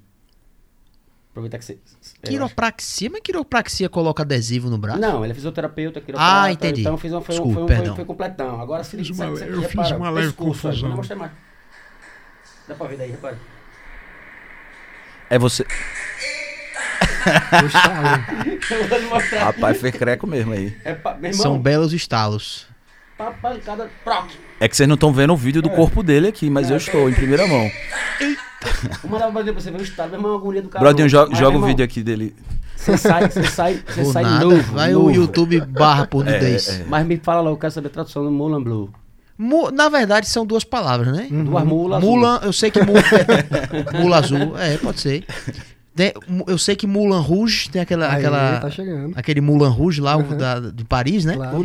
[1.32, 1.74] Aproveitar que você.
[2.24, 3.10] eu Quiropraxia?
[3.10, 5.00] Mas quiropraxia coloca adesivo no braço?
[5.00, 6.44] Não, ele é fisioterapeuta, quiroprata.
[6.44, 6.82] Ah, entendi.
[6.82, 7.96] Então fiz uma, foi, um- Desculpa, foi, um- foi, perdão.
[7.96, 8.62] foi completão.
[8.62, 10.88] Agora se uma- aqui, eu fiz repara, uma leve confusão.
[10.90, 11.32] Vou mostrar mais.
[12.68, 13.38] Dá pra ver daí, repara.
[15.30, 15.64] É você.
[15.64, 15.68] Eu.
[19.40, 20.76] Rapaz, fez creco mesmo aí.
[20.84, 22.68] É pa, meu irmão, São belos estalos.
[23.18, 24.32] pa, pancada, proc.
[24.60, 27.10] É que vocês não estão vendo o vídeo do corpo dele aqui, mas eu estou
[27.10, 27.70] em primeira mão.
[29.04, 30.84] Vou mandar pra você ver o estado, meu irmão, a agonia do cara.
[30.84, 32.36] Brodinho, joga, joga o vídeo aqui dele.
[32.76, 34.46] Você sai, você sai, você sai nada.
[34.46, 34.74] novo.
[34.74, 35.08] vai novo.
[35.08, 36.70] o YouTube barra por É, nudez.
[36.70, 36.86] é.
[36.88, 38.90] Mas me fala lá, eu quero saber a tradução do Mulan Blue.
[39.38, 41.28] Mu- na verdade, são duas palavras, né?
[41.32, 42.10] Duas mula azul.
[42.10, 43.02] Mulan, eu sei que mula,
[43.98, 45.24] mula azul, é, pode ser.
[45.96, 46.14] Tem-
[46.48, 48.70] eu sei que Mulan Rouge tem aquela, Aí, aquela tá
[49.16, 50.38] aquele Mulan Rouge lá Uhum.
[50.38, 51.36] da, de Paris, né?
[51.36, 51.58] Claro.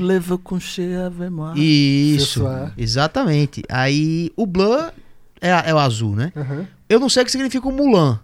[1.57, 2.45] Isso,
[2.77, 3.63] exatamente.
[3.69, 4.93] Aí o Blanc
[5.41, 6.33] é, é o azul, né?
[6.37, 6.67] Aham.
[6.95, 8.21] Eu não sei o que significa o Mulan.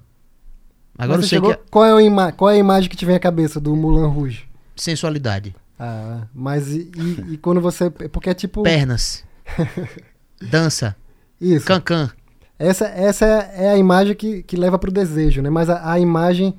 [0.97, 2.97] Agora eu sei chegou- que é qual, é a ima- qual é a imagem que
[2.97, 4.49] te vem à cabeça do Mulan Rouge?
[4.77, 5.55] sensualidade.
[5.79, 7.91] Ah, mas e, e- e quando você.
[7.91, 8.63] Porque é tipo.
[8.63, 9.25] Pernas.
[10.41, 10.97] Dança.
[11.41, 11.67] Isso.
[11.67, 12.11] Cancan.
[12.59, 15.49] Essa, essa é é a imagem que, que leva pro desejo, né?
[15.51, 16.55] Mas a, a imagem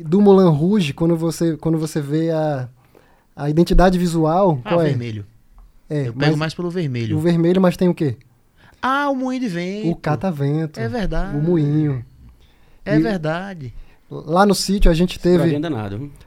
[0.00, 2.68] do Mulan Rouge, quando você, quando você vê a,
[3.34, 4.86] a identidade visual, Ah, qual é?
[4.86, 5.24] vermelho.
[5.88, 7.18] É, Eu pego mais pelo o vermelho.
[7.20, 8.16] vermelho, mas tem o quê?
[8.88, 9.90] Ah, o moinho de vento.
[9.90, 11.36] O catavento, É verdade.
[11.36, 12.04] o moinho.
[12.84, 13.74] É E- verdade.
[14.08, 15.58] Lá no sítio a gente teve,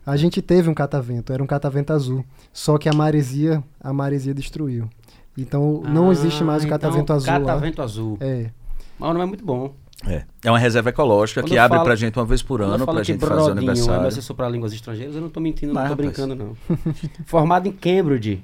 [0.05, 2.25] a gente teve um catavento, era um catavento azul.
[2.51, 4.89] Só que a maresia, a maresia destruiu.
[5.37, 7.39] Então não Ah, existe mais o então, catavento azul lá.
[7.39, 8.17] Catavento azul.
[8.19, 8.49] É.
[8.99, 9.73] Mas o nome é muito bom.
[10.05, 10.23] É.
[10.43, 12.65] É uma reserva ecológica Quando que eu abre falo- pra gente uma vez por eu
[12.67, 13.99] ano, pra gente fazer o é aniversário.
[14.01, 16.09] meu assessor para línguas estrangeiras, eu não tô mentindo, não, Mas, tô rapaz.
[16.13, 16.57] brincando, não.
[17.25, 18.43] Formado em Cambridge.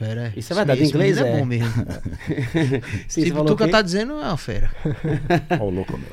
[0.00, 0.32] Fera.
[0.34, 1.38] Isso é verdade, em inglês menino é.
[1.38, 1.86] bom mesmo.
[3.06, 3.68] Sim, Se tu o quê?
[3.68, 4.70] tá dizendo, é uma fera.
[5.60, 6.08] Ó, o louco meu.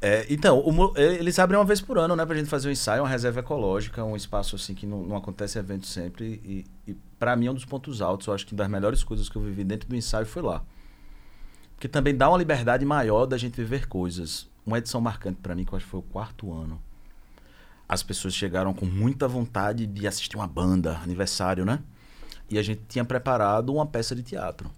[0.00, 2.72] É, então, o é, eles abrem uma vez por ano, né, pra gente fazer um
[2.72, 6.40] ensaio, uma reserva ecológica, um espaço assim que não, não acontece evento sempre.
[6.42, 8.28] E, e para mim é um dos pontos altos.
[8.28, 10.64] Eu acho que das melhores coisas que eu vivi dentro do ensaio foi lá.
[11.74, 14.48] Porque também dá uma liberdade maior da gente viver coisas.
[14.64, 16.80] Uma edição marcante pra mim, que eu acho que foi o quarto ano.
[17.86, 21.78] As pessoas chegaram com muita vontade de assistir uma banda, aniversário, né?
[22.52, 24.70] E a gente tinha preparado uma peça de teatro.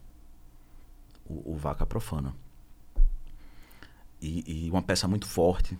[1.29, 2.33] O, o Vaca Profana
[4.22, 5.77] e, e uma peça muito forte,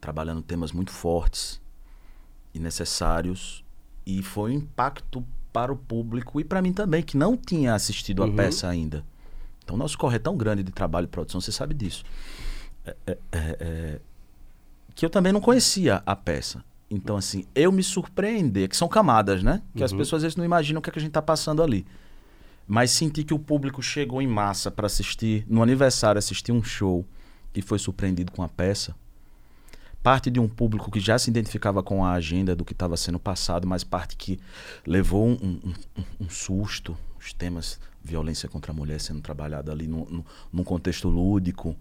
[0.00, 1.60] trabalhando temas muito fortes
[2.54, 3.62] e necessários.
[4.06, 5.22] E foi um impacto
[5.52, 8.32] para o público e para mim também, que não tinha assistido Uhum.
[8.32, 9.04] a peça ainda.
[9.62, 12.04] Então, nosso corre é tão grande de trabalho e produção, você sabe disso.
[12.86, 14.00] É- é- é- é,
[14.94, 16.64] que eu também não conhecia a peça.
[16.90, 19.62] Então, assim, eu me surpreender, que são camadas, né?
[19.76, 19.98] Que as Uhum.
[19.98, 21.86] pessoas às vezes não imaginam o que, é que a gente tá passando ali.
[22.66, 27.04] Mas senti que o público chegou em massa para assistir, no aniversário, assistir um show
[27.54, 28.94] e foi surpreendido com a peça.
[30.02, 33.18] Parte de um público que já se identificava com a agenda do que estava sendo
[33.20, 34.40] passado, mas parte que
[34.86, 35.74] levou um, um-
[36.20, 41.08] um- susto, os temas violência contra a mulher sendo trabalhado ali num, num- num contexto
[41.08, 41.76] lúdico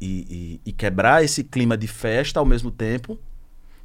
[0.00, 3.18] e, e- e quebrar esse clima de festa ao mesmo tempo.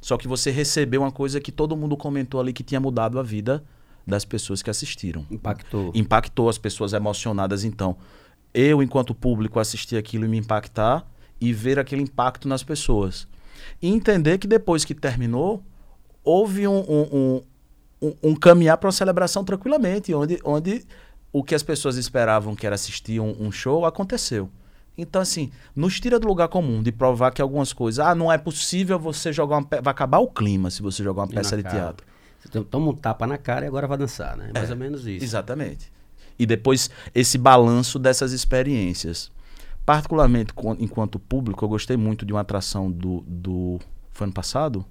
[0.04, 3.22] Só que você recebeu uma coisa que todo mundo comentou ali que tinha mudado a
[3.22, 3.64] vida
[4.06, 5.90] das pessoas que assistiram Impactou.
[5.94, 7.64] impactou as pessoas emocionadas.
[7.64, 7.96] Então,
[8.52, 13.26] eu, enquanto público, assistir aquilo e me impactar e ver aquele impacto nas pessoas.
[13.80, 15.62] E entender que depois que terminou,
[16.22, 17.42] houve um, um,
[18.02, 20.84] um, um- caminhar para uma celebração tranquilamente, onde, onde
[21.32, 24.50] o que as pessoas esperavam que era assistir um, um show aconteceu.
[24.96, 27.98] Então, assim, nos tira do lugar comum de provar que algumas coisas.
[28.04, 29.64] Ah, não é possível você jogar uma.
[29.66, 31.74] pe- Vai acabar o clima se você jogar uma peça de cara.
[31.74, 32.06] teatro.
[32.40, 34.50] Você toma um tapa na cara e agora vai dançar, né?
[34.54, 35.24] Mais ou menos isso.
[35.24, 35.90] Exatamente.
[36.38, 39.32] E depois esse balanço dessas experiências.
[39.84, 43.22] Particularmente com- enquanto público, eu gostei muito de uma atração do.
[43.26, 43.80] do
[44.12, 44.84] foi ano passado?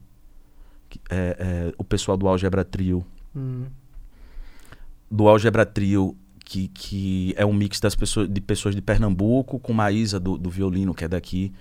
[0.89, 1.38] Que- é,
[1.70, 3.06] é, o pessoal do Algebra Trio.
[3.36, 3.66] Hum.
[5.10, 6.16] Do Algebra Trio,
[6.54, 10.51] que, que é um mix das pessoas, de pessoas de Pernambuco com Maísa do, do
[10.51, 11.51] violino, que é daqui.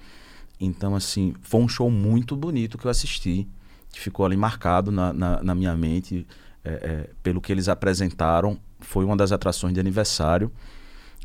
[0.60, 3.48] Então, assim, foi um show muito bonito que eu assisti,
[3.90, 6.26] que ficou ali marcado na, na, na minha mente
[6.62, 8.58] é, é, pelo que eles apresentaram.
[8.80, 10.52] Foi uma das atrações de aniversário.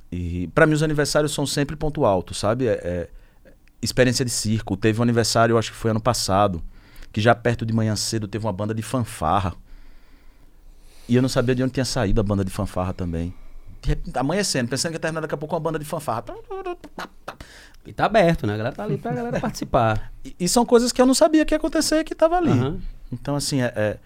[0.10, 2.68] E para mim os aniversários são sempre ponto alto, sabe?
[2.68, 3.10] É, é,
[3.82, 4.78] experiência de circo.
[4.78, 6.64] Teve um aniversário, eu acho que foi ano passado,
[7.12, 9.54] que já perto de manhã cedo teve uma banda de fanfarra.
[11.10, 13.34] E eu não sabia de onde tinha saído a banda de fanfarra também.
[14.16, 16.24] Amanhecendo, pensando que ia terminar daqui a pouco uma banda de fanfarra.
[17.86, 18.54] E tá aberto, né?
[18.54, 20.12] A galera tá ali pra galera participar.
[20.26, 22.50] E, e são coisas que eu não sabia que ia acontecer que tava ali.
[22.52, 22.80] Aham.
[23.14, 23.98] Então, assim, é, é-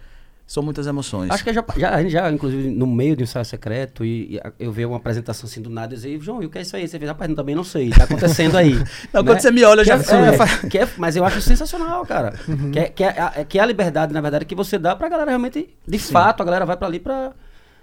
[0.46, 1.30] são muitas emoções.
[1.30, 4.36] Acho que já, já, a gente já, inclusive, no meio de um ensaio secreto, e,
[4.36, 6.60] e eu ver uma apresentação assim do nada e dizer, João, e o que é
[6.62, 6.86] isso aí?
[6.86, 8.74] Você fez, rapaz, também não sei, tá acontecendo aí.
[9.12, 9.30] Não, né?
[9.30, 10.16] quando você me olha, eu já é- sou.
[10.18, 12.34] é, que é- mas eu acho sensacional, cara.
[12.72, 14.94] Que, é, que, é, a- é- que é a liberdade, na verdade, que você dá
[14.94, 17.32] pra galera realmente, de fato, a galera vai pra ali pra,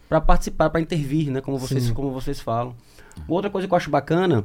[0.10, 1.40] pra participar, pra intervir, né?
[1.40, 1.94] Como vocês, Sim.
[1.94, 2.76] como vocês falam.
[3.27, 4.44] Outra coisa que eu acho bacana,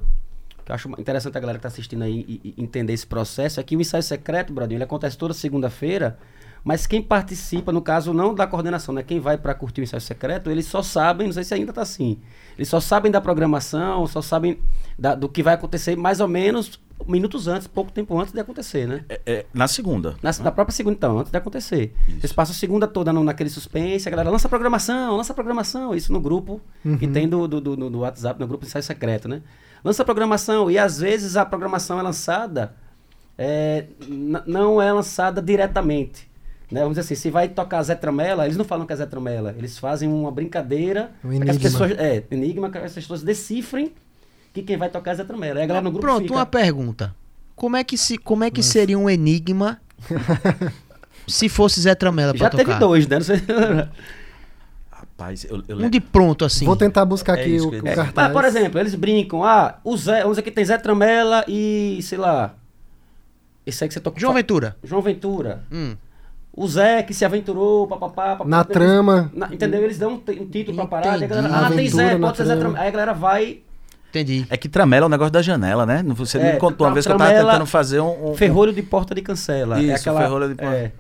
[0.64, 3.58] que eu acho interessante a galera que tá assistindo aí e, e entender esse processo,
[3.58, 6.18] é que o ensaio secreto, Bradinho, ele acontece toda segunda-feira,
[6.62, 9.02] mas quem participa, no caso, não da coordenação, né?
[9.02, 11.82] Quem vai pra curtir o ensaio secreto, eles só sabem, não sei se ainda tá
[11.82, 12.18] assim,
[12.56, 14.58] eles só sabem da programação, só sabem
[14.98, 18.86] da- do que vai acontecer mais ou menos minutos antes, pouco tempo antes de acontecer,
[18.86, 19.04] né?
[19.08, 20.16] É, é, na segunda.
[20.22, 21.94] Na, na própria segunda, então, antes de acontecer.
[22.08, 22.18] Isso.
[22.20, 26.12] Eles passam a segunda toda no- naquele suspense, a galera lança programação, lança programação, isso
[26.12, 26.60] no grupo
[26.98, 29.42] que tem do, do, do, do WhatsApp, no grupo de ensaio secreto, né?
[29.84, 32.74] Lança programação, e às vezes a programação é lançada,
[33.36, 33.84] é,
[34.46, 36.30] não é lançada diretamente.
[36.70, 36.80] Né?
[36.80, 39.54] Vamos dizer assim, se vai tocar Zé Tramela, eles não falam que é Zé Tramela,
[39.58, 41.70] eles fazem uma brincadeira Um para que as enigma.
[41.70, 43.92] pessoas, é, enigma, que as pessoas decifrem
[44.54, 45.58] que quem vai tocar é Zé Tramela.
[45.60, 47.14] Aí a galera no grupo Pronto, fica, uma pergunta.
[47.54, 49.78] Como é que, se, como é que seria um enigma
[51.28, 52.64] se fosse Zé Tramela pra já tocar?
[52.64, 53.16] teve dois, né?
[53.16, 53.42] Não sei-
[54.90, 56.64] Rapaz, eu, eu Um de pronto, assim.
[56.64, 57.94] Vou tentar buscar É aqui o, que o dizer.
[57.94, 58.14] cartaz.
[58.14, 61.98] Mas, por exemplo, eles brincam, ah, o Zé, vamos dizer que tem Zé Tramela e,
[62.02, 62.54] sei lá,
[63.66, 64.18] esse aí que você tocou.
[64.20, 64.76] João Ventura.
[64.82, 65.62] João Ventura.
[65.70, 65.96] Hum.
[66.56, 68.48] O Zé que se aventurou, papapá, papapá.
[68.48, 69.30] Na Eles- trama.
[69.34, 69.82] na- entendeu?
[69.82, 71.64] Eles dão um, um título pra parada, e a galera, Entendi.
[71.64, 72.60] ah, tem Zé, pode ser Zé trama.
[72.60, 72.80] Tramela.
[72.82, 73.58] Aí a galera vai,
[74.20, 74.46] Entendi.
[74.48, 76.04] É que tramela é um negócio da janela, né?
[76.08, 78.30] Você É, me contou uma vez que eu tava tentando fazer um.
[78.30, 79.78] um- ferrolho de porta de cancela.
[79.78, 80.74] é Isso, aquela, ferrolho de porta.
[80.76, 80.92] É.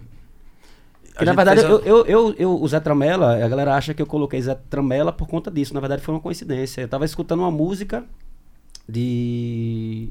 [1.16, 4.02] Que, na verdade, fez eu, eu, eu, eu- o Zé Tramela, a galera acha que
[4.02, 5.72] eu coloquei Zé Tramela por conta disso.
[5.72, 6.80] Na verdade, foi uma coincidência.
[6.80, 8.04] Eu tava escutando uma música
[8.88, 10.08] de.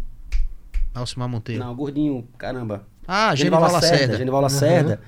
[0.95, 1.63] Alcimar Monteiro.
[1.63, 2.83] Não, gordinho, caramba.
[3.07, 4.17] Ah, Genival Lacerda.
[4.17, 5.01] Genival Lacerda.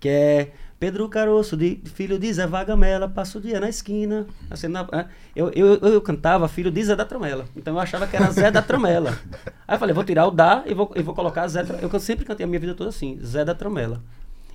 [0.00, 4.26] Que é Pedro Caroço, de, filho de Zé Vagamela, passa o dia na esquina.
[4.50, 7.46] Assim, na- ah, eu, eu, eu, cantava filho de Zé da Tramela.
[7.56, 9.18] Então eu achava que era Zé da Tramela.
[9.66, 11.64] Aí eu falei, vou tirar o da e vou, e vou colocar Zé.
[11.80, 14.02] Eu sempre cantei a minha vida toda assim, Zé da Tramela.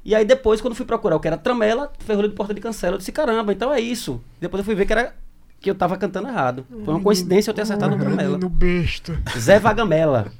[0.05, 2.95] E aí depois, quando fui procurar o que era Tramela, Ferrolho de Porta de Cancela,
[2.95, 4.21] eu disse, caramba, então é isso.
[4.39, 5.15] Depois eu fui ver que era
[5.59, 6.65] que eu tava cantando errado.
[6.83, 8.37] Foi uma coincidência eu ter acertado o Tramela.
[8.49, 9.19] Besta.
[9.37, 10.31] Zé Vagamela.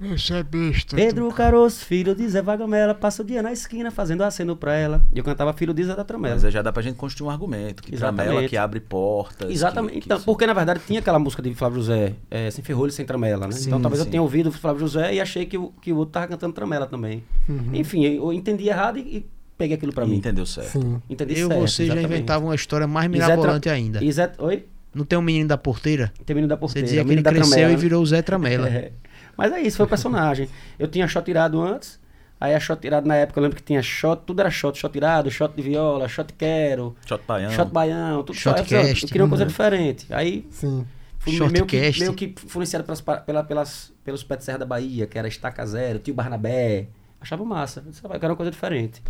[0.00, 0.96] Isso é besta.
[0.96, 5.02] Pedro Caroço, filho de Zé Vagamela, passa o dia na esquina fazendo aceno pra ela.
[5.14, 6.34] E eu cantava filho de Zé da Tramela.
[6.34, 7.82] Mas aí já dá pra gente construir um argumento.
[7.82, 9.50] Que tramela que abre portas.
[9.50, 9.94] Exatamente.
[9.94, 12.64] que- que então, isso- porque na verdade tinha aquela música de Flávio José, é, Sem
[12.64, 13.52] Ferrolho, Sem Tramela, né?
[13.52, 14.06] Sim, então talvez sim.
[14.08, 16.52] eu tenha ouvido o Flávio José e achei que o, que o outro tava cantando
[16.54, 17.22] Tramela também.
[17.48, 17.70] Uhum.
[17.74, 19.26] Enfim, eu entendi errado e, e
[19.58, 20.16] peguei aquilo pra mim.
[20.16, 20.80] Entendeu certo.
[20.80, 21.02] Sim.
[21.10, 24.02] Entendi Eu, certo, você já inventava uma história mais mirabolante ainda.
[24.02, 24.64] E Zé, oi?
[24.94, 26.12] Não tem um menino da porteira?
[26.26, 26.86] Tem menino da Você porteira.
[26.86, 27.80] dizia que ele cresceu Tramela, e né?
[27.80, 28.68] virou o Zé Tramela.
[28.68, 28.92] É.
[29.36, 30.48] Mas é isso, foi o personagem.
[30.78, 31.98] Eu tinha shot tirado antes.
[32.40, 34.90] Aí a shot tirado na época, eu lembro que tinha shot, tudo era shot, shot
[34.92, 37.50] tirado, shot de viola, shot quero, Shot Baião.
[37.50, 38.76] shot baião, tudo Shot só.
[38.76, 39.48] Eu, eu queria uma coisa Uhum.
[39.48, 40.06] diferente.
[40.10, 40.86] Aí Sim.
[41.18, 45.06] fui meio que, meio que influenciado pelas, pela, pelas, pelos pés de Serra da Bahia,
[45.06, 46.88] que era Estaca Zero, Tio Barnabé.
[47.20, 47.82] Achava massa.
[47.84, 49.02] Eu disse, "Ah, eu quero uma coisa diferente.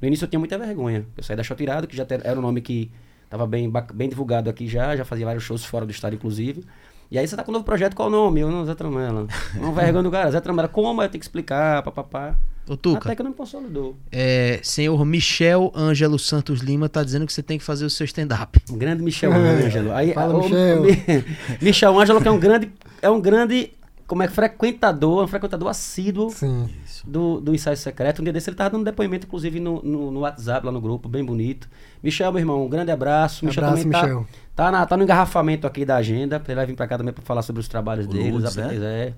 [0.00, 1.06] No início eu tinha muita vergonha.
[1.16, 2.90] Eu saí da Shot Tirado, que já era um nome que
[3.24, 6.64] estava bem, bem divulgado aqui já, já fazia vários shows fora do estado, inclusive.
[7.10, 8.40] E aí você tá com um novo projeto, qual o nome?
[8.40, 9.26] Eu não, Zé Tramela.
[9.54, 10.68] Não vergonha do cara, Zé Tramela.
[10.68, 11.02] Como?
[11.02, 12.36] Eu tenho que explicar, papapá.
[12.66, 13.94] Ô, Tuca, Até que eu não me consolidou.
[14.10, 18.06] é, senhor Michel Ângelo Santos Lima tá dizendo que você tem que fazer o seu
[18.06, 18.58] stand-up.
[18.70, 19.36] Um grande Michel É.
[19.66, 19.92] Ângelo.
[19.92, 20.80] Aí, Fala, o- Michel.
[20.82, 21.24] Mi-
[21.60, 22.72] Michel Ângelo, que é um grande,
[23.02, 23.70] é um grande,
[24.06, 26.68] como é, frequentador, um frequentador assíduo Sim.
[27.06, 28.20] do, do ensaio secreto.
[28.20, 31.08] Um dia desse ele tava dando depoimento, inclusive, no, no, no WhatsApp, lá no grupo,
[31.08, 31.68] bem bonito.
[32.02, 33.44] Michel, meu irmão, um grande abraço.
[33.46, 34.26] Michel Abraço, também tá, Michel.
[34.54, 36.42] tá, na- tá no engarrafamento aqui da agenda.
[36.46, 38.32] Ele vai vir pra cá também pra falar sobre os trabalhos O dele.
[38.32, 38.74] os Lourdes, né?
[38.76, 39.14] é.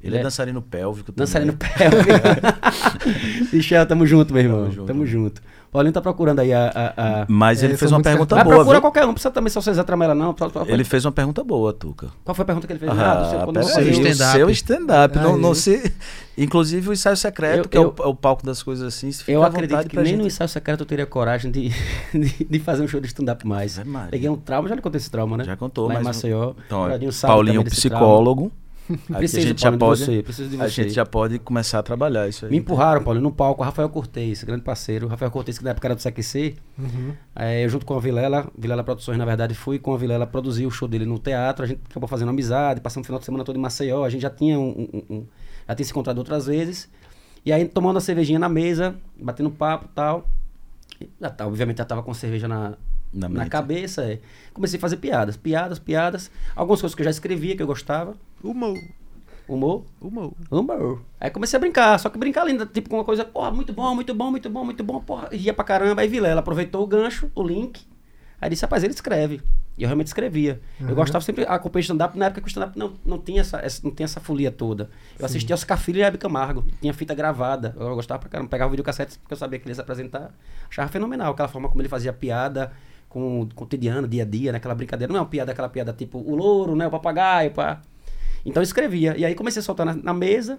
[0.00, 1.26] Ele é dançarino pélvico também.
[1.26, 2.10] Dançarino pélvico.
[3.52, 4.70] Michel, tamo junto, meu irmão.
[4.70, 5.40] Tamo Tamo junto.
[5.40, 5.42] junto.
[5.70, 6.68] Paulinho tá procurando aí a.
[6.74, 7.26] a, a...
[7.28, 8.56] Mas É, ele são fez uma pergunta Mas boa.
[8.56, 8.80] procura viu?
[8.80, 10.34] qualquer um, não precisa também só Zé Tramela, não.
[10.66, 12.08] Ele fez uma pergunta boa, Tuca.
[12.24, 12.90] Qual foi a pergunta que ele fez?
[12.90, 13.62] Ah, Ah, do seu- quando o o
[14.08, 14.32] stand-up.
[14.38, 15.18] seu stand-up.
[15.18, 15.40] Não, Aí.
[15.42, 15.92] não se...
[16.38, 19.10] Inclusive o ensaio secreto, Eu- que é o- eu- é, o, palco das coisas assim.
[19.26, 21.68] Eu acredito que nem gente- no ensaio secreto eu teria coragem de,
[22.14, 23.76] de, de fazer um show de stand-up mais.
[23.84, 24.08] Maria.
[24.10, 25.44] Peguei um trauma, já lhe contei esse trauma, né?
[25.44, 26.04] Já contou, Lá mas...
[26.04, 26.54] Maceió.
[26.66, 26.88] Então,
[27.22, 28.50] Paulinho psicólogo.
[29.10, 30.00] Aqui Preciso, a gente já pode...
[30.00, 32.50] de você, preciso de A gente já pode começar a trabalhar isso aí.
[32.50, 35.06] Me empurraram, Paulo, no palco, Rafael Cortez, grande parceiro.
[35.06, 36.56] Rafael Cortez, que na época era do CQC.
[36.78, 37.12] Uhum.
[37.36, 40.64] É, eu junto com a Vilela, Vilela Produções, na verdade, fui com a Vilela produzir
[40.66, 41.64] o show dele no teatro.
[41.64, 44.04] A gente acabou fazendo amizade, passamos o final de semana todo em Maceió.
[44.04, 45.26] A gente já tinha um, um- um-
[45.68, 46.88] já tinha se encontrado outras vezes.
[47.44, 50.28] E aí, tomando a cervejinha na mesa, batendo papo e tal.
[51.20, 52.74] Já tá, obviamente, já tava com cerveja na,
[53.12, 54.02] Na na, cabeça.
[54.04, 54.20] é.
[54.52, 56.30] Comecei a fazer piadas, piadas, piadas.
[56.54, 58.14] Algumas coisas que eu já escrevia, que eu gostava.
[58.42, 58.76] Humor,
[59.48, 59.84] Humor.
[60.00, 60.32] humor.
[60.50, 61.02] Humor.
[61.18, 63.94] Aí comecei a brincar, só que brincar ainda, tipo, com uma coisa, porra, muito bom,
[63.94, 66.02] muito bom, muito bom, muito bom, porra, ia pra caramba.
[66.02, 67.80] Aí Vilela aproveitou o gancho, o link,
[68.40, 69.40] aí disse, rapaz, ele escreve.
[69.78, 70.60] E eu realmente escrevia.
[70.80, 73.80] Eu gostava sempre, acompanhei stand-up na época que o stand-up não, não, tinha essa, essa-
[73.84, 74.90] não tinha essa folia toda.
[75.18, 77.74] Eu assistia Oscar Filho e Hebe Camargo, tinha fita gravada.
[77.78, 80.34] Eu gostava pra caramba, pegava o videocassete porque eu sabia que ele ia se apresentar.
[80.68, 82.72] Achava fenomenal aquela forma como ele fazia piada
[83.08, 85.12] com o cotidiano, dia a dia, naquela brincadeira.
[85.12, 87.80] Não é uma piada, aquela piada tipo o louro, né, o papagaio, pá.
[88.44, 89.16] Então eu escrevia.
[89.16, 90.58] E aí comecei a soltar na, na mesa.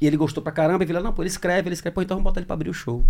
[0.00, 0.84] E ele gostou pra caramba.
[0.84, 1.92] E Vila, não, pô, ele escreve, ele escreve.
[1.94, 3.02] Pô, então vamos botar ele pra abrir o show.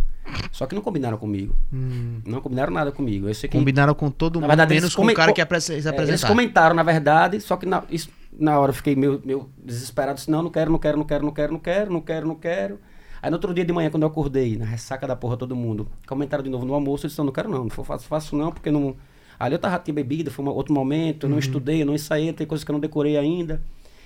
[0.50, 1.54] Só que não combinaram comigo.
[1.72, 2.20] Hum.
[2.24, 3.28] Não combinaram nada comigo.
[3.28, 5.60] Eu sei que, Combinaram com todo mundo, verdade, menos com o cara que ia apre-
[5.60, 6.28] se é, eles apresentar.
[6.28, 8.08] comentaram, na verdade, só que na- isso
[8.38, 11.24] na hora eu fiquei meio, meio desesperado, disse, não, não quero, não quero, não quero,
[11.24, 12.80] não quero, não quero, não quero, não quero.
[13.20, 15.88] Aí no outro dia de manhã, quando eu acordei, na ressaca da porra todo mundo,
[16.06, 18.52] comentaram de novo no almoço, eu disse, não, não quero não, não faço, faço não,
[18.52, 18.96] porque não...
[19.38, 22.32] Ali eu tava, tinha bebida, foi um outro momento, eu não estudei, eu não ensaiei,
[22.32, 23.62] tem coisas que eu não decorei ainda.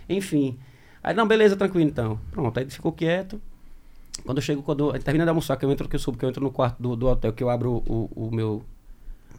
[0.08, 0.58] Enfim.
[1.02, 2.20] Aí, não, beleza, tranquilo então.
[2.30, 3.40] Pronto, aí ele ficou quieto.
[4.24, 6.24] Quando eu chego, quando eu termina de almoçar, que eu entro, que eu subo, que
[6.24, 8.62] eu entro no quarto do, do hotel, que eu abro o, o meu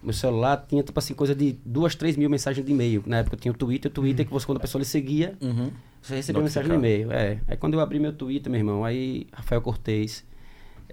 [0.03, 3.03] meu celular, tinha tipo assim, coisa de duas, três mil mensagens de e-mail.
[3.05, 5.35] Na época eu tinha o Twitter, o Twitter que você, quando a pessoa lhe seguia,
[5.41, 5.71] Uhum.
[6.01, 7.11] você recebia mensagem de e-mail.
[7.11, 7.39] É.
[7.47, 10.23] Aí quando eu abri meu Twitter, meu irmão, aí Rafael Cortez.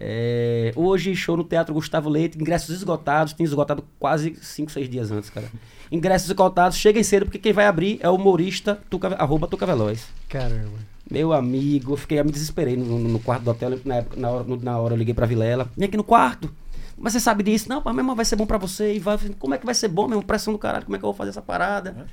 [0.02, 5.10] É, hoje, show no Teatro Gustavo Leite, ingressos esgotados, tem esgotado quase 5, 6 dias
[5.10, 5.46] antes, cara.
[5.92, 10.06] Ingressos esgotados, cheguem cedo, porque quem vai abrir é o humorista Tuca, arroba Tuca Veloz.
[10.28, 10.78] Caramba.
[11.10, 14.18] Meu amigo, eu fiquei, eu me desesperei no, no- no quarto do hotel, na, época,
[14.18, 16.50] na, hora, no- na hora eu liguei pra Vilela, vem aqui no quarto.
[17.02, 17.68] Mas você sabe disso?
[17.68, 18.94] Não, meu irmão, vai ser bom pra você.
[18.94, 20.22] E vai, como é que vai ser bom, meu irmão?
[20.22, 22.06] Pressão do caralho, como é que eu vou fazer essa parada?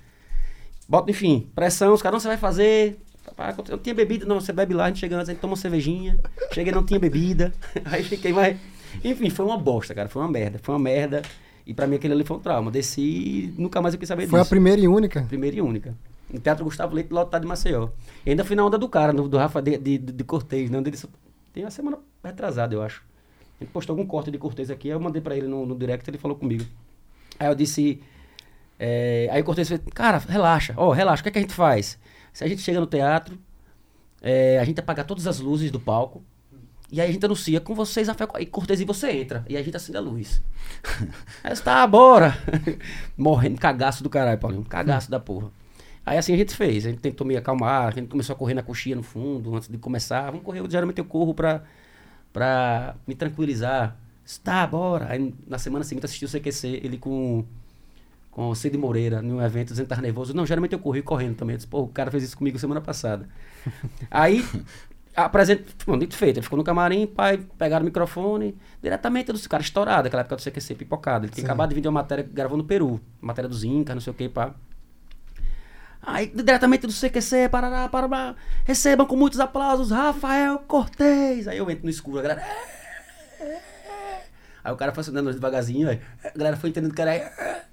[0.88, 2.98] Bota, enfim, pressão, os caras, não, você vai fazer.
[3.38, 5.52] Eu não tinha bebida, não, você bebe lá, a gente chega antes, a gente toma
[5.52, 6.18] uma cervejinha.
[6.54, 7.54] Cheguei, não tinha bebida.
[7.86, 8.58] Aí fiquei mais.
[9.04, 11.22] Enfim, foi uma bosta, cara, foi uma merda, foi uma merda.
[11.66, 12.72] E pra mim aquele ali foi um trauma.
[12.72, 14.50] Desci e nunca mais eu quis saber Foi a disso.
[14.50, 15.24] primeira e única?
[15.24, 15.94] Primeira e única.
[16.32, 17.90] No Teatro Gustavo Leite, lotado de Maceió.
[18.26, 20.78] E ainda fui na onda do cara, no- do Rafa de, de, de Cortez, né?
[20.78, 20.98] Onde ele,
[21.52, 23.04] tem uma semana retrasada, eu acho.
[23.60, 26.18] Ele postou algum corte de Cortez aqui, eu mandei pra ele no, no direct, ele
[26.18, 26.66] falou comigo.
[27.40, 28.02] Aí eu disse.
[28.80, 31.54] é, aí o Cortez fez, cara, relaxa, ó, relaxa, o que, é que a gente
[31.54, 31.98] faz?
[32.32, 33.38] Se a gente chega no teatro,
[34.22, 36.24] é, a gente apaga todas as luzes do palco,
[36.92, 39.64] e aí a gente anuncia com vocês, Rafael, e Cortez, e você entra, e a
[39.64, 40.42] gente acende a luz.
[41.44, 42.38] Aí eu disse, tá, bora!
[43.18, 45.52] Morrendo, cagaço do caralho, Paulinho, cagaço da porra.
[46.06, 48.54] Aí assim a gente fez, a gente tentou me acalmar, a gente começou a correr
[48.54, 50.28] na coxinha no fundo, antes de começar.
[50.28, 51.64] Vamos correr, geralmente eu corro pra,
[52.38, 53.98] pra me tranquilizar.
[54.44, 55.08] Tá, bora.
[55.10, 57.44] Aí na semana seguinte assisti o CQC, ele com,
[58.30, 60.36] com o Cid Moreira, num evento, dizendo que tava nervoso.
[60.36, 61.56] Não, geralmente eu corri correndo também.
[61.56, 63.28] Eu disse, pô, o cara fez isso comigo semana passada.
[64.12, 64.46] Aí,
[65.16, 69.64] apresenta, bom, dito feito, ele ficou no camarim, pai, pegaram o microfone, diretamente do cara
[69.64, 71.26] estourado, aquela época do CQC, pipocado.
[71.26, 71.48] Ele tinha Sim.
[71.48, 74.12] acabado de vir de uma matéria que gravou no Peru, matéria dos Incas, não sei
[74.12, 74.54] o que, pá.
[76.02, 81.48] Aí, diretamente do CQC, parará, parará, recebam com muitos aplausos Rafael Cortez.
[81.48, 82.42] Aí eu entro no escuro, a galera.
[82.42, 84.24] "É, é, é".
[84.64, 87.14] Aí o cara foi acendendo devagarzinho, aí a galera foi entendendo que era.
[87.14, 87.64] "É".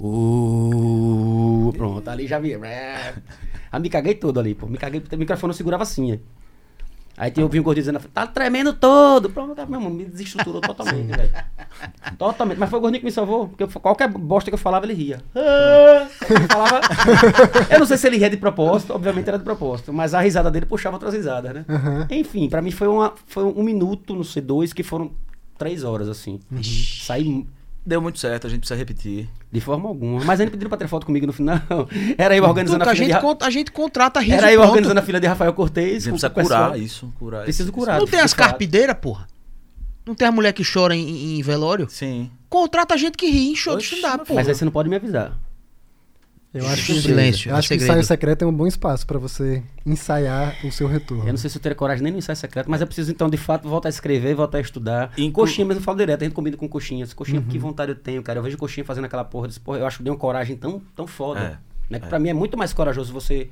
[0.00, 2.54] Uh, pronto, ali já vi.
[2.54, 4.66] Aí me caguei todo ali, pô.
[4.66, 6.12] Me caguei, o microfone não segurava assim.
[6.12, 6.20] aí.
[7.18, 9.30] Aí tem, eu vi um gordinho dizendo, tá tremendo todo.
[9.30, 11.30] Pronto, tá, meu irmão, me desestruturou totalmente, velho.
[12.18, 12.58] Totalmente.
[12.58, 13.48] Mas foi o gordinho que me salvou.
[13.48, 15.22] Porque eu- qualquer bosta que eu falava, ele ria.
[15.34, 16.80] Ah, eu, falava,
[17.72, 19.92] eu não sei se ele ria de propósito, obviamente era de propósito.
[19.92, 21.64] Mas a risada dele puxava outras risadas, né?
[21.68, 22.06] Aham.
[22.10, 25.10] Enfim, pra mim foi, uma, foi um minuto no C2 que foram
[25.56, 26.38] três horas, assim.
[27.02, 27.46] Saí
[27.86, 29.28] Deu muito certo, a gente precisa repetir.
[29.52, 30.24] de forma alguma.
[30.24, 31.60] Mas ainda pediram pra ter foto comigo no final.
[32.18, 33.26] Era eu organizando Tuca, a a, fila gente de...
[33.26, 34.68] Ra- a gente contrata riso Era eu pronto.
[34.70, 36.02] organizando a fila de Rafael A Cortez.
[36.02, 38.00] gente com precisa curar isso, curar Preciso esse- curar.
[38.00, 39.28] Não tem as de carpideiras, porra?
[40.04, 41.86] Não tem a mulher que chora em, em velório?
[41.88, 42.28] Sim.
[42.48, 44.40] Contrata a gente que ri em show de Oxe, stand-up, mas porra.
[44.40, 45.32] Mas aí você não pode me avisar.
[46.54, 47.98] Eu acho que, Silêncio, eu é acho que o segredo.
[47.98, 51.24] ensaio secreto é um bom espaço pra você ensaiar o seu retorno.
[51.24, 53.28] Eu não sei se eu teria coragem nem no ensaio secreto, mas eu preciso então,
[53.28, 55.12] de fato, voltar a escrever, voltar a estudar.
[55.18, 57.12] Inclu- Coxinha mesmo, eu falo direto, a gente combina com coxinhas.
[57.12, 58.38] Coxinha, que vontade eu tenho, cara.
[58.38, 60.56] Eu vejo coxinha fazendo aquela porra, eu disse, porra, eu acho que deu uma coragem
[60.56, 61.40] tão, tão foda.
[61.40, 61.58] É,
[61.92, 62.00] Né?
[62.00, 63.50] Que pra mim é muito mais corajoso você,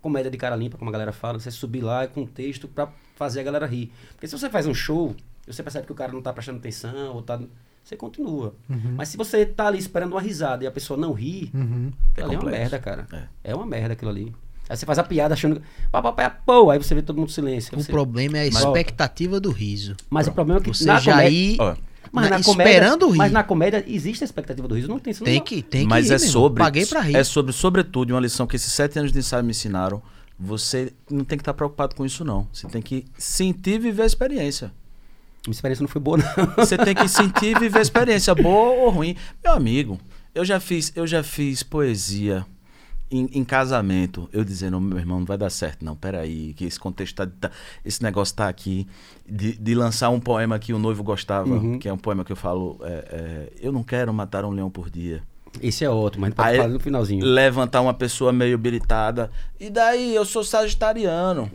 [0.00, 3.40] comédia de cara limpa, como a galera fala, você subir lá com texto pra fazer
[3.40, 3.92] a galera rir.
[4.12, 5.14] Porque se você faz um show,
[5.46, 7.38] você percebe que o cara não tá prestando atenção, ou tá.
[7.82, 8.54] Você continua.
[8.96, 11.90] Mas se você tá ali esperando uma risada e a pessoa não ri, Uhum.
[12.16, 13.06] ali é uma merda, cara.
[13.44, 13.50] É.
[13.50, 13.54] É.
[13.54, 14.32] uma merda aquilo ali.
[14.68, 15.60] Aí você faz a piada achando.
[15.90, 17.76] Pá, pá, pá, pô, aí você vê todo mundo em silêncio.
[17.76, 19.96] O Você- problema é a Mas- expectativa do riso.
[20.08, 21.56] Mas o problema é que Você na já comédia- ir
[22.12, 23.16] mas na- na comédia, esperando rir.
[23.18, 24.86] Mas na comédia existe a expectativa do riso.
[24.86, 25.24] Não tem isso.
[25.24, 25.44] Tem não.
[25.44, 26.62] que, tem que Mas rir, é sobre.
[26.62, 27.16] Paguei pra rir.
[27.16, 30.00] É sobre, sobretudo, uma lição que esses sete anos de ensaio me ensinaram.
[30.38, 32.46] Você não tem que estar preocupado com isso, não.
[32.52, 34.72] Você tem que sentir e viver a experiência.
[35.46, 36.46] Minha experiência não foi boa, não.
[36.56, 39.16] Você tem que sentir e viver a experiência, boa ou ruim.
[39.42, 39.98] Meu amigo,
[40.34, 42.44] eu já fiz, eu já fiz poesia
[43.10, 44.28] em, em casamento.
[44.32, 45.96] Eu dizendo, meu irmão, não vai dar certo, não.
[45.96, 47.50] Peraí, que esse contexto tá, tá-
[47.84, 48.86] esse negócio tá aqui.
[49.26, 51.78] De, de lançar um poema que o noivo gostava, Uhum.
[51.78, 52.78] que é um poema que eu falo.
[52.82, 55.22] é, é, eu não quero matar um leão por dia.
[55.60, 57.24] Esse é outro, mas pode Aí- falar no finalzinho.
[57.24, 59.30] Levantar uma pessoa meio habilitada.
[59.58, 61.50] E daí, eu sou sagitariano.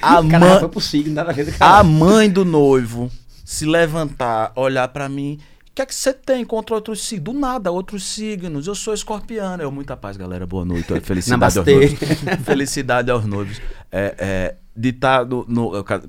[0.00, 1.48] A mãe, foi pro signo, nada a ver.
[1.54, 1.84] a Cara.
[1.84, 3.10] mãe do noivo
[3.44, 5.38] se levantar, olhar pra mim.
[5.70, 7.34] O que é que você tem contra outros signos?
[7.34, 8.66] Do nada, outros signos.
[8.66, 9.62] Eu sou escorpiano.
[9.62, 10.46] Eu, muita paz, galera.
[10.46, 11.00] Boa noite.
[11.00, 11.98] Felicidade aos noivos.
[12.44, 13.60] Felicidade aos noivos.
[13.90, 16.02] É, é, ditado no, eu ca-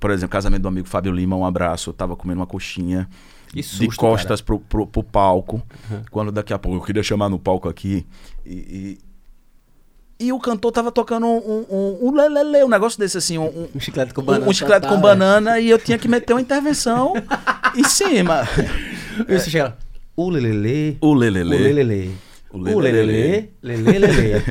[0.00, 1.90] por exemplo, casamento do amigo Fábio Lima, um abraço.
[1.90, 3.08] Eu tava comendo uma coxinha.
[3.48, 5.62] Que de susto, costas pro, pro, pro palco.
[6.10, 8.04] Quando daqui a pouco eu queria chamar no palco aqui.
[8.44, 8.98] E, e,
[10.22, 13.68] e o cantor tava tocando um, um, um, um lelele, um negócio desse assim, um,
[13.74, 14.46] um, chiclete com um- banana.
[14.48, 17.12] um chiclete com banana e eu tinha que meter uma intervenção
[17.76, 18.46] em cima.
[19.28, 19.34] é.
[19.34, 19.76] E você chega lá,
[20.16, 22.14] o lelele, O o lelele, lelele,
[22.52, 24.42] O o lelele, lelele,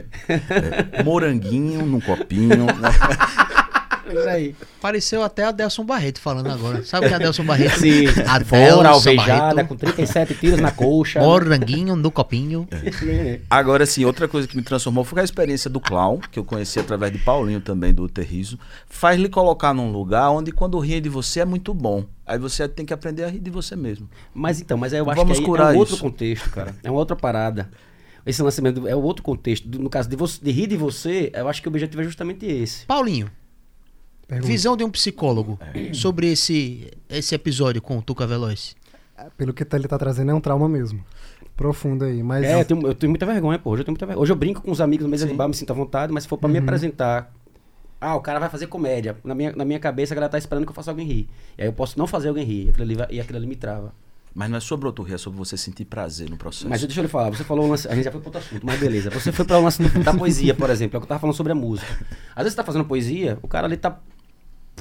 [1.06, 2.68] moranguinho num copinho.
[4.20, 4.56] Isso aí.
[4.82, 6.84] Pareceu até Adelson Barreto falando agora.
[6.84, 7.80] Sabe o que é Adelson Barreto?
[7.80, 9.68] Sim, Adelson fora alvejada, Barreto.
[9.68, 11.20] com 37 tiros na coxa.
[11.20, 12.68] Moranguinho no copinho.
[13.50, 16.80] Agora, sim, outra coisa que me transformou foi a experiência do clown, que eu conheci
[16.80, 18.58] através de Paulinho também, do Terrizo.
[18.88, 22.06] Faz lhe colocar num lugar onde quando ri de você é muito bom.
[22.26, 24.10] Aí você tem que aprender a rir de você mesmo.
[24.34, 26.04] Mas então, mas aí eu acho Vamos que é um outro isso.
[26.04, 26.76] contexto, cara.
[26.84, 27.70] É uma outra parada.
[28.26, 29.68] Esse lançamento é outro contexto.
[29.80, 32.46] No caso de, você, de rir de você, eu acho que o objetivo é justamente
[32.46, 32.86] esse.
[32.86, 33.30] Paulinho,
[34.32, 34.48] Pergunta.
[34.52, 35.94] visão de um psicólogo É.
[35.94, 38.76] sobre esse, esse episódio com o Tuca Veloz.
[39.38, 41.04] Pelo que ele tá trazendo, é um trauma mesmo.
[41.56, 42.24] Profundo aí.
[42.24, 43.72] Mas É, eu tenho, eu tenho muita vergonha, pô.
[43.72, 44.24] Hoje eu tenho muita vergonha.
[44.24, 46.24] Hoje eu brinco com os amigos no mesa de bar, me sinto à vontade, mas
[46.24, 47.32] se for pra me apresentar.
[48.00, 49.16] Ah, o cara vai fazer comédia.
[49.24, 51.30] Na minha, na minha cabeça, a galera tá esperando que eu faça alguém rir.
[51.58, 52.66] E aí eu posso não fazer alguém rir.
[52.66, 53.94] E aquilo ali, e aquilo ali me trava.
[54.34, 56.68] Mas não é sobre outro rir, é sobre você sentir prazer no processo.
[56.70, 58.40] Mas deixa eu lhe falar, você falou um lance, a gente já foi para outro
[58.42, 59.10] assunto, mas beleza.
[59.12, 61.20] Você foi para o lance do- da poesia, por exemplo, é o que eu tava
[61.20, 61.92] falando sobre a música.
[62.34, 64.00] Às vezes você tá fazendo poesia, o cara ali tá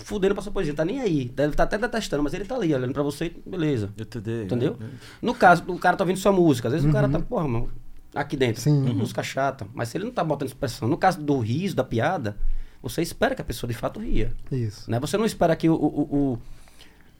[0.00, 1.26] fudendo pra sua poesia, tá nem aí.
[1.34, 3.90] Deve tá até detestando, mas ele tá ali olhando pra você e beleza.
[3.96, 4.76] Eu te dei, Entendeu?
[4.78, 4.88] né?
[5.22, 7.70] No caso, o cara tá ouvindo sua música, às vezes o cara tá, porra, mano,
[8.14, 8.72] aqui dentro, Sim.
[8.88, 11.84] hum, música chata, mas se ele não tá botando expressão, no caso do riso, da
[11.84, 12.36] piada,
[12.82, 14.32] você espera que a pessoa de fato ria.
[14.50, 14.90] Isso.
[14.90, 14.98] Né?
[15.00, 16.38] Você não espera que o, o- o-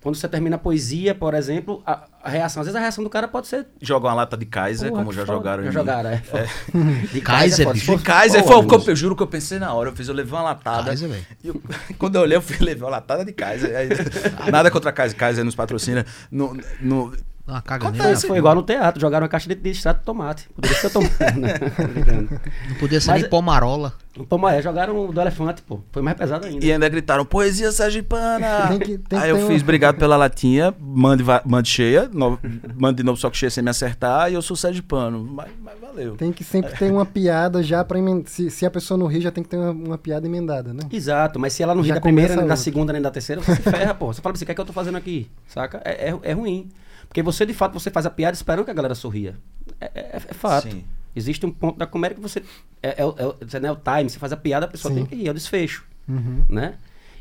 [0.03, 3.11] quando você termina a poesia, por exemplo, a, a reação, às vezes a reação do
[3.11, 5.37] cara pode ser Joga uma lata de Kaiser, Porra, como já foda.
[5.39, 5.75] jogaram Já mim.
[5.75, 6.23] jogaram, é.
[7.13, 7.77] De Kaiser.
[7.77, 9.91] Se De Kaiser, foi o que eu, juro que eu pensei na hora.
[9.91, 10.85] Eu fiz, eu levei uma latada.
[10.85, 11.27] Kaiser, velho.
[11.45, 11.63] Eu-
[11.99, 13.77] quando eu olhei, eu fui levar uma latada de Kaiser.
[13.77, 13.89] Aí-
[14.51, 16.07] nada contra a Kaiser, Kaiser nos patrocina.
[16.31, 17.13] No, no,
[17.51, 18.17] Uma Foi, caganeira.
[18.21, 20.49] foi igual no teatro, jogaram uma caixa de, de extrato de tomate.
[20.55, 21.55] Poderia ser tomate, né?
[22.69, 23.93] Não podia ser Mas- nem pomarola.
[24.53, 25.81] É, jogaram o do elefante, pô.
[25.93, 26.65] Foi mais pesado ainda.
[26.65, 28.67] e ainda gritaram, poesia sergipana.
[28.69, 32.39] Tem que- tem que Aí eu fiz, obrigado pela latinha, mande, mande cheia, no-
[32.77, 35.25] mande de novo só que cheia sem me acertar, e eu sou sergipano.
[35.33, 36.17] Mas, mas valeu.
[36.17, 38.25] Tem que sempre ter uma piada já pra emendar.
[38.27, 40.81] Se, se a pessoa não rir, já tem que ter uma, uma piada emendada, né?
[40.93, 43.57] Exato, mas se ela não rir da primeira, nem da segunda, nem da terceira, você
[43.57, 44.07] se ferra, pô.
[44.13, 45.31] Você fala pra você, o que é que eu tô fazendo aqui?
[45.47, 45.81] Saca?
[45.85, 46.69] É, é, é ruim.
[47.11, 49.37] Porque você, de fato, você faz a piada esperando que a galera sorria.
[49.81, 50.71] É, é- é fato.
[50.71, 50.85] Sim.
[51.15, 52.41] Existe um ponto da comédia que você.
[52.81, 53.23] É, é, o- é,
[53.67, 55.01] é o time, você faz a piada, a pessoa Sim.
[55.01, 55.85] tem que rir, é o desfecho.
[56.09, 56.45] Uhum.
[56.49, 56.75] né?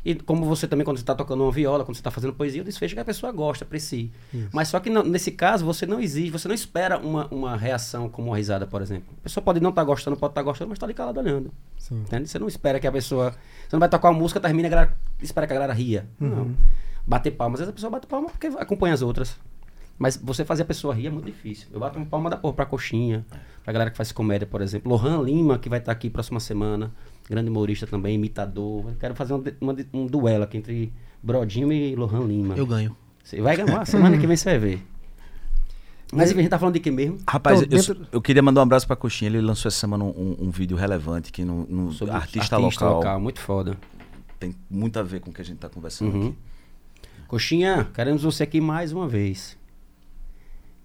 [0.04, 2.62] E como você também, quando você está tocando uma viola, quando você está fazendo poesia,
[2.62, 4.08] o desfecho é que a pessoa gosta, aprecia.
[4.52, 8.08] Mas só que não- nesse caso, você não exige, você não espera uma, uma reação
[8.08, 9.12] como uma risada, por exemplo.
[9.18, 11.52] A pessoa pode não estar gostando, pode estar gostando, mas está ali calado olhando.
[11.76, 11.96] Sim.
[12.00, 12.28] Entende?
[12.28, 13.32] Você não espera que a pessoa.
[13.32, 16.08] Você não vai tocar uma música, termina e a galera espera que a galera ria.
[16.18, 16.54] Não.
[17.06, 17.54] Bater palma.
[17.54, 19.36] Às vezes a pessoa bate palma porque acompanha as outras.
[20.00, 21.68] Mas você fazer a pessoa rir é muito difícil.
[21.70, 23.22] Eu bato uma palma da porra pra coxinha,
[23.62, 24.90] pra galera que faz comédia, por exemplo.
[24.90, 26.90] Lohan Lima, que vai estar aqui próxima semana.
[27.28, 28.86] Grande humorista também, imitador.
[28.88, 30.90] Eu quero fazer um, uma de- um duelo aqui entre
[31.22, 32.54] Brodinho e Lohan Lima.
[32.56, 32.96] Eu ganho.
[33.22, 33.84] Você vai ganhar.
[33.84, 34.82] Semana que vem você vai ver.
[36.12, 37.18] Mas a gente tá falando de quem mesmo?
[37.28, 39.30] Rapaz, Então, eu, dentro- eu queria mandar um abraço pra Coxinha.
[39.30, 43.38] Ele lançou essa semana um, um vídeo relevante que no, no Sobre artista, local, Muito
[43.38, 43.76] foda.
[44.38, 46.26] tem muito a ver com o que a gente tá conversando Uhum.
[46.28, 46.38] aqui.
[47.28, 49.59] Coxinha, queremos você aqui mais uma vez.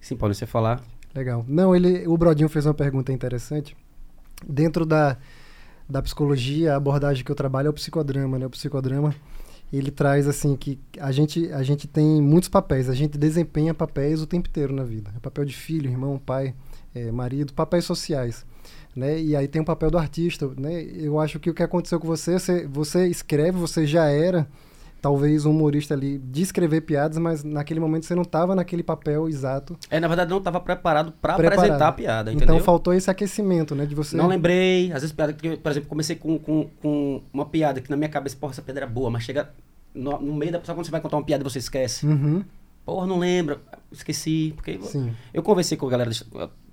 [0.06, 0.84] Sim, pode você falar.
[1.15, 1.44] Legal.
[1.48, 3.76] Não, ele, o Brodinho fez uma pergunta interessante.
[4.48, 5.18] Dentro da,
[5.90, 8.45] da psicologia, a abordagem que eu trabalho é o psicodrama, né?
[8.45, 9.15] O psicodrama,
[9.73, 14.22] ele traz assim que a gente, a gente tem muitos papéis, a gente desempenha papéis
[14.22, 15.11] o tempo inteiro na vida.
[15.18, 16.53] É papel de filho, irmão, pai,
[16.94, 18.45] eh, marido, papéis sociais.
[18.95, 19.19] Né?
[19.19, 20.84] E aí tem o papel do artista, né?
[20.84, 24.48] Eu acho que o que aconteceu com você, você, você escreve, você já era
[25.06, 29.30] talvez um humorista ali de escrever piadas, mas naquele momento você não estava naquele papel
[29.30, 32.56] exato É, na verdade, não estava preparado para apresentar a piada, entendeu?
[32.56, 33.86] Então faltou esse aquecimento, né?
[33.86, 34.18] De você.
[34.18, 37.90] Não lembrei, às vezes, piada que, por exemplo, comecei com, com, com uma piada que
[37.91, 39.52] na minha cabeça, porra, essa piada era boa, mas chega
[39.94, 42.03] no, no meio da pessoa, quando você vai contar uma piada você esquece.
[42.07, 42.44] Uhum,
[42.84, 43.61] Porra, não lembra,
[43.91, 44.53] esqueci.
[44.56, 45.14] Porque sim.
[45.32, 46.10] eu conversei com a galera,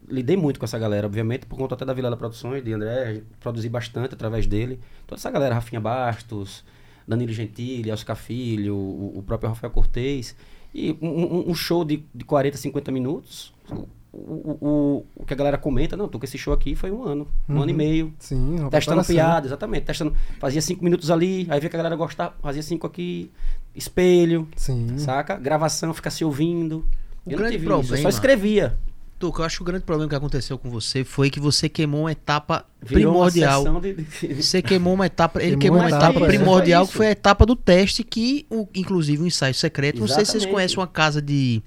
[0.09, 3.69] lidei muito com essa galera, obviamente, por conta até da Vilela Produções, de André, produzi
[3.69, 4.81] bastante através dele.
[5.07, 6.65] Toda essa galera, Rafinha Bastos,
[7.13, 10.35] Danilo Gentili, Oscar Filho, o, o próprio Rafael Cortez.
[10.75, 15.37] E um, um- show de, de 40, 50 minutos, o, o, o, o que a
[15.37, 18.13] galera comenta, não, tô com esse show aqui foi um ano, um ano e meio.
[18.19, 19.85] Sim, Testando piada, exatamente.
[19.85, 23.31] Testando, fazia cinco minutos ali, aí via que a galera gostava, fazia cinco aqui,
[23.75, 24.97] espelho, Sim.
[24.99, 25.37] saca?
[25.37, 26.87] Gravação, ficar se ouvindo.
[27.25, 28.79] O eu não grande tive isso, eu problema- só escrevia.
[29.23, 32.01] Tuca, eu acho que o grande problema que aconteceu com você foi que você queimou
[32.03, 33.63] uma etapa Virou uma primordial.
[33.63, 33.95] sessão de-
[34.43, 36.29] Você queimou uma etapa, ele Queimou queimou uma uma etapa etapa, é.
[36.29, 40.01] primordial, Foi que foi a etapa do teste, que, o, inclusive, o ensaio secreto.
[40.01, 40.55] Não sei se vocês Exatamente.
[40.55, 41.63] conhecem uma casa de,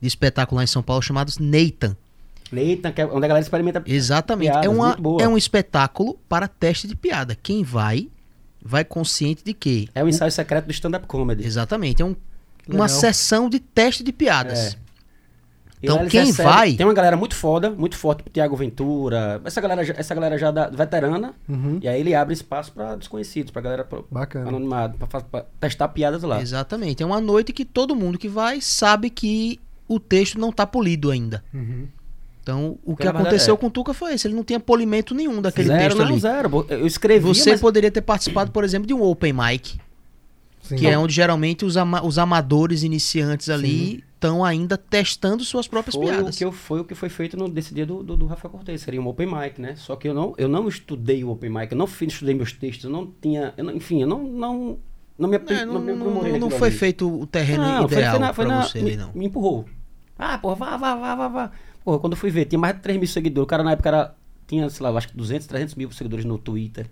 [0.00, 1.96] de espetáculo lá em São Paulo chamado Nathan.
[2.52, 3.82] Leitan, que é onde a galera experimenta.
[3.86, 4.50] Exatamente.
[4.50, 5.22] Piadas, é, uma, muito boa.
[5.22, 7.34] é um espetáculo para teste de piada.
[7.40, 8.08] Quem vai,
[8.62, 9.88] vai consciente de que.
[9.94, 11.46] É o ensaio secreto do stand-up comedy.
[11.46, 12.02] Exatamente.
[12.02, 12.16] É um-
[12.68, 14.74] uma sessão de teste de piadas.
[14.74, 14.89] É.
[15.82, 19.40] Então, quem vai- Tem uma galera muito foda, muito forte, tipo Tiago Ventura.
[19.44, 21.32] Essa galera, já- essa galera já da, veterana.
[21.48, 21.78] Uhum.
[21.82, 24.48] E aí ele abre espaço pra desconhecidos, pra galera pro- Bacana.
[24.48, 26.40] anonimado, pra, pra testar piadas lá.
[26.42, 27.02] Exatamente.
[27.02, 29.58] É uma noite que todo mundo que vai sabe que
[29.88, 31.42] o texto não tá polido ainda.
[31.54, 31.86] Uhum.
[32.42, 33.56] Então, o que aconteceu é.
[33.56, 34.26] com o Tuca foi esse.
[34.26, 36.20] Ele não tinha polimento nenhum daquele zero, texto não, ali.
[36.20, 36.66] zero.
[36.68, 37.60] Eu escrevi, Você mas...
[37.60, 39.78] poderia ter participado, por exemplo, de um open mic,
[40.62, 40.76] Sim.
[40.76, 45.94] que é onde geralmente os, ama- os amadores iniciantes ali estão ainda testando suas próprias
[45.94, 46.36] foi o, piadas.
[46.36, 48.82] que eu, foi o que foi feito no, desse dia do, do, do Rafael Cortez.
[48.82, 49.74] Seria um open mic, né?
[49.76, 52.52] Só que eu não, eu não estudei o open mic, eu não fiz, estudei meus
[52.52, 53.54] textos, eu não tinha...
[53.56, 54.22] eu não- enfim, eu não...
[54.22, 54.78] não
[55.18, 56.76] não me, apri- É, não, não- não naquilo foi ali.
[56.78, 59.10] feito o terreno Não, ideal foi na- foi na- você me, ali, não.
[59.14, 59.66] me empurrou.
[60.18, 61.52] Ah, porra, vá, vá, vá, vá, vá.
[61.84, 63.44] Porra, quando eu fui ver, tinha mais de 3 mil seguidores.
[63.44, 64.14] O cara na época era,
[64.46, 66.86] tinha, sei lá, acho que 200, 300 mil seguidores no Twitter.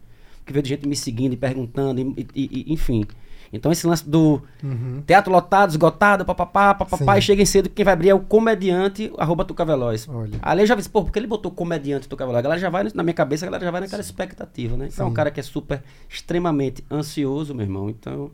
[0.44, 3.06] Que veio de gente me seguindo e perguntando, e, e- e- enfim.
[3.52, 5.02] Então esse lance do Uhum.
[5.06, 7.18] teatro lotado, esgotado, papapá, papapá, Sim.
[7.18, 10.06] e chega em cedo, quem vai abrir é o comediante, arroba Tuca Veloz.
[10.08, 10.38] Olha.
[10.42, 12.38] Ali eu já vi, pô, porque ele botou comediante Tuca Veloz?
[12.38, 14.88] A galera já vai, na minha cabeça, a galera já vai naquela expectativa, né?
[14.92, 15.14] Então é um Sim.
[15.16, 17.88] cara que é super, extremamente ansioso, meu irmão.
[17.88, 18.30] Então,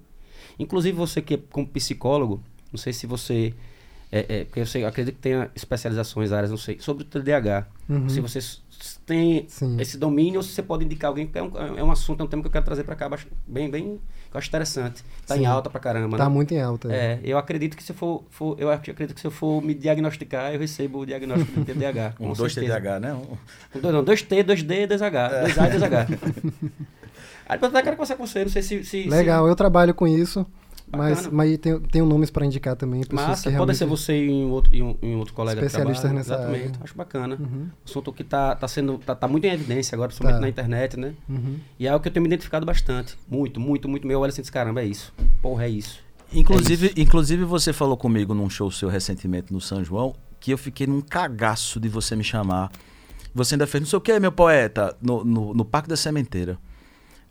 [0.58, 2.40] inclusive você que é como psicólogo,
[2.72, 3.54] não sei se você,
[4.10, 7.06] é, é, porque eu sei, eu acredito que tenha especializações, áreas, não sei, sobre o
[7.06, 7.66] TDAH.
[7.88, 8.08] Uhum.
[8.08, 8.40] Se você
[9.06, 9.80] tem Sim.
[9.80, 12.24] esse domínio, ou se você pode indicar alguém, porque é um, é um assunto, é
[12.24, 13.08] um tema que eu quero trazer pra cá,
[13.46, 14.00] bem, bem,
[14.34, 15.02] eu acho interessante.
[15.26, 15.46] Tá em Sim.
[15.46, 16.30] alta pra caramba, Tá né?
[16.30, 16.92] muito em alta.
[16.92, 19.72] É, eu acredito que se eu for, for- eu acredito que se eu for me
[19.72, 22.14] diagnosticar, eu recebo o diagnóstico de TDAH.
[22.20, 22.74] Um com dois certeza.
[22.80, 23.14] TDAH, né?
[23.14, 25.28] Um- dois, não, dois T, dois D, dois H.
[25.28, 26.06] Dois A e dois H.
[27.46, 28.84] Aí eu até quero conversar com você, não sei se.
[28.84, 30.46] se Legal, eu trabalho com isso,
[30.86, 31.28] Bacana.
[31.32, 33.02] mas tem, tenho nomes para indicar também.
[33.10, 36.00] massa, que pode ser você e um outro, e um, e um outro colega Especialistas
[36.02, 36.18] trabalho.
[36.18, 36.78] nessa Exatamente, área.
[36.84, 37.36] acho bacana.
[37.40, 38.98] Uhum, Assunto que tá, tá sendo.
[38.98, 40.40] Tá, tá muito em evidência agora, principalmente Tá.
[40.42, 41.14] na internet, né?
[41.28, 41.56] uhum.
[41.78, 43.16] E é algo que eu tenho me identificado bastante.
[43.28, 44.06] Muito, muito, muito.
[44.06, 45.12] Meu olho assim, caramba, é isso.
[45.42, 45.98] Porra, é isso.
[46.32, 50.86] Inclusive, inclusive, você falou comigo num show seu recentemente no São João que eu fiquei
[50.86, 52.70] num cagaço de você me chamar.
[53.34, 56.58] Você ainda fez não sei o que, meu poeta, no, no, no Parque da Sementeira.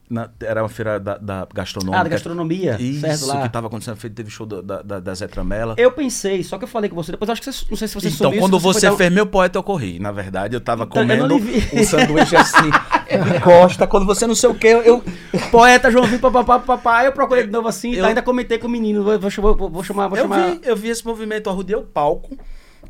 [0.09, 1.99] Na- era uma feira da, da gastronômica.
[1.99, 2.75] Ah, da gastronomia.
[2.79, 3.41] Isso, certo lá.
[3.43, 3.97] que tava acontecendo.
[3.97, 5.75] Teve show da, da, da, Zé Tramela.
[5.77, 7.65] Eu pensei, só que eu falei com você, depois acho que você.
[7.69, 9.99] Não sei se você Então, quando foi você dar fez meu poeta, eu corri.
[9.99, 11.63] Na verdade, eu tava Então, eu comendo vi.
[11.73, 12.69] um sanduíche assim,
[13.33, 13.87] de costa.
[13.87, 15.03] Quando você não sei o que, eu.
[15.49, 17.05] Poeta João Vitor, papapá, papapá.
[17.05, 19.03] Eu procurei de novo assim, Eu- tá, ainda comentei com o menino.
[19.03, 20.51] Vou, vou, chamar- vou, chamar, vou Eu chamar.
[20.51, 22.37] vi, eu vi esse movimento, eu arrudei o palco,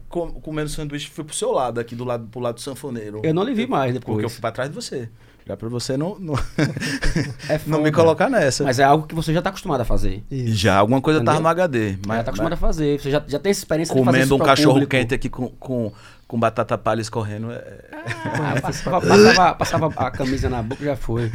[0.09, 3.21] com- comendo sanduíche, fui pro seu lado, aqui do lado, pro lado do sanfoneiro.
[3.23, 4.13] Eu não lhe vi mais depois.
[4.15, 5.09] Porque eu fui pra trás de você.
[5.45, 6.35] Já pra você não, não,
[7.49, 8.63] É não me colocar nessa.
[8.63, 10.23] Mas é algo que você já tá acostumado a fazer.
[10.31, 10.55] Isso.
[10.55, 11.33] já, alguma coisa Entendeu?
[11.33, 11.97] tava no HD.
[11.97, 12.99] Mas Mas, já tá acostumado mas a fazer.
[13.01, 14.91] Você já, já tem essa experiência de fazer isso comendo um cachorro público.
[14.91, 15.91] quente aqui com, com,
[16.27, 17.51] com batata palha escorrendo.
[17.51, 21.29] é- Ah, passava, passava, passava a camisa na boca já foi.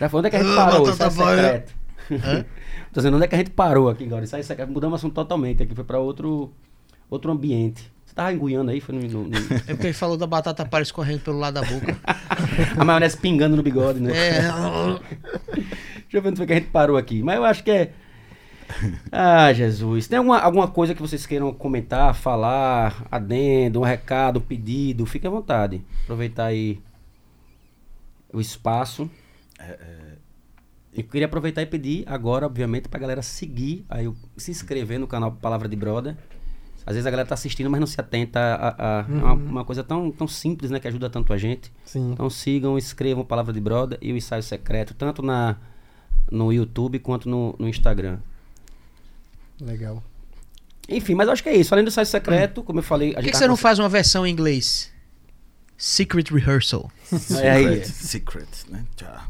[0.00, 0.18] Já foi.
[0.18, 0.90] Onde é que a gente Ah, parou?
[0.90, 1.74] Isso é secreto.
[2.92, 4.24] Tô dizendo, onde é que a gente parou aqui agora?
[4.24, 4.72] Isso aí é secreto.
[4.72, 5.62] Mudamos o assunto totalmente.
[5.62, 6.50] Aqui foi pra outro,
[7.08, 7.92] outro ambiente.
[8.16, 8.80] Tava em Guiana aí?
[8.80, 11.62] Foi no, no- no- É porque ele falou da batata palha escorrendo pelo lado da
[11.62, 11.96] boca.
[12.78, 14.10] a maionese pingando no bigode, né?
[14.16, 14.40] é.
[15.52, 17.22] Deixa eu ver onde foi que a gente parou aqui.
[17.22, 17.92] Mas eu acho que é.
[19.12, 20.08] Ah, Jesus.
[20.08, 25.04] Tem alguma, alguma coisa que vocês queiram comentar, falar, adendo, um recado, um pedido?
[25.04, 25.84] Fique à vontade.
[26.04, 26.80] Aproveitar aí
[28.32, 29.10] o espaço.
[30.96, 35.32] Eu queria aproveitar e pedir agora, obviamente, pra galera seguir, aí se inscrever no canal
[35.32, 36.16] Palavra de Brother.
[36.86, 39.64] Às vezes a galera tá assistindo, mas não se atenta a, a- a uma, uma
[39.64, 40.78] coisa tão, tão simples, né?
[40.78, 41.72] Que ajuda tanto a gente.
[41.84, 42.12] Sim.
[42.12, 45.56] Então sigam, escrevam Palavra de Brother e o Ensaio Secreto, tanto na,
[46.30, 48.18] no YouTube quanto no, no Instagram.
[49.60, 50.02] Legal.
[50.88, 51.74] Enfim, mas acho que é isso.
[51.74, 53.10] Além do Ensaio Secreto, como eu falei...
[53.10, 54.92] A Por que, que tava você não faz uma versão em inglês?
[55.76, 56.88] Secret Rehearsal.
[57.42, 57.84] É aí.
[57.84, 58.84] Secret, secret, né?
[58.98, 59.24] Já.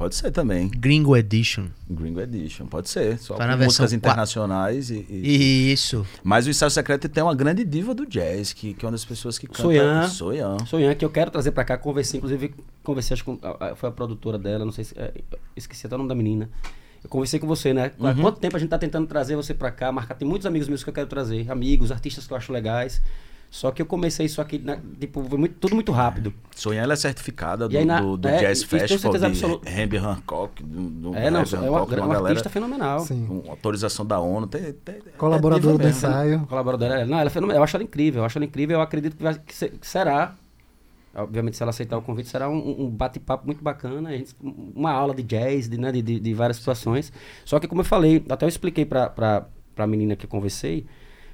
[0.00, 0.66] Pode ser também.
[0.66, 1.66] Gringo Edition.
[1.88, 3.18] Gringo Edition, pode ser.
[3.18, 6.06] Só Tá com músicas internacionais e, e- Isso.
[6.24, 9.04] Mas o Ensaio Secreto tem uma grande diva do jazz, que, que é uma das
[9.04, 9.60] pessoas que canta.
[9.60, 10.08] Soyan.
[10.08, 10.56] Soyan.
[10.64, 13.38] Sonhar que eu quero trazer pra cá, conversei, inclusive, conversei, acho que
[13.76, 14.98] foi a produtora dela, não sei se.
[14.98, 15.12] é,
[15.54, 16.48] esqueci até o nome da menina.
[17.04, 17.92] Eu conversei com você, né?
[18.00, 18.22] Há Uhum.
[18.22, 20.14] quanto tempo a gente tá tentando trazer você pra cá, marcar.
[20.14, 23.02] Tem muitos amigos meus que eu quero trazer, amigos, artistas que eu acho legais.
[23.52, 26.32] Só que eu comecei isso aqui, na- tipo, foi muito- tudo muito rápido.
[26.54, 29.68] Soyan ela é certificada do, na- do, do é, Jazz Festival certeza de absoluta.
[29.68, 30.62] Herbie Hancock.
[30.62, 33.00] Do, do é, não, Herbie é uma, Hancock, uma, uma galera artista fenomenal.
[33.00, 33.26] Sim.
[33.26, 34.46] com autorização da ONU.
[34.46, 36.46] Tem, tem, Colaboradora é do ensaio.
[36.46, 37.06] Colaboradora dela.
[37.06, 37.58] Não, ela é fenomenal.
[37.60, 38.22] Eu acho ela incrível.
[38.22, 38.76] Eu acho ela incrível.
[38.76, 40.34] Eu acredito que, vai, que, se- que será.
[41.12, 44.10] Obviamente, se ela aceitar o convite, será um, um bate-papo muito bacana.
[44.10, 47.12] a gente- uma aula de jazz, de, né, de, de, de várias situações.
[47.44, 50.86] Só que, como eu falei, até eu expliquei pra, pra menina que eu conversei.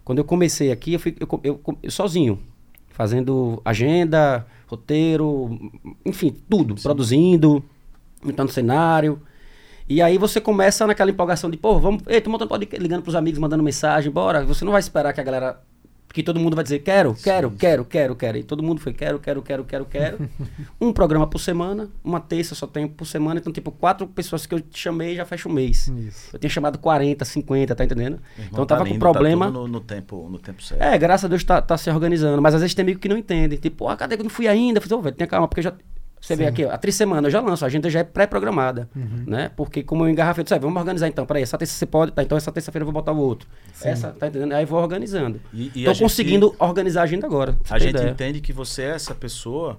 [0.06, 2.38] Quando eu comecei aqui, eu fui eu, eu, eu sozinho,
[2.90, 5.72] fazendo agenda, roteiro,
[6.04, 7.60] enfim, tudo, produzindo,
[8.22, 9.20] montando cenário.
[9.88, 13.16] E aí você começa naquela empolgação de, pô, vamos, ei, tô montando podcast, ligando pros
[13.16, 14.44] amigos, mandando mensagem, bora.
[14.44, 15.60] Você não vai esperar que a galera,
[16.16, 18.38] que todo mundo vai dizer, quero, quero, quero, quero, quero.
[18.38, 20.30] E todo mundo foi, quero, quero, quero, quero, quero.
[20.80, 23.38] um programa por semana, uma terça só tem por semana.
[23.38, 25.88] Então, tipo, quatro pessoas que eu chamei já fecha o mês.
[25.88, 26.30] Isso.
[26.32, 28.18] Eu tinha chamado 40, 50, tá entendendo?
[28.38, 29.44] Irmão Então tava tá com lindo, problema.
[29.44, 30.80] Tá no, no tempo, no tempo certo.
[30.80, 32.40] É, graças a Deus tá, tá se organizando.
[32.40, 33.58] Mas às vezes tem amigo que não entende.
[33.58, 34.78] Tipo, ah, cadê que eu não fui ainda?
[34.78, 35.74] Eu falei, ô, velho, tenha calma, porque eu já.
[36.26, 38.88] Você vê aqui, ó, há três semanas eu já lanço, a agenda já é pré-programada,
[39.26, 39.50] né?
[39.56, 42.12] Porque como eu engarrafei, eu disse, "Ah, vamos organizar então, peraí, essa terça você pode,
[42.12, 43.48] tá, então essa terça-feira eu vou botar o outro.
[43.82, 44.52] Essa, tá entendendo?
[44.52, 45.40] Aí vou organizando.
[45.52, 47.56] E- e Tô gente- conseguindo organizar a agenda agora.
[47.70, 48.10] A gente ideia.
[48.10, 49.78] entende que você é essa pessoa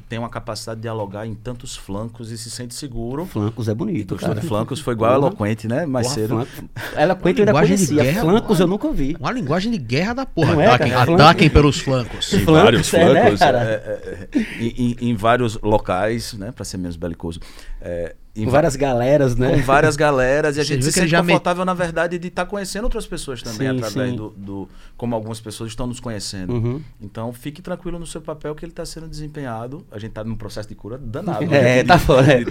[0.00, 3.26] que tem uma capacidade de dialogar em tantos flancos e se sente seguro.
[3.26, 4.40] Flancos é bonito, Gostou cara.
[4.40, 5.86] de flancos foi igual eloquente, né?
[5.86, 6.28] Mais Porra, cedo.
[6.28, 6.50] flanco.
[6.96, 8.02] Eloquente eu ainda Linguagem de conhecia.
[8.12, 9.16] guerra, Flancos eu nunca ouvi.
[9.20, 10.54] Uma linguagem de guerra da porra.
[10.54, 11.14] Não é, Ataquem, cara?
[11.14, 12.32] ataquem pelos flancos.
[12.32, 16.52] Em Flancos, vários é, né, flancos, é, é, é, em, em- vários locais, né?
[16.52, 17.40] Pra ser menos belicoso.
[17.80, 19.50] É, Com várias galeras, né?
[19.56, 22.46] com várias galeras e a gente se sente já me- confortável, na verdade, de estar
[22.46, 24.16] conhecendo outras pessoas também, Sim, através sim.
[24.16, 26.52] do, do- Como algumas pessoas estão nos conhecendo.
[26.54, 26.80] Uhum.
[27.00, 29.84] Então, fique tranquilo no seu papel que ele está sendo desempenhado.
[29.90, 31.44] A gente está num processo de cura danado.
[31.52, 31.84] É, né?
[31.84, 32.32] tá fora.
[32.32, 32.44] É.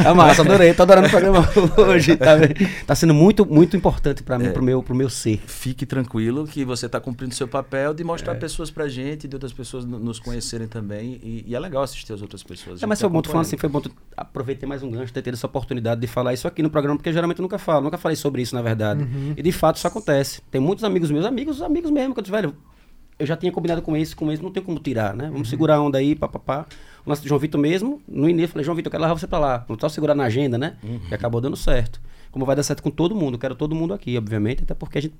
[0.04, 0.74] É massa, adorei.
[0.74, 1.48] Tô adorando o programa
[1.78, 2.16] hoje.
[2.16, 2.36] Tá?
[2.86, 4.50] Tá sendo muito, muito importante pra mim, É.
[4.50, 5.38] pro, meu, pro meu ser.
[5.46, 9.52] Fique tranquilo que você está cumprindo seu papel de mostrar pessoas pra gente, de outras
[9.52, 11.20] pessoas nos conhecerem também.
[11.22, 12.82] E, e é legal assistir as outras pessoas.
[12.82, 13.80] É, mas foi bom, tô falando assim, foi bom.
[13.80, 16.96] tu- Aproveitei mais um gancho, ter tido essa oportunidade de falar isso aqui no programa,
[16.96, 19.02] porque geralmente eu nunca falo, nunca falei sobre isso, na verdade.
[19.36, 20.42] E de fato isso acontece.
[20.50, 22.54] Tem muitos amigos meus, amigos, amigos mesmo, que eu disse, velho,
[23.18, 25.28] eu já tinha combinado com esse, com esse, não tem como tirar, né?
[25.30, 26.66] Vamos segurar a onda aí, papapá.
[27.04, 29.18] O lance do João Vitor mesmo, no início, eu falei, João Vitor, eu quero levar
[29.18, 29.64] você pra lá.
[29.68, 30.76] Não tá segurando na agenda, né?
[31.10, 32.00] E acabou dando certo.
[32.30, 34.98] Como vai dar certo com todo mundo, eu quero todo mundo aqui, obviamente, até porque
[34.98, 35.14] a gente.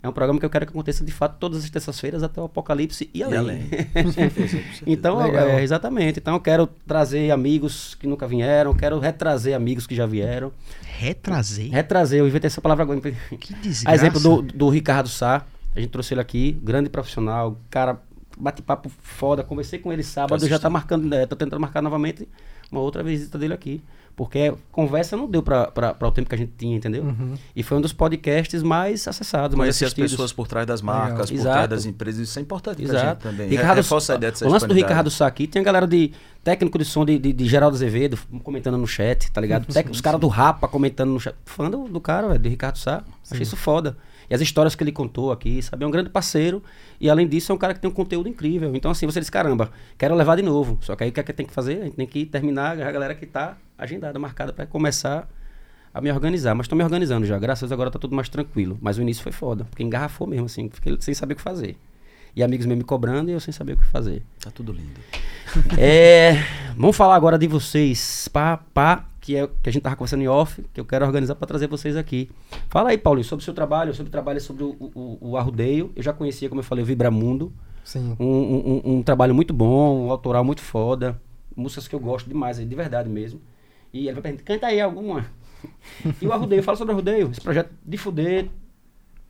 [0.00, 2.44] É um programa que eu quero que aconteça de fato todas as terças-feiras até o
[2.44, 3.38] apocalipse e E além.
[3.38, 3.62] além.
[4.04, 4.82] Com certeza, com certeza.
[4.86, 6.20] Então, é, exatamente.
[6.20, 10.52] Então, eu quero trazer amigos que nunca vieram, quero retrazer amigos que já vieram.
[10.82, 11.70] Retrazer?
[11.72, 13.00] Retrazer, eu inventei essa palavra agora.
[13.00, 13.88] Que desgraça.
[13.90, 15.44] A exemplo do, do Ricardo Sá,
[15.74, 18.00] a gente trouxe ele aqui, grande profissional, cara,
[18.38, 19.42] bate-papo foda.
[19.42, 22.28] Conversei com ele sábado, já tá marcando, né, tô tentando marcar novamente
[22.70, 23.82] uma outra visita dele aqui.
[24.18, 27.14] Porque conversa não deu para o tempo que a gente tinha, entendeu?
[27.54, 31.30] E foi um dos podcasts mais acessados, mais Conhecer as pessoas por trás das marcas,
[31.30, 31.54] por Exato.
[31.54, 33.28] trás das empresas, isso é importante pra gente Exato.
[33.28, 33.48] também.
[33.48, 34.74] Ricardo, Reforça a ideia dessa o lance do.
[34.74, 36.10] Ricardo Sá aqui, tem a galera de
[36.42, 39.66] técnico de som de, de, de Geraldo Azevedo comentando no chat, tá ligado?
[39.72, 41.36] Tec- os caras do Rapa comentando no chat.
[41.44, 43.04] Fã do, do cara, velho, de Ricardo Sá.
[43.30, 43.96] Achei isso foda.
[44.30, 45.84] E as histórias que ele contou aqui, sabe?
[45.84, 46.62] É um grande parceiro.
[47.00, 48.74] E além disso, é um cara que tem um conteúdo incrível.
[48.74, 50.78] Então, assim, você diz, caramba, quero levar de novo.
[50.82, 51.80] Só que aí o que, é que tem que fazer?
[51.80, 55.28] A gente tem que terminar a galera que tá agendada, marcada pra começar
[55.94, 56.54] a me organizar.
[56.54, 57.38] Mas tô me organizando já.
[57.38, 58.78] Graças a Deus agora tá tudo mais tranquilo.
[58.82, 59.64] Mas o início foi foda.
[59.64, 60.68] Porque engarrafou mesmo, assim.
[60.68, 61.76] Fiquei sem saber o que fazer.
[62.36, 64.22] E amigos meus me cobrando e eu sem saber o que fazer.
[64.40, 65.00] Tá tudo lindo.
[65.78, 66.44] É,
[66.76, 70.28] vamos falar agora de vocês, pá, pá, que é que a gente tava conversando em
[70.28, 72.30] off, que eu quero organizar para trazer vocês aqui.
[72.70, 75.92] Fala aí, Paulinho, sobre o seu trabalho, sobre o trabalho sobre o, o, o Arrudeio.
[75.94, 77.52] Eu já conhecia, como eu falei, o Vibramundo.
[77.84, 78.16] Sim.
[78.18, 81.20] Um, um, um- um trabalho muito bom, um autoral muito foda.
[81.54, 83.38] Músicas que eu gosto demais, de verdade mesmo.
[83.92, 85.26] E ele vai perguntar, canta aí alguma.
[86.22, 88.48] e o Arrudeio, fala sobre o Arrudeio, esse projeto de fuder.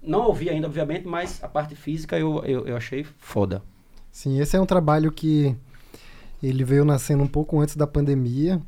[0.01, 3.63] Não ouvi ainda, obviamente, mas a parte física eu, eu, eu achei foda.
[4.13, 5.57] Sim, esse é um trabalho que
[6.41, 8.63] ele veio nascendo um pouco antes da pandemia,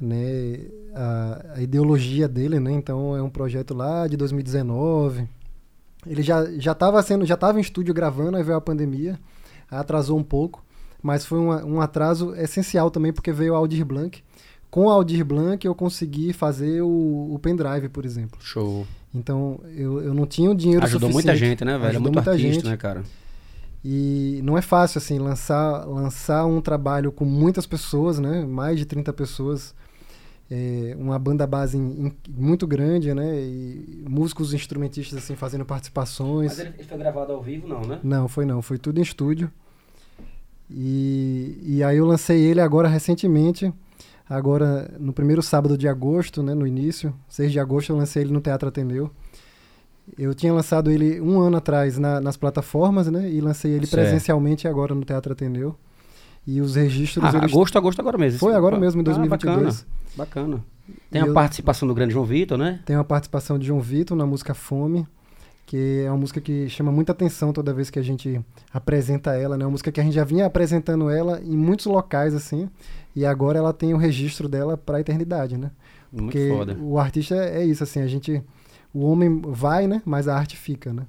[0.00, 0.60] né?
[0.94, 2.72] A, a ideologia dele, né?
[2.72, 5.28] Então é um projeto lá de 2019.
[6.06, 9.18] Ele já já estava sendo, já estava em estúdio gravando, aí veio a pandemia,
[9.70, 10.64] atrasou um pouco,
[11.02, 14.22] mas foi um, um atraso essencial também porque veio o Aldir Blanc.
[14.70, 18.38] Com o Aldir Blanc eu consegui fazer o, o pendrive, por exemplo.
[18.40, 18.86] Show.
[19.14, 21.50] Então eu, eu não tinha o dinheiro Ajudou muita suficiente.
[21.50, 21.84] gente, né, velho?
[21.84, 22.66] É Ajudou muito muita artista, gente.
[22.66, 23.02] né, cara?
[23.84, 28.44] E não é fácil, assim, lançar, lançar um trabalho com muitas pessoas, né?
[28.44, 29.74] Mais de 30 pessoas.
[30.50, 33.40] É, uma banda base em- em- muito grande, né?
[33.40, 36.52] E músicos instrumentistas, assim, fazendo participações.
[36.52, 37.98] Mas ele, ele foi gravado ao vivo, não, né?
[38.02, 38.62] Não, foi não.
[38.62, 39.50] Foi tudo em estúdio.
[40.70, 43.72] E, e aí eu lancei ele agora recentemente.
[44.28, 46.54] Agora, no primeiro sábado de agosto, né?
[46.54, 49.10] No início, 6 de agosto, eu lancei ele no Teatro Atendeu.
[50.18, 53.30] Eu tinha lançado ele um ano atrás na- nas plataformas, né?
[53.30, 54.02] E lancei ele Certo.
[54.02, 55.76] presencialmente agora no Teatro Atendeu.
[56.46, 57.24] E os registros...
[57.24, 57.52] Ah, eles...
[57.52, 58.38] agosto, agosto agora mesmo.
[58.38, 59.86] Foi agora mesmo, em Ah, 2022.
[60.16, 60.64] bacana, bacana.
[61.10, 62.80] Tem a participação do grande João Vitor, né?
[62.84, 65.06] Tem uma participação de João Vitor na música Fome,
[65.66, 68.40] que é uma música que chama muita atenção toda vez que a gente
[68.72, 69.64] apresenta ela, né?
[69.64, 72.70] Uma música que a gente já vinha apresentando ela em muitos locais, assim,
[73.16, 75.72] e agora ela tem o registro dela para a eternidade, né?
[76.12, 76.76] Muito Porque foda.
[76.80, 78.40] o artista é isso, assim, a gente...
[78.94, 80.00] O homem vai, né?
[80.06, 81.02] Mas a arte fica, né?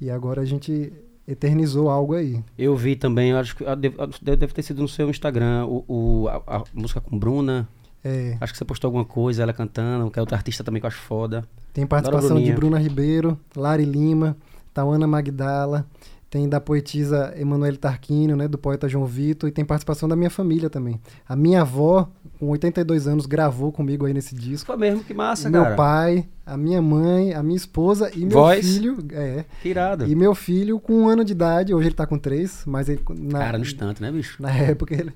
[0.00, 0.90] E agora a gente
[1.30, 2.42] eternizou algo aí.
[2.58, 5.84] Eu vi também, acho que ah, deve, ah, deve ter sido no seu Instagram, o,
[5.88, 7.68] o- a, a música com Bruna.
[8.02, 10.86] É, Acho que você postou alguma coisa, ela cantando, que é outra artista também que
[10.86, 11.44] eu acho foda.
[11.72, 12.50] tem participação de.
[12.52, 14.36] Bruna Ribeiro, Lari Lima,
[14.72, 15.86] Tauana Magdala,
[16.30, 20.30] tem da poetisa Emanuele Tarquínio, né, do poeta João Vitor, e tem participação da minha
[20.30, 21.00] família também.
[21.28, 22.08] A minha avó,
[22.38, 24.66] com 82 anos, gravou comigo aí nesse disco.
[24.68, 25.74] Foi mesmo, que massa, meu cara.
[25.74, 28.64] pai, a minha mãe, a minha esposa e meu Voz?
[28.64, 28.98] filho.
[29.12, 29.44] É.
[29.60, 30.06] Que irado.
[30.06, 33.00] E meu filho com um ano de idade, hoje ele tá com três, mas ele,
[33.18, 34.40] na, Cara, no instante, né, bicho?
[34.40, 35.12] na época, ele,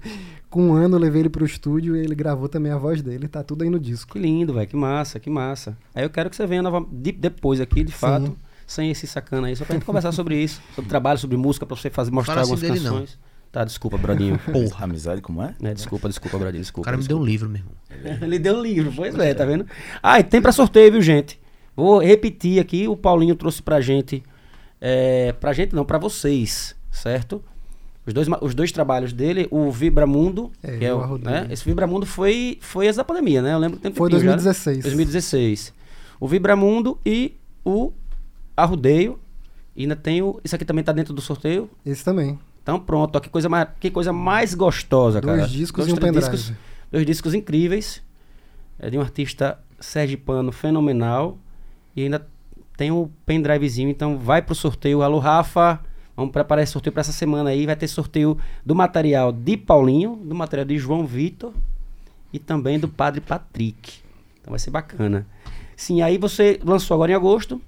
[0.50, 3.28] com um ano eu levei ele pro estúdio e ele gravou também a voz dele,
[3.28, 4.14] tá tudo aí no disco.
[4.14, 4.66] Que lindo, velho.
[4.66, 5.76] Que massa, que massa.
[5.94, 8.36] Aí eu quero que você venha nova, de- depois aqui, de fato,
[8.66, 10.60] sem esse sacana aí, só pra gente conversar sobre isso.
[10.74, 12.92] Sobre trabalho, sobre música, pra você fazer, mostrar Fala assim algumas não.
[12.92, 13.18] canções.
[13.52, 14.36] Tá, desculpa, Brodinho.
[14.52, 15.54] Porra, amizade como é?
[15.60, 16.84] né, desculpa, desculpa, Brodinho, O desculpa.
[16.86, 17.72] cara me deu um livro, meu irmão.
[17.88, 18.24] desculpa.
[18.26, 19.64] Ele deu um livro, pois é, tá vendo?
[20.02, 21.38] Ah, e tem pra sorteio, viu, gente?
[21.76, 24.22] Vou repetir aqui, o Paulinho trouxe pra gente,
[24.80, 27.42] é, pra gente não, pra vocês, certo?
[28.06, 31.46] Os dois, os dois trabalhos dele, o Vibramundo, É, que é o, né?
[31.50, 33.54] Esse Vibramundo foi, foi antes da pandemia, né?
[33.54, 34.42] Eu lembro que tem um Foi tempinho já, né?
[34.42, 34.82] 2016.
[34.84, 35.72] 2016.
[36.20, 37.34] O Vibramundo e
[37.64, 37.92] o
[38.56, 39.18] Arrudeio.
[39.76, 40.40] E ainda tem o.
[40.44, 41.68] Isso aqui também tá dentro do sorteio.
[41.84, 42.38] Esse também.
[42.62, 45.48] Então pronto, ó, que coisa mais, que coisa mais gostosa, Dois cara.
[45.48, 46.52] discos Dois, e um discos,
[46.90, 48.02] dois discos incríveis.
[48.78, 51.38] É de um artista sergipano fenomenal.
[51.94, 52.26] E ainda
[52.76, 55.02] tem o pendrivezinho, então vai pro sorteio.
[55.02, 55.80] Alô, Rafa.
[56.16, 57.66] Vamos preparar esse sorteio para essa semana aí.
[57.66, 61.52] Vai ter sorteio do material de Paulinho, do material de João Vitor
[62.32, 64.00] e também do Padre Patrick.
[64.40, 65.26] Então vai ser bacana.
[65.76, 67.60] Sim, aí você lançou agora em agosto.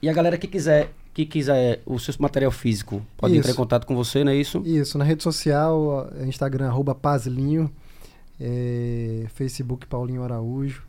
[0.00, 3.40] E a galera que quiser, que quiser o seu material físico, pode Isso.
[3.40, 4.62] entrar em contato com você, não é isso?
[4.64, 7.70] Isso, na rede social, Instagram, arroba Pazlinho,
[8.40, 10.82] é, Facebook Paulinho Araújo.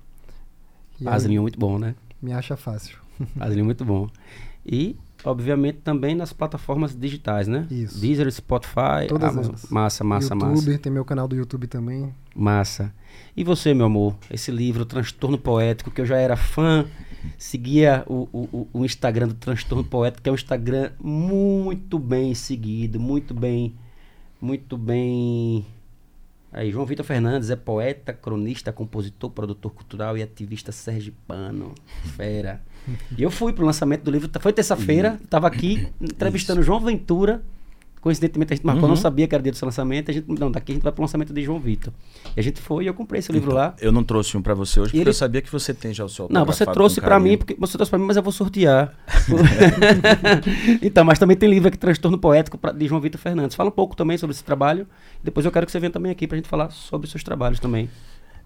[1.02, 1.96] E aí, Aslinho muito bom, né?
[2.22, 2.98] Me acha fácil.
[3.40, 4.08] Aslinho muito bom.
[4.66, 7.66] E, obviamente, também nas plataformas digitais, né?
[7.72, 8.00] Isso.
[8.00, 9.52] Deezer, Spotify, Todas Amazon.
[9.52, 9.70] elas.
[9.70, 10.78] Massa, massa, YouTube, massa.
[10.80, 12.14] tem meu canal do YouTube também.
[12.36, 12.94] Massa.
[13.36, 14.16] E você, meu amor?
[14.30, 16.86] Esse livro, Transtorno Poético, que eu já era fã,
[17.38, 23.00] seguia o, o, o- Instagram do Transtorno Poético, que é um Instagram muito bem seguido,
[23.00, 23.74] muito bem,
[24.42, 25.66] muito bem.
[26.52, 31.76] Aí, João Vitor Fernandes é poeta, cronista, compositor, produtor cultural e ativista sergipano.
[32.16, 32.62] Fera.
[33.16, 37.44] E eu fui pro lançamento do livro, foi terça-feira, tava aqui entrevistando João Ventura.
[38.02, 38.90] Coincidentemente a gente marcou, Uhum.
[38.90, 40.10] não sabia que era dia do seu lançamento.
[40.10, 41.92] A gente, não, daqui a gente vai pro lançamento de João Vitor.
[42.36, 43.76] E a gente foi e eu comprei esse livro lá.
[43.82, 46.06] Eu não trouxe um pra você hoje, porque ele- eu sabia que você tem já
[46.06, 47.32] o seu Não, você trouxe carinho.
[47.32, 48.94] mim, porque você trouxe pra mim, mas eu vou sortear.
[50.82, 53.56] então, mas também tem livro aqui, Transtorno Poético, pra- de João Vitor Fernandes.
[53.56, 54.88] Fala um pouco também sobre esse trabalho.
[55.24, 57.60] Depois eu quero que você venha também aqui pra gente falar sobre os seus trabalhos
[57.60, 57.90] também.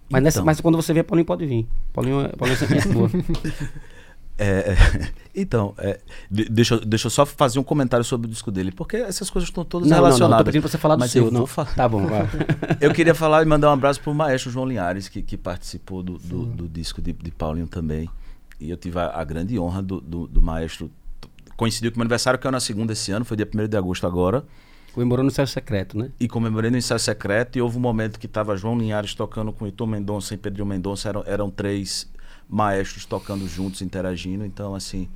[0.09, 0.45] Mas, nessa- Então.
[0.45, 1.65] mas quando você vier, Paulinho pode vir.
[1.93, 3.09] Paulinho, é- Paulinho é sempre gente boa.
[4.37, 5.99] É, é, então, é,
[6.29, 9.29] de- deixa, eu- deixa eu só fazer um comentário sobre o disco dele, porque essas
[9.29, 10.43] coisas estão todas Não, não, não, eu relacionadas.
[10.43, 11.25] tô pedindo pra você falar do Mas seu.
[11.25, 11.45] eu não.
[11.45, 11.73] falar.
[11.75, 12.27] Tá bom, vai.
[12.81, 16.17] Eu queria falar e mandar um abraço pro maestro João Linhares, que, que participou do,
[16.17, 18.09] do, do disco de, de Paulinho também.
[18.59, 20.89] E eu tive a, a grande honra do, do, do maestro.
[21.55, 23.77] Coincidiu com o meu aniversário, que é na segunda esse ano, foi dia 1 de
[23.77, 24.43] agosto agora.
[24.93, 26.09] Comemorou no céu secreto, né?
[26.19, 27.57] E comemorei no ensaio secreto.
[27.57, 31.09] E houve um momento que estava João Linhares tocando com Heitor Mendonça e Pedrinho Mendonça.
[31.09, 32.07] Eram, eram três
[32.49, 34.45] maestros tocando juntos, interagindo.
[34.45, 35.09] Então, assim,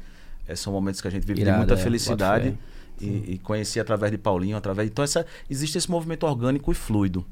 [0.48, 2.50] eh, são momentos que a gente vive Irado, de muita é, felicidade.
[2.52, 2.64] boto
[3.00, 4.90] E, e conheci através de Paulinho, através.
[4.90, 7.24] Então, essa, existe esse movimento orgânico e fluido.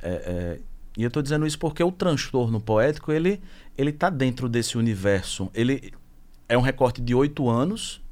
[0.00, 0.58] É, é,
[0.96, 3.40] e eu estou dizendo isso porque o transtorno poético ele
[3.76, 5.50] ele está dentro desse universo.
[5.54, 5.92] Ele
[6.48, 8.02] é um recorte de oito anos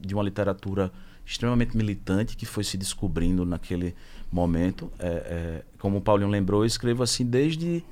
[0.00, 0.90] de uma literatura
[1.24, 3.94] extremamente militante que foi se descobrindo naquele
[4.30, 4.90] momento.
[4.98, 7.84] É, é, como o Paulinho lembrou, eu escrevo assim desde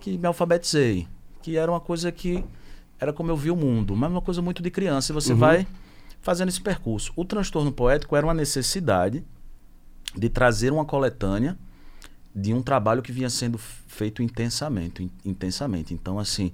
[0.00, 1.06] que me alfabetizei,
[1.42, 2.44] que era uma coisa que
[2.98, 5.12] era como eu vi o mundo, mas uma coisa muito de criança.
[5.12, 5.38] E você Uhum.
[5.38, 5.66] vai
[6.20, 7.12] fazendo esse percurso.
[7.16, 9.24] O transtorno poético era uma necessidade
[10.16, 11.58] de trazer uma coletânea
[12.34, 15.92] de um trabalho que vinha sendo feito intensamente, in- intensamente.
[15.92, 16.52] Então, assim,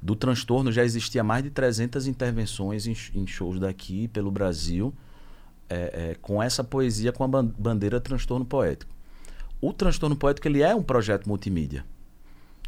[0.00, 4.94] do transtorno já existia mais de 300 intervenções em, em shows daqui pelo Brasil,
[5.68, 8.90] é, é, com essa poesia com a ban- bandeira transtorno poético.
[9.60, 11.84] O transtorno poético ele é um projeto multimídia.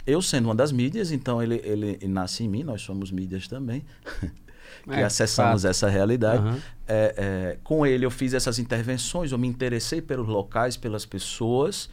[0.06, 3.46] Eu sendo uma das mídias, então ele, ele, ele nasce em mim, nós somos mídias
[3.46, 3.84] também,
[4.84, 5.70] que É, acessamos fato.
[5.70, 6.42] essa realidade.
[6.42, 6.58] Aham.
[6.88, 11.88] É, é, com ele eu fiz essas intervenções, eu me interessei pelos locais, pelas pessoas.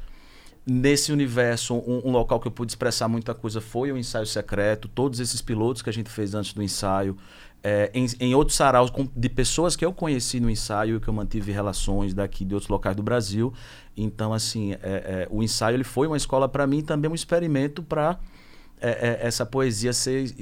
[0.66, 4.88] Nesse universo, um, um local que eu pude expressar muita coisa foi o ensaio secreto,
[4.88, 7.18] todos esses pilotos que a gente fez antes do ensaio.
[7.62, 11.08] É, em, em outros saraus com- de pessoas que eu conheci no ensaio e que
[11.10, 13.54] eu mantive relações daqui de outros locais do Brasil.
[14.02, 17.84] Então, assim, é, é, o ensaio ele foi uma escola para mim, também um experimento
[17.84, 18.20] para
[18.82, 20.34] essa poesia ser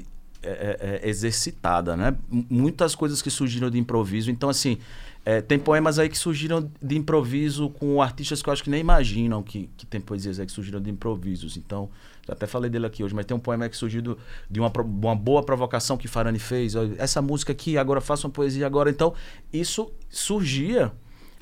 [0.44, 2.16] é, é, é, exercitada, né?
[2.32, 4.30] M- Muitas coisas que surgiram de improviso.
[4.30, 4.78] Então, assim,
[5.26, 8.80] é, tem poemas aí que surgiram de improviso com artistas que eu acho que nem
[8.80, 11.58] imaginam que, que tem poesias aí que surgiram de improvisos.
[11.58, 11.90] Então,
[12.28, 14.18] já até falei dele aqui hoje, mas tem um poema que surgiu
[14.50, 16.76] de uma, uma boa provocação que Farani fez.
[17.00, 18.90] Essa música aqui, agora faça uma poesia agora.
[18.92, 19.16] Então,
[19.52, 20.92] isso surgia.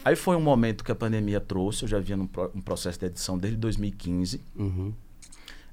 [0.05, 2.99] Aí foi um momento que a pandemia trouxe, eu já vinha num pro- um processo
[2.99, 4.39] de edição desde 2015.
[4.55, 4.93] Uhum.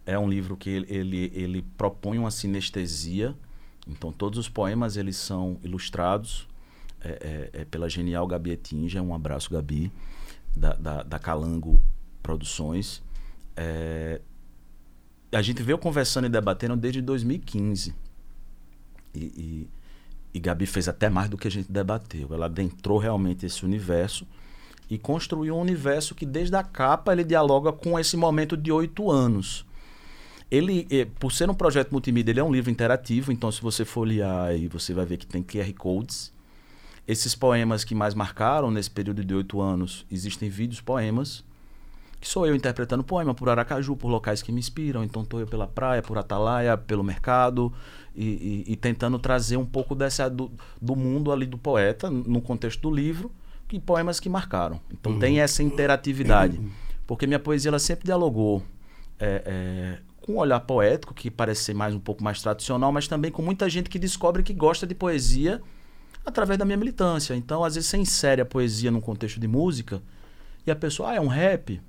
[0.07, 3.37] É um livro que ele, ele, ele propõe uma sinestesia.
[3.87, 6.49] Então, todos os poemas eles são ilustrados
[7.03, 9.03] é, é, é pela genial Gabi Etinja.
[9.03, 9.93] Um abraço, Gabi,
[10.57, 11.79] da, da, da Calango
[12.23, 13.03] Produções.
[13.55, 14.19] É,
[15.31, 17.95] a gente veio conversando e debatendo desde 2015.
[19.15, 19.69] E, e,
[20.33, 22.29] e Gabi fez até mais do que a gente debateu.
[22.33, 24.27] Ela adentrou realmente esse universo
[24.89, 29.11] e construiu um universo que, desde a capa, ele dialoga com esse momento de oito
[29.11, 29.65] anos
[30.53, 33.87] ele, eh, por ser um projeto multimídia, ele é um livro interativo, então se você
[33.87, 36.31] folhear aí, você vai ver que tem QR Codes.
[37.09, 41.43] Esses poemas que mais marcaram nesse período de oito anos, existem vídeos poemas,
[42.21, 45.03] que sou eu interpretando poema por Aracaju, por locais que me inspiram.
[45.03, 47.73] Então estou eu pela praia, por Atalaia, pelo mercado,
[48.15, 52.41] e, e- e tentando trazer um pouco dessa do, do mundo ali do poeta, no
[52.41, 53.31] contexto do livro,
[53.73, 54.81] e poemas que marcaram.
[54.93, 56.61] Então tem essa interatividade.
[57.07, 58.63] Porque minha poesia ela sempre dialogou
[59.19, 63.09] é, é, com um olhar poético, que parece ser mais um pouco mais tradicional, mas
[63.09, 65.61] também com muita gente que descobre que gosta de poesia
[66.25, 67.35] através da minha militância.
[67.35, 70.03] Então, às vezes, você insere a poesia num contexto de música
[70.67, 71.81] e a pessoa, ah, é um rap?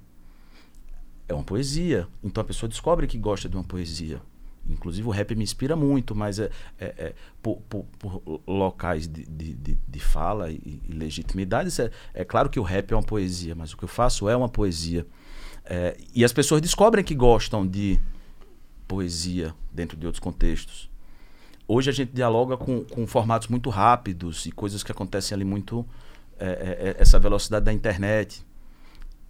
[1.28, 2.08] É uma poesia.
[2.24, 4.22] Então a pessoa descobre que gosta de uma poesia.
[4.70, 6.50] Inclusive o rap me inspira muito, mas é,
[6.80, 9.54] é- é por, por- por locais de, de,
[9.88, 10.56] de- fala e,
[10.90, 11.70] e legitimidade.
[11.82, 14.36] É, é claro que o rap é uma poesia, mas o que eu faço é
[14.36, 15.06] uma poesia.
[15.66, 18.00] É, e as pessoas descobrem que gostam de
[18.88, 20.90] poesia dentro de outros contextos.
[21.68, 25.86] Hoje a gente dialoga com, com formatos muito rápidos e coisas que acontecem ali muito.
[26.40, 28.46] é, é, essa velocidade da internet.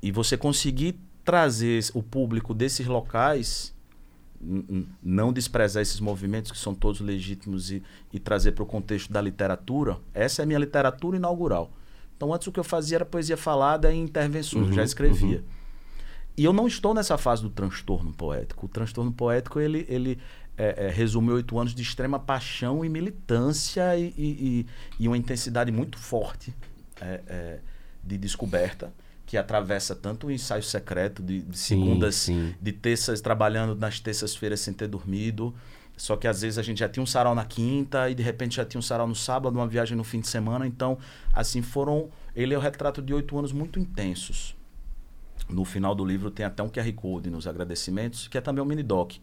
[0.01, 3.73] E você conseguir trazer o público desses locais,
[5.01, 9.21] não desprezar esses movimentos que são todos legítimos e, e trazer para o contexto da
[9.21, 11.71] literatura, essa é a minha literatura inaugural.
[12.17, 15.43] Então, antes o que eu fazia era poesia falada e intervenções, eu já Uhum, escrevia.
[16.37, 18.65] E eu não estou nessa fase do transtorno poético.
[18.65, 20.17] O transtorno poético, ele, ele
[20.57, 24.25] é, é, resume oito anos de extrema paixão e militância e, e,
[24.59, 24.65] e-
[24.99, 26.53] e uma intensidade muito forte
[26.99, 27.59] é, é,
[28.03, 28.93] de descoberta,
[29.25, 32.53] que atravessa tanto o ensaio secreto de, de Sim, segundas, sim.
[32.61, 35.53] de terças, trabalhando nas terças-feiras sem ter dormido.
[35.95, 38.55] Só que às vezes a gente já tinha um sarau na quinta e de repente
[38.55, 40.65] já tinha um sarau no sábado, uma viagem no fim de semana.
[40.67, 40.97] Então,
[41.31, 42.09] assim, foram.
[42.35, 44.55] Ele é o retrato de oito anos muito intensos.
[45.47, 48.65] No final do livro tem até um QR Code nos agradecimentos, que é também um
[48.65, 49.13] mini doc.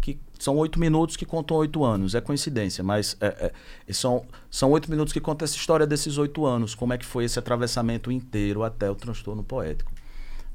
[0.00, 2.14] Que são oito minutos que contam oito anos.
[2.14, 3.52] É coincidência, mas é,
[3.86, 6.74] é, são, são oito minutos que contam essa história desses oito anos.
[6.74, 9.90] Como é que foi esse atravessamento inteiro até o transtorno poético.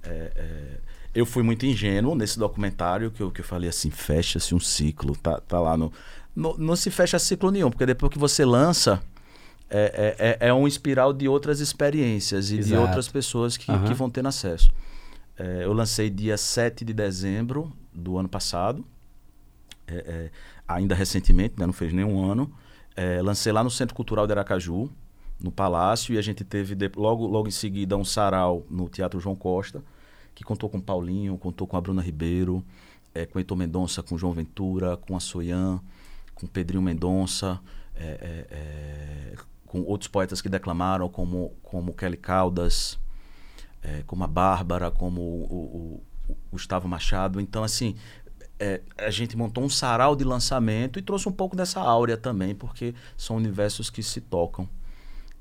[0.03, 0.77] É, é,
[1.13, 5.15] eu fui muito ingênuo nesse documentário, que eu, que eu falei assim, fecha-se um ciclo.
[5.17, 5.91] Tá, tá lá no,
[6.35, 9.01] no- Não se fecha ciclo nenhum, porque depois que você lança,
[9.69, 12.81] é, é, é- é um espiral de outras experiências e de Exato.
[12.81, 13.85] outras pessoas que, Aham.
[13.87, 14.71] que vão tendo acesso.
[15.37, 18.85] É, eu lancei dia 7 de dezembro do ano passado,
[19.87, 20.31] é, é,
[20.67, 22.51] ainda recentemente, né, não fez nenhum ano.
[22.95, 24.89] É, lancei lá no Centro Cultural de Aracaju,
[25.39, 29.19] no Palácio, e a gente teve de- logo, logo em seguida um sarau no Teatro
[29.19, 29.83] João Costa,
[30.35, 32.63] que contou com Paulinho, contou com a Bruna Ribeiro,
[33.13, 35.81] é, com Heitor Mendonça, com João Ventura, com a Soyan,
[36.35, 37.59] com Pedrinho Mendonça,
[37.95, 39.35] é, é, é,
[39.65, 42.99] com outros poetas que declamaram, como, como Kelly Caldas,
[44.05, 47.41] como a Bárbara, como o, o- o Gustavo Machado.
[47.41, 47.95] Então, assim,
[48.61, 52.53] é, a gente montou um sarau de lançamento e trouxe um pouco dessa áurea também,
[52.53, 54.69] porque são universos que se tocam.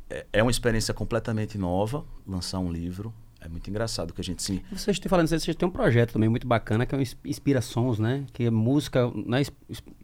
[0.09, 3.13] É, é uma experiência completamente nova lançar um livro.
[3.43, 4.63] É muito engraçado que a gente se.
[4.71, 7.61] Vocês estão falando, vocês têm um projeto também muito bacana que é o Ins- Inspira
[7.61, 8.27] Sons, né?
[8.33, 9.11] Que é música.
[9.15, 9.43] Não é,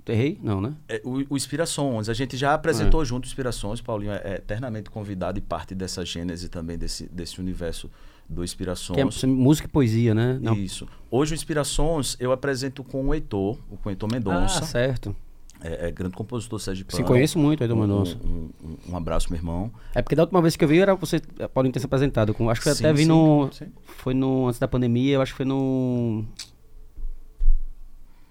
[0.06, 0.38] errei?
[0.42, 0.74] Não, né?
[0.88, 5.38] É, o, o Inspirações, a gente já apresentou junto Inspirações, Paulinho é, é eternamente convidado
[5.38, 7.90] e parte dessa gênese também desse, desse universo
[8.28, 9.16] do Inspirações.
[9.18, 10.38] Que é música e poesia, né?
[10.40, 10.54] Não.
[10.54, 10.86] Isso.
[11.10, 15.14] Hoje o Inspirações eu apresento com o Heitor, o com o Heitor Ah, Mendonça, certo.
[15.62, 16.96] é, é grande compositor sergipano.
[16.96, 18.18] Sim, conheço muito do Mendonça.
[18.24, 19.70] Um, um, um abraço, meu irmão.
[19.94, 21.20] É porque da última vez que eu vi era você,
[21.54, 22.34] Paulinho ter se apresentado.
[22.34, 23.48] Com, acho que eu Sim, até vi sim, no.
[23.52, 23.66] sim.
[23.98, 24.48] Foi no.
[24.48, 26.24] Antes da pandemia, eu acho que foi no.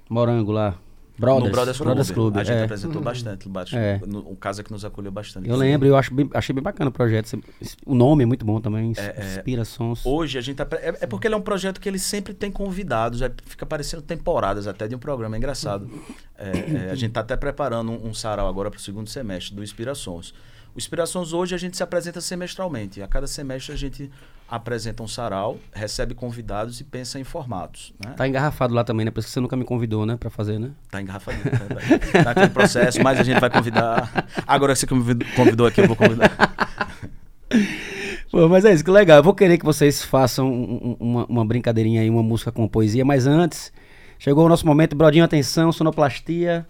[0.09, 0.77] Morango lá.
[1.17, 2.33] Brothers, no Brothers, Brothers Club.
[2.33, 2.63] Club, A gente é.
[2.63, 3.47] apresentou bastante.
[3.49, 4.01] bastante É.
[4.05, 5.47] no- um casa que nos acolheu bastante.
[5.49, 7.39] Eu lembro, eu acho bem- achei bem bacana o projeto.
[7.85, 8.93] O nome é muito bom também.
[8.97, 9.25] É, é.
[9.37, 10.05] Inspira sons.
[10.05, 13.21] Hoje a gente é, é porque ele é um projeto que ele sempre tem convidados,
[13.21, 15.89] é, fica parecendo temporadas até de um programa, é engraçado.
[16.37, 19.55] É, é, a gente está até preparando um, um sarau agora para o segundo semestre
[19.55, 20.33] do Inspirações.
[20.75, 23.01] O Inspirações hoje a gente se apresenta semestralmente.
[23.01, 24.11] A cada semestre a gente
[24.47, 27.93] apresenta um sarau, recebe convidados e pensa em formatos.
[28.03, 28.11] Né?
[28.17, 29.11] Tá engarrafado lá também, né?
[29.11, 30.17] Por isso que você nunca me convidou, né?
[30.17, 30.71] Pra fazer, né?
[30.91, 31.43] Tá engarrafadinho.
[31.45, 34.27] Tá, tá, tá aquele processo, mas a gente vai convidar.
[34.45, 36.29] Agora que você convidou- convidou aqui, eu vou convidar.
[38.29, 39.17] Pô, mas é isso, que legal.
[39.17, 42.67] Eu vou querer que vocês façam um- um- uma, uma brincadeirinha aí, uma música com
[42.67, 43.71] poesia, mas antes,
[44.19, 46.67] chegou o nosso momento, Brodinho, atenção, sonoplastia.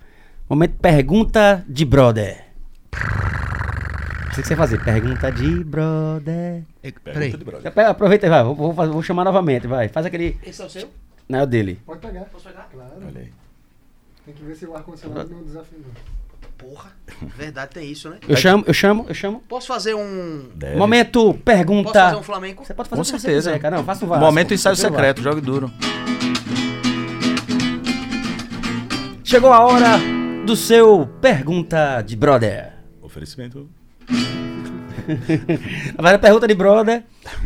[0.48, 2.46] Momento pergunta de brother.
[4.36, 4.84] O que você fazer?
[4.84, 6.64] Pergunta de brother.
[6.84, 7.32] É, Peraí.
[7.32, 7.90] Pergunta de brother.
[7.90, 9.88] Aproveita e vai, vou, vou vou chamar novamente, vai.
[9.88, 10.38] Faz aquele.
[10.46, 10.90] Esse é o seu?
[11.30, 11.80] Não é o dele.
[11.86, 12.26] Pode pegar.
[12.26, 12.68] Posso pegar?
[12.70, 12.92] Claro.
[12.98, 13.32] Olha aí.
[14.26, 15.86] Tem que ver se o ar-condicionado não desafinou.
[16.58, 16.92] Porra,
[17.38, 18.18] verdade tem isso, né?
[18.28, 19.42] Eu chamo, eu chamo, eu chamo.
[19.48, 20.50] Posso fazer um.
[20.54, 20.76] Deve.
[20.76, 21.92] Momento pergunta.
[21.94, 22.66] Posso fazer um flamenco?
[22.66, 23.52] Você pode fazer Com certeza.
[23.52, 23.78] quiser, cara.
[23.78, 24.26] Não, faça o Vasco.
[24.26, 25.72] Momento ensaio secreto, jogue duro.
[29.24, 29.98] Chegou a hora
[30.46, 32.74] do seu pergunta de brother.
[33.02, 33.70] Oferecimento.
[36.02, 37.04] Mas a pergunta de brother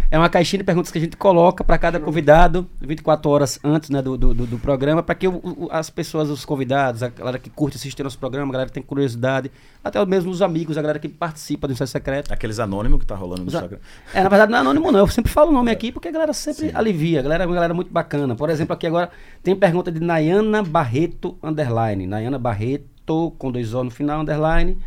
[0.09, 3.89] é uma caixinha de perguntas que a gente coloca para cada convidado 24 horas antes
[3.89, 7.37] né, do, do, do- programa, para que o- o- as pessoas, os convidados, a galera
[7.37, 9.51] que curte assistir nosso programa, a galera que tem curiosidade,
[9.83, 12.31] até mesmo os amigos, a galera que participa do Ensaio Secreto.
[12.31, 13.79] Aqueles anônimos que tá rolando no Os Instagram.
[14.13, 16.11] É, na verdade não é anônimo não, eu sempre falo o nome aqui porque a
[16.11, 18.35] galera sempre alivia, a galera é uma galera muito bacana.
[18.35, 19.09] Por exemplo, aqui agora
[19.43, 22.07] tem pergunta de Nayana Barreto, underline.
[22.07, 24.77] Nayana Barreto, com dois O no final, underline.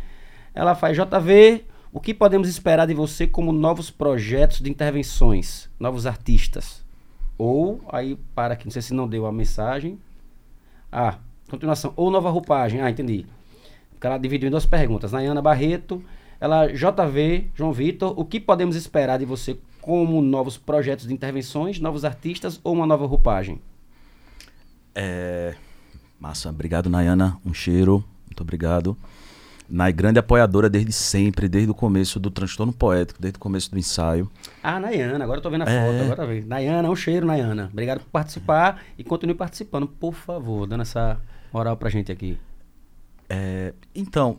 [0.53, 6.05] Ela faz JV, o que podemos esperar de você como novos projetos de intervenções, novos
[6.05, 6.83] artistas?
[7.37, 9.99] Ou, aí, para aqui, não sei se não deu a mensagem.
[10.91, 11.17] Ah,
[11.49, 12.81] continuação, ou nova roupagem.
[12.81, 13.25] Ah, entendi.
[13.91, 15.11] Porque ela dividiu em duas perguntas.
[15.11, 16.03] Nayana Barreto,
[16.39, 21.79] ela, JV, João Vitor, o que podemos esperar de você como novos projetos de intervenções,
[21.79, 23.59] novos artistas ou uma nova roupagem?
[24.95, 25.55] É...
[26.19, 27.37] Massa, obrigado, Nayana.
[27.45, 28.03] Um cheiro.
[28.25, 28.97] Muito obrigado.
[29.73, 33.79] Nay, grande apoiadora desde sempre, desde o começo do transtorno poético, desde o começo do
[33.79, 34.29] ensaio.
[34.61, 35.87] Ah, Nayana, agora eu tô vendo a É.
[35.87, 36.45] foto, agora tá vendo.
[36.45, 37.69] Nayana, um cheiro, Nayana.
[37.71, 41.19] Obrigado por participar e continue participando, por favor, dando essa
[41.51, 42.37] moral pra gente aqui.
[43.27, 44.37] É, Então,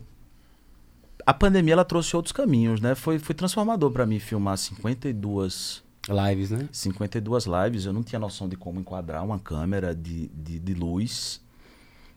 [1.25, 2.95] a pandemia ela trouxe outros caminhos, né?
[2.95, 6.69] Foi, foi transformador para mim filmar 52, Lives, né?
[6.71, 7.85] 52 lives.
[7.85, 11.41] Eu não tinha noção de como enquadrar uma câmera de, de, de luz.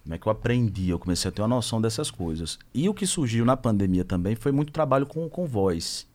[0.09, 0.89] Como é que eu aprendi?
[0.89, 2.59] Eu comecei a ter uma noção dessas coisas.
[2.73, 6.07] E o que surgiu na pandemia também foi muito trabalho com, com voz.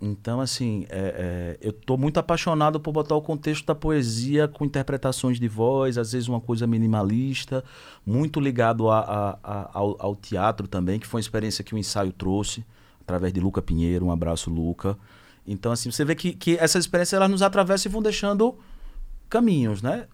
[0.00, 4.64] Então, assim, é, é, eu tô muito apaixonado por botar o contexto da poesia com
[4.64, 7.64] interpretações de voz, às vezes uma coisa minimalista,
[8.06, 11.78] muito ligado a- a- a- ao, ao teatro também, que foi uma experiência que o
[11.78, 12.64] ensaio trouxe,
[13.00, 14.06] através de Luca Pinheiro.
[14.06, 14.96] Um abraço, Luca.
[15.44, 18.56] Então, assim, você vê que, que essas experiências elas nos atravessam e vão deixando
[19.28, 20.06] caminhos, né?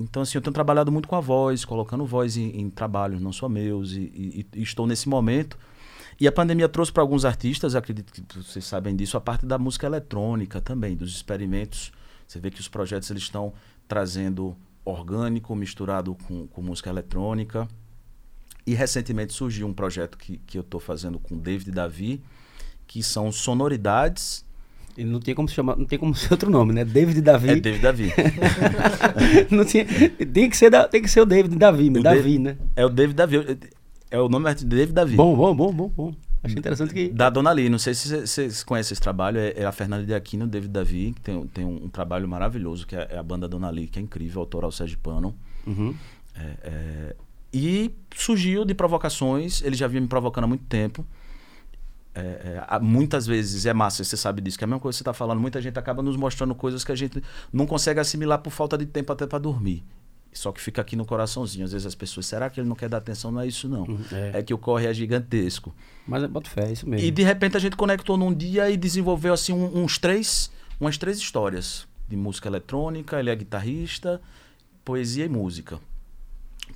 [0.00, 3.32] Então, assim, eu tenho trabalhado muito com a voz, colocando voz em, em trabalhos não
[3.32, 5.58] só meus, e, e- e estou nesse momento.
[6.18, 9.58] E a pandemia trouxe para alguns artistas, acredito que vocês sabem disso, a parte da
[9.58, 11.92] música eletrônica também, dos experimentos.
[12.26, 13.52] Você vê que os projetos eles estão
[13.88, 17.66] trazendo orgânico misturado com, com música eletrônica.
[18.66, 22.22] E recentemente surgiu um projeto que, que eu estou fazendo com David Davi,
[22.86, 24.44] que são sonoridades.
[25.00, 26.84] E não tem como se chamar, não tem como ser outro nome, né?
[26.84, 27.48] David Davi.
[27.50, 28.12] É David Davi.
[29.50, 29.84] não tinha,
[30.32, 32.56] tem, que ser da- tem que ser o David Davi, O Davi, né?
[32.76, 33.58] É o David Davi.
[34.10, 35.16] É o nome de David Davi.
[35.16, 36.14] Bom, bom, bom, bom, bom.
[36.42, 37.08] Achei interessante que.
[37.08, 40.04] Da Dona Lee, não sei se você- vocês conhecem esse trabalho, é, é a Fernanda
[40.04, 43.22] de Aquino, David Davi, que tem, tem um, um trabalho maravilhoso, que é, é a
[43.22, 45.34] banda Dona Lee, que é incrível, autoral sergipano.
[45.66, 45.94] Uhum.
[46.34, 47.16] É, é,
[47.52, 51.04] e surgiu de provocações, ele já vinha me provocando há muito tempo.
[52.20, 54.98] É, é, muitas vezes é massa, você sabe disso, que é a mesma coisa que
[54.98, 57.22] você está falando, muita gente acaba nos mostrando coisas que a gente
[57.52, 59.82] não consegue assimilar por falta de tempo até para dormir.
[60.32, 61.64] Só que fica aqui no coraçãozinho.
[61.64, 63.32] Às vezes as pessoas, será que ele não quer dar atenção?
[63.32, 63.84] Não é isso, não.
[64.12, 64.38] É.
[64.38, 65.74] É que o corre é gigantesco.
[66.06, 67.04] Mas eu boto fé, é isso mesmo.
[67.04, 70.48] E de repente a gente conectou num dia e desenvolveu assim um- uns três,
[70.78, 73.18] umas três histórias de música eletrônica.
[73.18, 74.20] Ele é guitarrista,
[74.84, 75.80] poesia e música.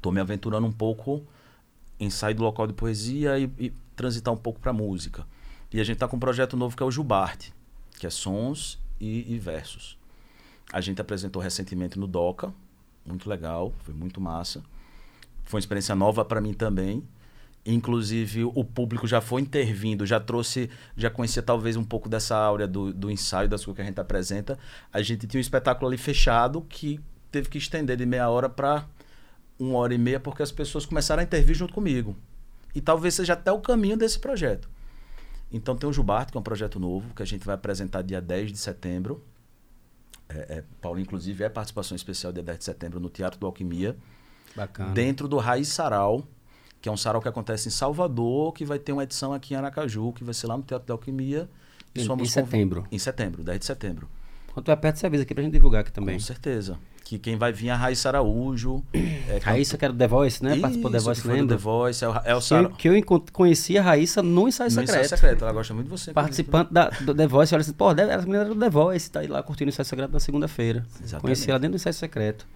[0.02, 1.22] Tô me aventurando um pouco
[2.00, 5.24] em sair do local de poesia e, e transitar um pouco para música.
[5.74, 7.52] E a gente tá com um projeto novo que é o Jubarte,
[7.98, 9.98] que é sons e, e versos.
[10.72, 12.54] A gente apresentou recentemente no Doca,
[13.04, 14.62] muito legal, foi muito massa.
[15.42, 17.02] Foi uma experiência nova para mim também.
[17.66, 22.68] Inclusive, o público já foi intervindo, já trouxe, já conhecia talvez um pouco dessa áurea
[22.68, 24.56] do, do ensaio, das coisas que a gente apresenta.
[24.92, 27.00] A gente tinha um espetáculo ali fechado que
[27.32, 28.86] teve que estender de meia hora para
[29.58, 32.14] uma hora e meia porque as pessoas começaram a intervir junto comigo.
[32.72, 34.72] E talvez seja até o caminho desse projeto.
[35.52, 38.20] Então tem o Jubarte, que é um projeto novo, que a gente vai apresentar dia
[38.20, 39.22] 10 de setembro.
[40.28, 43.96] É, é, Paulo, inclusive, é participação especial dia 10 de setembro no Teatro do Alquimia,
[44.56, 44.92] Bacana.
[44.92, 46.26] dentro do Raiz Sarau,
[46.80, 49.56] que é um sarau que acontece em Salvador, que vai ter uma edição aqui em
[49.56, 51.48] Aracaju, que vai ser lá no Teatro da Alquimia.
[51.94, 52.84] Em- em setembro.
[52.90, 54.08] Em setembro, 10 de setembro.
[54.52, 56.16] Quando tu é perto, você avisa aqui pra gente divulgar aqui também.
[56.16, 56.78] Com certeza.
[57.04, 58.82] Que quem vai vir é a Raíssa Araújo.
[59.26, 60.56] É, Raíssa, que era do The Voice, né?
[60.58, 61.56] Participou do The Isso, Voice, lembra?
[61.56, 62.70] The Voice, é o, é o Que eu, sarau.
[62.72, 65.04] que eu encont- conheci a Raíssa no ensaio No secreto.
[65.06, 65.44] Ensaio secreto.
[65.44, 66.12] Ela gosta muito de você.
[66.12, 69.20] Participante da, do The Voice, olha assim, pô, essa menina era do The Voice, tá
[69.20, 70.84] aí lá curtindo o ensaio secreto na segunda-feira.
[71.02, 71.22] Exatamente.
[71.22, 72.46] Conheci ela dentro do ensaio secreto.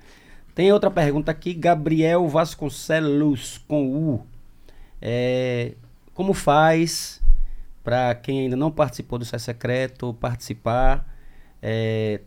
[0.54, 4.26] Tem outra pergunta aqui, Gabriel Vasconcelos, com U.
[5.00, 5.72] É,
[6.12, 7.22] como faz
[7.82, 11.06] para quem ainda não participou do ensaio secreto participar?
[11.62, 12.20] É,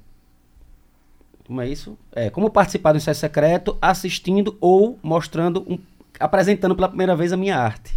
[1.51, 1.97] como é isso?
[2.13, 5.77] É, como participar do ensaio secreto assistindo ou mostrando, um,
[6.17, 7.93] apresentando pela primeira vez a minha arte?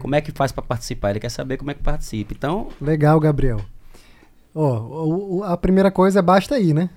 [0.00, 1.10] Como é que faz para participar?
[1.10, 2.34] Ele quer saber como é que participa.
[2.34, 3.62] Então, Legal, Gabriel.
[4.54, 6.90] Ó, o- o- a primeira coisa é basta ir, né?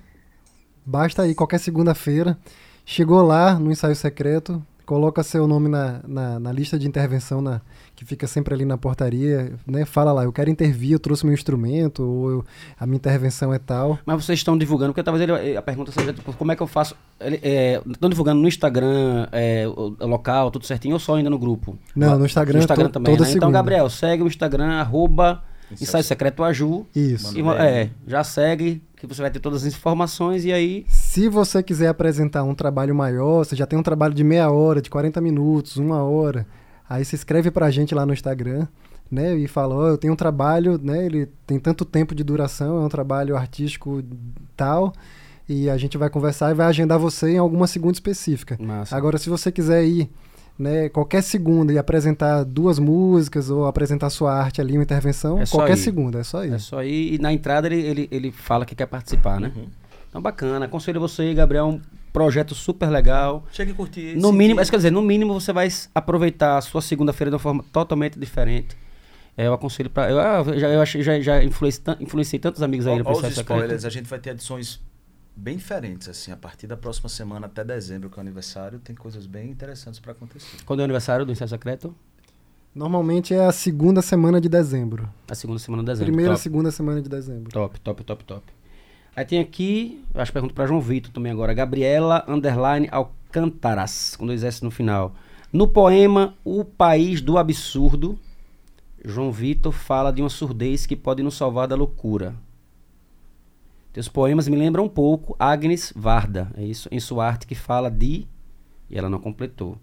[0.84, 2.38] Basta ir qualquer segunda-feira.
[2.84, 7.60] Chegou lá no ensaio secreto, coloca seu nome na, na, na lista de intervenção na,
[7.96, 9.84] que fica sempre ali na portaria, né?
[9.84, 12.44] Fala lá, eu quero intervir, eu trouxe meu instrumento, ou eu-
[12.78, 13.98] a minha intervenção é tal.
[14.04, 16.66] Mas vocês estão divulgando, porque talvez ele- a pergunta seja tipo, como é que eu
[16.66, 16.94] faço?
[17.20, 19.64] É, estão divulgando no Instagram, é,
[20.00, 21.78] local, tudo certinho, ou só ainda no grupo?
[21.96, 23.34] Não, no Instagram, No Instagram to- também, toda né?
[23.36, 23.50] Então.
[23.52, 25.42] Gabriel, segue o Instagram, arroba
[25.80, 26.86] Ensaio Secreto Aju.
[26.94, 27.36] Isso.
[27.36, 30.84] E, é, já segue, que você vai ter todas as informações e aí.
[31.14, 34.82] Se você quiser apresentar um trabalho maior, você já tem um trabalho de meia hora,
[34.82, 36.44] de 40 minutos, uma hora,
[36.90, 38.66] aí se inscreve pra gente lá no Instagram,
[39.08, 39.36] né?
[39.36, 41.06] E fala, ó, eu tenho um trabalho, né?
[41.06, 44.02] Ele tem tanto tempo de duração, é um trabalho artístico
[44.56, 44.92] tal,
[45.48, 48.58] e a gente vai conversar e vai agendar você em alguma segunda específica.
[48.60, 48.96] Massa.
[48.96, 50.10] Agora, se você quiser ir,
[50.58, 55.46] né, qualquer segunda e apresentar duas músicas ou apresentar sua arte ali, uma intervenção, É
[55.46, 55.80] qualquer ir.
[55.80, 56.54] segunda, é só ir.
[56.54, 59.52] É só ir e na entrada ele, ele, ele fala que quer participar, né?
[59.54, 59.66] Uhum.
[60.14, 60.66] Então bacana.
[60.66, 61.80] Aconselho você aí, Gabriel, um
[62.12, 63.44] projeto super legal.
[63.50, 64.14] Chega e curtir.
[64.16, 67.40] No mínimo, isso quer dizer, no mínimo você vai aproveitar a sua segunda-feira de uma
[67.40, 68.76] forma totalmente diferente.
[69.36, 70.08] É, eu aconselho pra.
[70.08, 73.02] Eu, ah, eu já, eu achei, já, já influenciei, tan- influenciei tantos amigos aí no
[73.02, 74.80] processo spoilers, a gente vai ter edições
[75.34, 78.94] bem diferentes, assim, a partir da próxima semana até dezembro, que é o aniversário, tem
[78.94, 80.58] coisas bem interessantes para acontecer.
[80.64, 81.92] Quando é o aniversário do ensaio secreto?
[82.72, 85.08] Normalmente é a segunda semana de dezembro.
[85.28, 86.12] A segunda semana de dezembro.
[86.12, 87.50] Primeira, top, segunda semana de dezembro.
[87.50, 88.42] top, top, top, top.
[89.16, 91.54] Aí tem aqui, eu acho que pergunto pra João Vitor também agora.
[91.54, 95.14] Gabriela Underline Alcântaras, com dois S no final.
[95.52, 98.18] No poema O País do Absurdo,
[99.04, 102.34] João Vitor fala de uma surdez que pode nos salvar da loucura.
[103.92, 107.88] Teus poemas me lembram um pouco Agnes Varda, é isso, em sua arte que fala
[107.88, 108.26] de.
[108.90, 109.78] E ela não completou.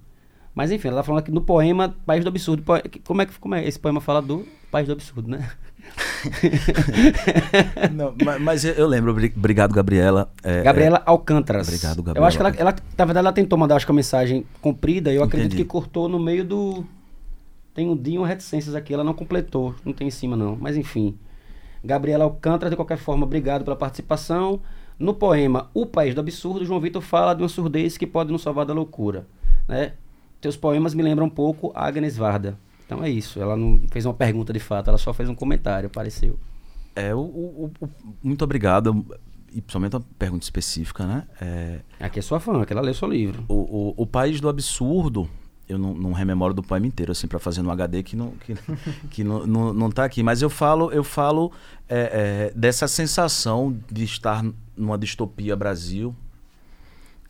[0.53, 2.63] Mas enfim, ela tá falando aqui no poema País do Absurdo.
[3.05, 3.65] Como é que como é?
[3.67, 5.49] esse poema fala do País do Absurdo, né?
[7.91, 10.31] Não, ma- mas, eu, eu lembro, obri- obrigado, Gabriela.
[10.43, 11.67] É, Gabriela Alcântaras.
[11.67, 12.27] Obrigado, Eu Gabriela.
[12.27, 15.11] acho que ela, ela, na verdade, ela tentou mandar acho que uma mensagem comprida.
[15.11, 15.63] Eu acredito Entendi.
[15.63, 16.85] que cortou no meio do.
[17.73, 19.73] Tem um dia uma reticências aqui, ela não completou.
[19.85, 20.57] Não tem em cima, não.
[20.59, 21.17] Mas enfim.
[21.83, 24.59] Gabriela Alcântara, de qualquer forma, obrigado pela participação.
[24.99, 28.43] No poema O País do Absurdo, João Vitor fala de uma surdez que pode nos
[28.43, 29.25] salvar da loucura.
[29.67, 29.93] Né?
[30.41, 32.57] Teus poemas me lembram um pouco Agnes Varda.
[32.85, 33.39] Então é isso.
[33.39, 36.37] Ela não fez uma pergunta de fato, ela só fez um comentário, pareceu.
[36.95, 37.89] É, o, o- o- o-
[38.21, 39.05] muito obrigado.
[39.53, 41.23] E principalmente uma pergunta específica, né?
[41.41, 43.43] É, Aqui é sua fã, que ela leu seu livro.
[43.47, 45.29] o, o, o País do Absurdo,
[45.69, 48.55] eu não, não rememoro do poema inteiro, assim, para fazer no HD que não, que,
[49.11, 50.23] que não, não, não tá aqui.
[50.23, 51.51] Mas eu falo, eu falo
[51.89, 54.43] é, é, dessa sensação de estar
[54.75, 56.15] numa distopia Brasil.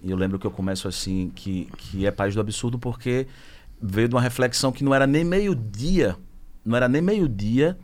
[0.03, 3.27] E eu lembro que eu começo assim, que, que é País do Absurdo, porque
[3.81, 6.15] veio de uma reflexão que não era nem meio-dia.
[6.65, 7.77] Não era nem meio-dia.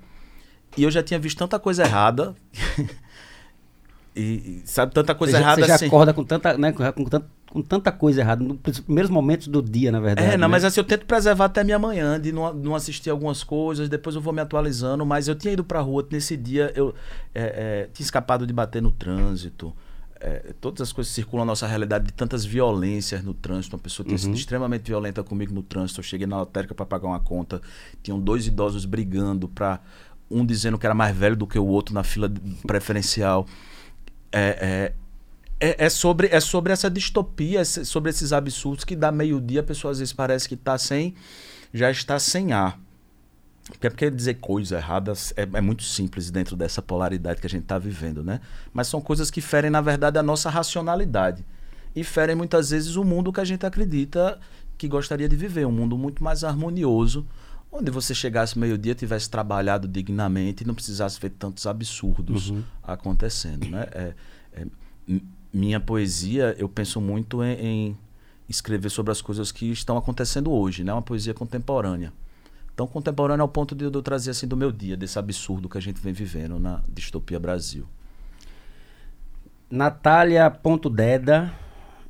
[0.75, 2.35] E eu já tinha visto tanta coisa errada.
[4.15, 5.87] e, e, sabe, tanta coisa você já, errada você já assim.
[5.87, 7.03] acorda com tanta, né, com, com
[7.49, 10.27] com tanta coisa errada nos primeiros momentos do dia, na verdade.
[10.27, 10.51] É, não, né?
[10.51, 14.15] mas assim, eu tento preservar até minha manhã, de não, não assistir algumas coisas, depois
[14.15, 16.93] eu vou me atualizando, mas eu tinha ido pra rua, nesse dia eu
[17.33, 19.73] é, é, tinha escapado de bater no trânsito,
[20.19, 24.05] é, todas as coisas circulam a nossa realidade de tantas violências no trânsito, uma pessoa
[24.05, 24.35] tinha sido Uhum.
[24.35, 27.61] extremamente violenta comigo no trânsito, eu cheguei na lotérica pra pagar uma conta,
[28.03, 29.79] tinham dois idosos brigando, pra,
[30.29, 32.31] um dizendo que era mais velho do que o outro na fila
[32.65, 33.45] preferencial,
[34.31, 34.93] é,
[35.59, 39.63] é, é, é sobre, é sobre essa distopia, sobre esses absurdos que dá meio-dia a
[39.63, 41.15] pessoa às vezes parece que tá sem,
[41.73, 42.79] já está sem ar.
[43.69, 47.63] Porque, porque dizer coisas erradas é, é muito simples dentro dessa polaridade que a gente
[47.63, 48.39] está vivendo, né?
[48.73, 51.43] Mas são coisas que ferem, na verdade, a nossa racionalidade.
[51.95, 54.39] e ferem muitas vezes o mundo que a gente acredita
[54.77, 57.25] que gostaria de viver, um mundo muito mais harmonioso,
[57.71, 62.63] onde você chegasse meio-dia, tivesse trabalhado dignamente e não precisasse ver tantos absurdos Uhum.
[62.83, 63.67] acontecendo.
[63.67, 63.87] Né?
[63.91, 64.13] É,
[64.53, 64.65] é,
[65.51, 67.97] minha poesia, eu penso muito em, em
[68.47, 70.93] escrever sobre as coisas que estão acontecendo hoje, né?
[70.93, 72.13] uma poesia contemporânea.
[72.77, 75.81] Então, contemporânea ao ponto de eu trazer assim do meu dia, desse absurdo que a
[75.81, 77.87] gente vem vivendo na distopia Brasil.
[79.67, 81.51] Natália.deda,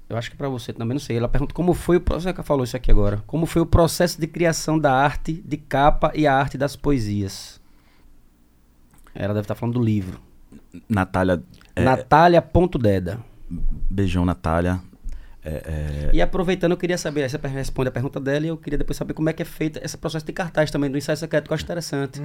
[0.10, 1.16] eu acho que pra você também, não sei.
[1.16, 3.24] Ela pergunta como foi o processo, que falou isso aqui agora.
[3.26, 7.62] Como foi o processo de criação da arte de capa e a arte das poesias?
[9.16, 10.20] Ela deve estar falando do livro.
[10.90, 11.42] Natália,
[11.78, 13.22] é, Natália.deda.
[13.90, 14.82] beijão, Natália.
[15.48, 18.78] É, é, E aproveitando, eu queria saber, você responde a pergunta dela e eu queria
[18.78, 21.46] depois saber como é que é feito esse processo de cartaz também do ensaio secreto,
[21.46, 22.22] que eu acho interessante.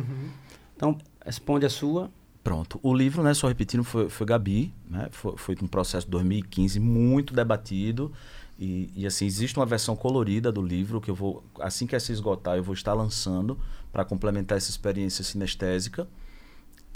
[0.77, 2.11] Então, responde a sua.
[2.43, 2.81] Pronto.
[2.83, 5.09] O livro, né, só repetindo, foi, foi Gabi, né?
[5.13, 8.11] Foi, foi um processo de 2015 muito debatido.
[8.59, 12.11] E, e, assim, existe uma versão colorida do livro que eu vou, assim que essa
[12.11, 13.57] esgotar, eu vou estar lançando
[13.93, 16.09] para complementar essa experiência sinestésica.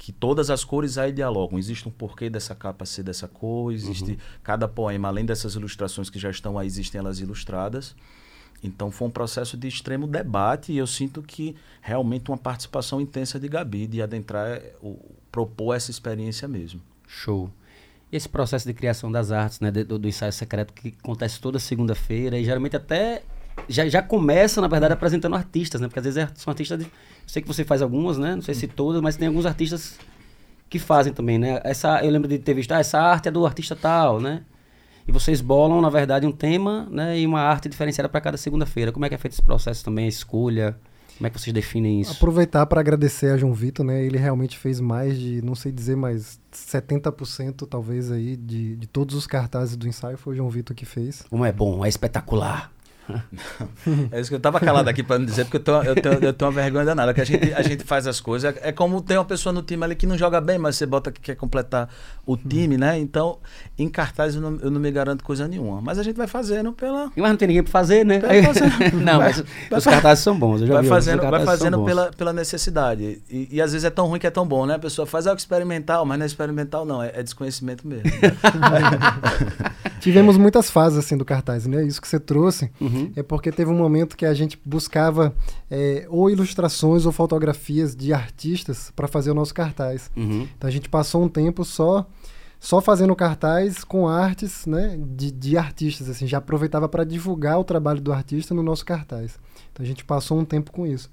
[0.07, 1.59] Que todas as cores aí dialogam.
[1.59, 6.16] Existe um porquê dessa capa ser dessa cor, existe cada poema, além dessas ilustrações que
[6.16, 7.93] já estão aí, existem elas ilustradas.
[8.62, 13.41] Então foi um processo de extremo debate e eu sinto que realmente uma participação intensa
[13.41, 14.97] de Gabi, de adentrar, eh, o,
[15.33, 16.81] propor essa experiência mesmo.
[17.09, 17.51] Show.
[18.12, 22.39] Esse processo de criação das artes, né, do, do ensaio secreto que acontece toda segunda-feira
[22.39, 23.24] e geralmente até
[23.69, 25.89] já, já começa, na verdade, apresentando artistas, né?
[25.89, 26.78] Porque às vezes é- são artistas.
[26.78, 26.91] De, eu
[27.27, 28.35] sei que você faz algumas, né?
[28.35, 29.99] Não sei se todas, mas tem alguns artistas
[30.69, 31.61] que fazem também, né?
[31.65, 34.43] Essa, eu lembro de ter visto, ah, essa arte é do artista tal, né?
[35.09, 37.19] E vocês bolam, na verdade, um tema, né?
[37.19, 38.91] E uma arte diferenciada para cada segunda-feira.
[38.91, 40.77] Como é que é feito esse processo também, a escolha?
[41.16, 42.12] Como é que vocês definem isso?
[42.12, 44.05] Aproveitar para agradecer a João Vitor, né?
[44.05, 49.15] Ele realmente fez mais de, não sei dizer, mas 70% talvez aí de, de todos
[49.15, 51.23] os cartazes do ensaio foi o João Vitor que fez.
[51.31, 52.70] Como é bom, é espetacular.
[54.11, 56.15] É isso que eu tava calado aqui para não dizer, porque eu tenho, eu, tenho,
[56.15, 58.55] eu tenho uma vergonha danada, que a gente, a gente faz as coisas.
[58.62, 61.11] É como tem uma pessoa no time ali que não joga bem, mas você bota
[61.11, 61.89] que quer completar
[62.24, 62.99] o time, né?
[62.99, 63.39] Então,
[63.78, 65.81] em cartaz eu não, eu não me garanto coisa nenhuma.
[65.81, 67.11] Mas a gente vai fazendo pela.
[67.16, 68.19] Mas não tem ninguém pra fazer, né?
[68.19, 68.73] Vai fazendo.
[69.03, 70.61] não, mas os cartazes são bons.
[70.61, 73.23] Eu já Vai vi, fazendo, vai fazendo pela, pela necessidade.
[73.31, 74.74] E, e às vezes é tão ruim que é tão bom, né?
[74.74, 77.03] A pessoa faz algo experimental, mas não é experimental, não.
[77.03, 78.11] É, é desconhecimento mesmo.
[80.01, 81.85] Tivemos muitas fases assim do cartaz, né?
[81.85, 82.95] Isso que você trouxe Uhum.
[83.16, 85.35] É porque teve um momento que a gente buscava
[85.70, 90.10] é, ou ilustrações ou fotografias de artistas para fazer o nosso cartaz.
[90.16, 90.48] Uhum.
[90.56, 92.06] Então a gente passou um tempo só
[92.59, 97.64] só fazendo cartaz com artes, né, de, de artistas assim, já aproveitava para divulgar o
[97.64, 99.39] trabalho do artista no nosso cartaz.
[99.70, 101.10] Então a gente passou um tempo com isso,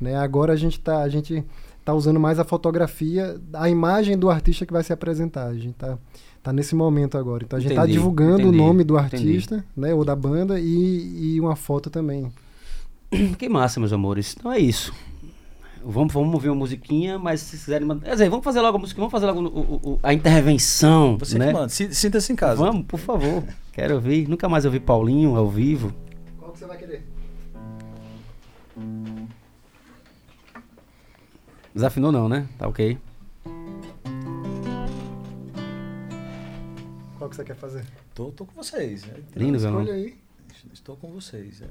[0.00, 0.16] né?
[0.16, 1.44] Agora a gente tá a gente
[1.84, 5.46] tá usando mais a fotografia, a imagem do artista que vai se apresentar.
[5.46, 5.98] A gente tá
[6.44, 7.42] tá nesse momento agora.
[7.42, 9.16] Então a gente tá Entendi, divulgando entendi, o nome do entendi.
[9.16, 12.30] artista, né, ou da banda e, e uma foto também.
[13.38, 14.36] Que massa, meus amores.
[14.38, 14.92] Então é isso.
[15.86, 18.06] Vamos, vamos ouvir uma musiquinha, mas se quiserem mandar.
[18.06, 21.16] Quer dizer, vamos fazer logo a música, vamos fazer logo o- o- o- a intervenção.
[21.18, 21.48] Você né?
[21.48, 21.68] que manda.
[21.68, 22.56] Si- Sinta-se em casa.
[22.64, 23.42] Vamos, por favor.
[23.72, 24.28] Quero ouvir.
[24.28, 25.92] Nunca mais ouvi Paulinho ao vivo.
[26.38, 27.04] Qual que você vai querer?
[31.74, 32.46] Desafinou não, né?
[32.58, 32.96] Tá ok.
[37.24, 37.82] Qual que você quer fazer?
[38.14, 39.02] Tô, tô com vocês.
[39.06, 39.14] né?
[39.34, 39.80] Lindo, violão.
[39.80, 40.14] Escolha aí.
[40.74, 41.62] Estou com vocês.
[41.62, 41.68] é.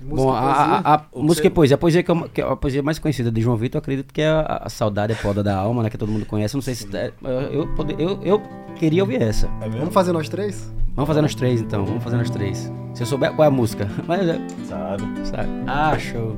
[0.00, 0.80] Música Bom, a, poesia?
[0.84, 1.74] a- música e poesia.
[1.74, 4.14] A poesia, que é, que é a poesia mais conhecida de João Vitor, eu acredito
[4.14, 5.90] que é a, a Saudade é Poda da Alma, né?
[5.90, 6.54] Que todo mundo conhece.
[6.54, 6.96] Eu não sei se.
[6.96, 7.12] é-
[7.50, 8.40] eu, pode- eu, eu
[8.76, 9.48] queria ouvir essa.
[9.68, 10.72] Vamos fazer nós três?
[10.94, 11.84] Vamos fazer nós três então.
[11.84, 12.70] Vamos fazer nós três.
[12.94, 13.88] Se eu souber qual é a música.
[14.06, 15.02] Mas, é, Sabe?
[15.26, 15.48] sabe?
[15.66, 16.36] Ah, show.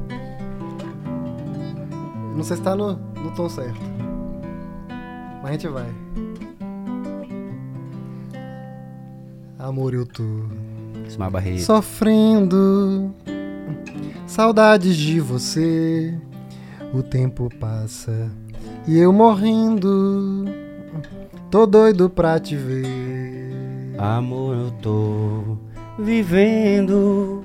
[2.35, 3.79] Não sei se tá no, no tom certo.
[5.43, 5.87] Mas a gente vai.
[9.63, 10.25] Amor, eu tô
[11.07, 11.61] Ismael Barreto.
[11.61, 13.15] sofrendo
[14.27, 16.19] saudades de você.
[16.95, 18.31] O tempo passa
[18.89, 20.47] e eu morrendo.
[21.51, 23.95] Tô doido pra te ver.
[23.99, 25.59] Amor, eu tô
[25.99, 27.45] vivendo.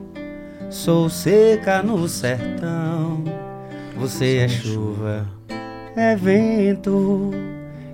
[0.69, 3.25] Sou seca no sertão.
[3.97, 5.27] Você é chuva,
[5.97, 7.31] é vento.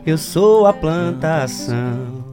[0.05, 2.30] Eu sou a plantação.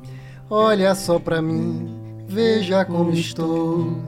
[0.50, 1.88] Olha só pra mim,
[2.26, 3.98] veja como estou.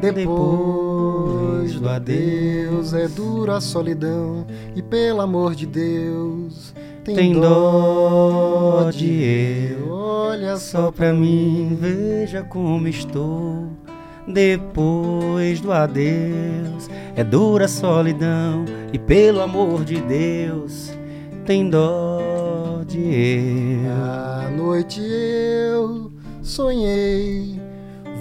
[0.00, 4.46] Depois do adeus é dura a solidão
[4.76, 9.90] e pelo amor de Deus tem, Tem dó dó de eu.
[9.90, 13.68] Olha Só pra mim, veja como estou.
[14.26, 18.66] Depois do adeus, é dura a solidão.
[18.92, 20.92] E pelo amor de Deus,
[21.46, 23.90] tem dó de eu.
[23.90, 26.12] à noite eu
[26.42, 27.58] sonhei,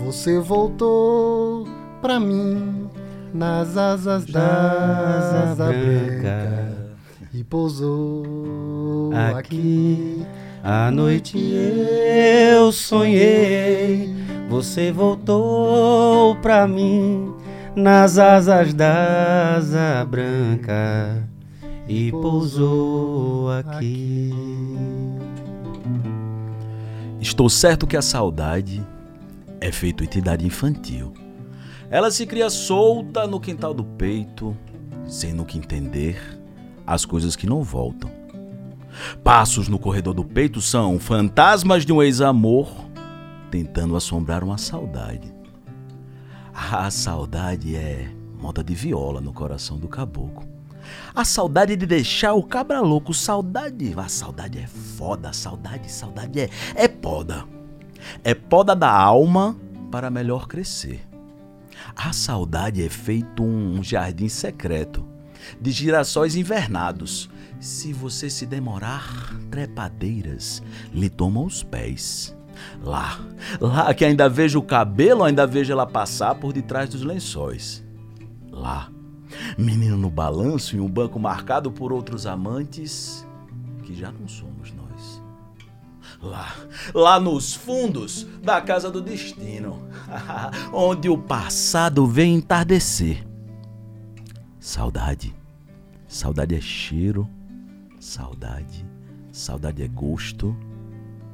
[0.05, 1.67] você voltou
[2.01, 2.87] pra mim
[3.33, 6.71] nas asas da asa branca
[7.33, 10.25] e pousou aqui.
[10.63, 14.15] À noite eu sonhei,
[14.49, 17.33] você voltou pra mim
[17.75, 21.27] nas asas da asa branca
[21.89, 24.33] e pousou aqui.
[27.19, 28.85] Estou certo que a saudade
[29.59, 31.13] é feito entidade infantil.
[31.89, 34.55] Ela se cria solta no quintal do peito,
[35.05, 36.39] sem nunca entender
[36.85, 38.11] as coisas que não voltam.
[39.23, 42.69] Passos no corredor do peito são fantasmas de um ex-amor
[43.49, 45.33] tentando assombrar uma saudade.
[46.53, 50.56] A saudade é moda de viola no coração do caboclo.
[51.13, 53.13] A saudade de deixar o cabra louco.
[53.13, 53.93] Saudade.
[53.97, 55.33] A saudade é foda.
[55.33, 57.45] Saudade, saudade é, é poda.
[58.23, 59.55] É poda da alma
[59.91, 61.07] para melhor crescer.
[61.95, 65.05] A saudade é feito um jardim secreto
[65.59, 67.29] de girassóis invernados.
[67.59, 70.61] Se você se demorar, trepadeiras
[70.93, 72.35] lhe tomam os pés.
[72.83, 73.19] Lá,
[73.59, 77.83] lá que ainda vejo o cabelo, ainda vejo ela passar por detrás dos lençóis.
[78.51, 78.91] Lá,
[79.57, 83.25] menino no balanço em um banco marcado por outros amantes
[83.83, 85.23] que já não somos nós.
[86.21, 86.55] Lá,
[86.93, 89.87] lá nos fundos da casa do destino,
[90.73, 93.25] onde o passado vem entardecer.
[94.59, 95.33] Saudade,
[96.07, 97.29] saudade é cheiro,
[97.99, 98.85] saudade,
[99.31, 100.55] saudade é gosto,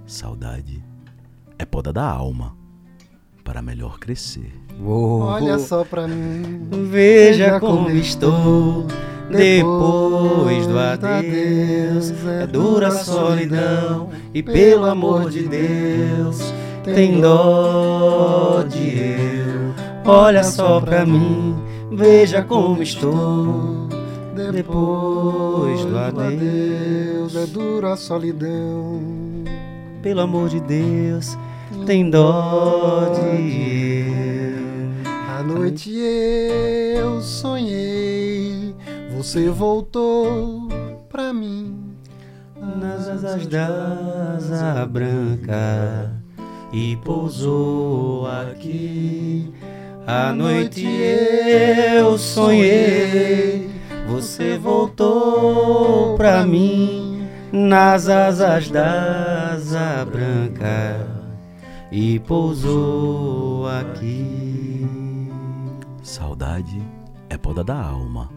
[0.06, 0.84] saudade
[1.58, 2.56] é poda da alma
[3.44, 4.63] para melhor crescer.
[4.82, 6.68] Olha só pra mim.
[6.90, 8.86] Veja como estou
[9.30, 12.14] depois do adeus.
[12.28, 19.74] É dura a solidão e pelo amor de Deus tem dó de eu.
[20.06, 21.56] Olha só pra mim,
[21.92, 23.88] veja como estou
[24.52, 27.36] depois do adeus.
[27.36, 29.02] é dura a solidão.
[30.02, 31.38] Pelo amor de Deus
[31.86, 34.33] tem dó de eu.
[35.46, 35.92] Noite
[36.96, 38.74] eu sonhei,
[39.14, 40.70] você voltou
[41.10, 41.94] pra mim.
[42.80, 46.12] nas asas da asa branca
[46.72, 49.54] e pousou aqui.
[50.08, 53.70] À noite eu sonhei,
[54.08, 61.06] você voltou pra mim nas asas da asa branca
[61.92, 64.83] e pousou aqui.
[66.14, 66.80] Saudade
[67.28, 68.30] é poda da alma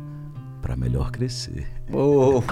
[0.62, 1.66] para melhor crescer.
[1.93, 2.43] Pô,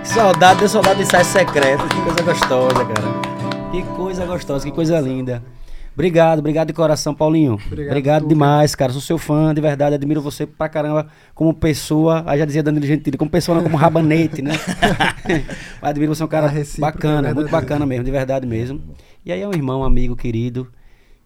[0.00, 1.82] que saudade, deu saudade de ensaio secreto.
[1.88, 3.72] Que coisa gostosa, cara.
[3.72, 5.42] Que coisa gostosa, que coisa linda.
[5.94, 7.58] Obrigado, obrigado de coração, Paulinho.
[7.66, 8.34] Obrigado, Tuca.
[8.34, 8.92] demais, cara.
[8.92, 9.96] Sou seu fã, de verdade.
[9.96, 12.22] Admiro você pra caramba como pessoa.
[12.24, 14.52] Aí já dizia Danilo Gentili, como pessoa, não como rabanete, né?
[15.82, 18.80] Admiro você, é um cara bacana, é muito bacana mesmo, de verdade mesmo.
[19.24, 20.68] E aí é um irmão, um amigo querido,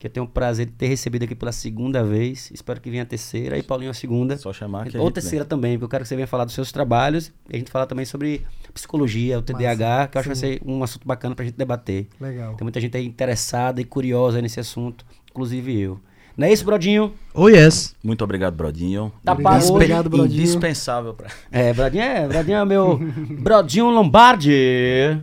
[0.01, 2.51] que eu tenho o prazer de ter recebido aqui pela segunda vez.
[2.55, 4.35] Espero que venha a terceira e Paulinho a segunda.
[4.39, 6.73] Só chamar que Ou terceira também, porque eu quero que você venha falar dos seus
[6.73, 8.41] trabalhos e a gente falar também sobre
[8.73, 10.55] psicologia, o TDAH, que eu acho que vai sim.
[10.55, 12.09] ser um assunto bacana pra gente debater.
[12.19, 12.55] Legal.
[12.55, 16.01] Tem muita gente aí interessada e curiosa nesse assunto, inclusive eu.
[16.35, 17.13] Não é isso, Brodinho?
[17.35, 17.95] Oh, yes.
[18.03, 19.13] Muito obrigado, Brodinho.
[19.23, 20.41] Tá Obrigado, pago obrigado, Brodinho.
[20.41, 21.29] Indispensável para.
[21.53, 22.99] É, Brodinho é, Brodinho é meu
[23.39, 25.21] Brodinho Lombardi.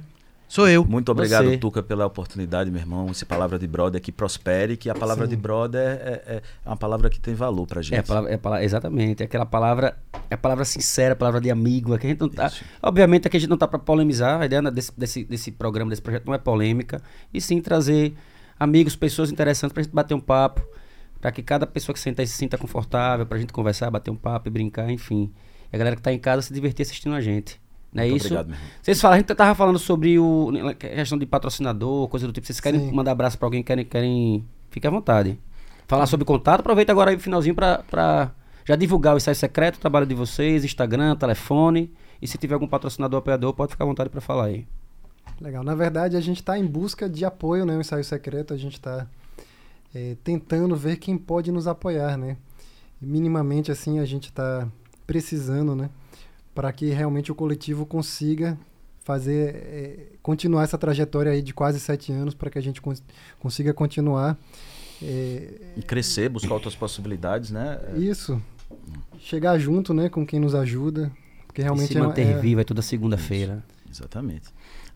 [0.48, 0.86] Sou eu.
[0.86, 1.58] Muito obrigado, Você.
[1.58, 3.08] Tuca, pela oportunidade, meu irmão.
[3.10, 5.32] Essa palavra de brother que prospere, que a palavra Sim.
[5.32, 7.96] de brother é, é- é uma palavra que tem valor pra gente.
[7.96, 9.22] É, a palavra, é a palavra- exatamente.
[9.22, 9.98] É aquela palavra,
[10.30, 11.94] é a palavra sincera, a palavra de amigo.
[11.94, 12.64] É que a gente não tá, Isso.
[12.82, 14.40] obviamente, aqui a gente não tá para polemizar.
[14.42, 17.02] A ideia desse, desse, desse programa, desse projeto, não é polêmica.
[17.34, 18.14] E sim trazer
[18.58, 20.66] amigos, pessoas interessantes pra gente bater um papo.
[21.20, 24.16] Pra que cada pessoa que senta aí se sinta confortável, pra gente conversar, bater um
[24.16, 25.34] papo e brincar, enfim.
[25.74, 27.60] E a galera que tá em casa se divertir assistindo a gente.
[27.92, 28.28] Não é Muito isso?
[28.28, 28.70] obrigado, meu irmão.
[28.82, 32.46] Vocês falam, a gente tava falando sobre o a questão de patrocinador, coisa do tipo.
[32.46, 32.92] Vocês querem Sim.
[32.92, 34.46] mandar abraço pra alguém, querem, querem.
[34.70, 35.40] Fique à vontade.
[35.88, 38.32] Falar sobre contato, aproveita agora aí o finalzinho pra, pra
[38.66, 41.92] já divulgar o ensaio secreto, o trabalho de vocês, Instagram, telefone.
[42.22, 44.68] E se tiver algum patrocinador apoiador, pode ficar à vontade pra falar aí.
[45.40, 45.64] Legal.
[45.64, 47.78] Na verdade, a gente está em busca de apoio, né?
[47.78, 49.08] O ensaio secreto, a gente está
[50.24, 52.38] tentando ver quem pode nos apoiar, né?
[53.02, 54.68] Minimamente, assim, a gente está
[55.06, 55.90] precisando, né?
[56.58, 58.58] Para que realmente o coletivo consiga
[59.04, 63.04] fazer, eh, continuar essa trajetória aí de quase sete anos, para que a gente cons-
[63.40, 64.36] consiga continuar.
[65.00, 67.80] eh, E crescer, buscar outras possibilidades, né?
[67.94, 68.42] É, isso.
[69.20, 70.10] Chegar junto, né?
[70.10, 71.12] Com quem nos ajuda.
[71.46, 73.64] Porque e realmente se é- manter é, vivo é toda segunda-feira.
[73.88, 74.50] Exatamente.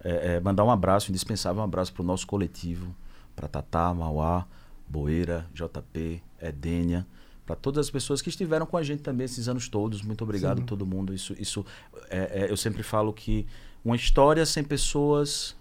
[0.04, 2.88] É, é, mandar um abraço indispensável, um abraço pro nosso coletivo,
[3.36, 4.48] para Tatá, Mauá,
[4.90, 7.06] Boeira, JP, Edênia,
[7.52, 10.02] para todas as pessoas que estiveram com a gente também esses anos todos.
[10.02, 11.14] Muito obrigado a todo mundo.
[11.14, 11.66] Isso, isso
[12.10, 13.46] é, é, eu sempre falo que
[13.84, 15.54] uma história sem pessoas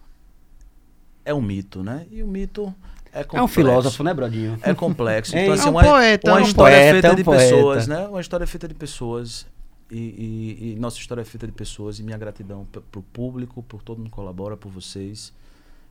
[1.25, 2.07] é um mito, né?
[2.11, 2.73] E o mito
[3.13, 3.37] é complexo.
[3.37, 4.57] É um filósofo, né, Brodinho?
[4.63, 5.35] É complexo.
[5.37, 7.25] É Então, um assim, uma, poeta, uma é um história poeta, feita é um de
[7.25, 7.43] poeta.
[7.55, 8.07] pessoas, né?
[8.07, 9.47] Uma história feita de pessoas.
[9.91, 11.99] E, e- e nossa história é feita de pessoas.
[11.99, 15.33] E minha gratidão pro público, por todo mundo que colabora, por vocês.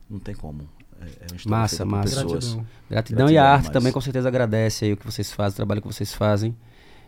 [0.08, 0.66] Não tem como.
[1.00, 2.22] É, é uma história Massa, massa.
[2.22, 2.28] pessoas.
[2.28, 2.54] Gratidão.
[2.54, 3.72] Gratidão, Gratidão e a arte demais.
[3.72, 6.54] também com certeza agradece aí o que vocês fazem, o trabalho que vocês fazem.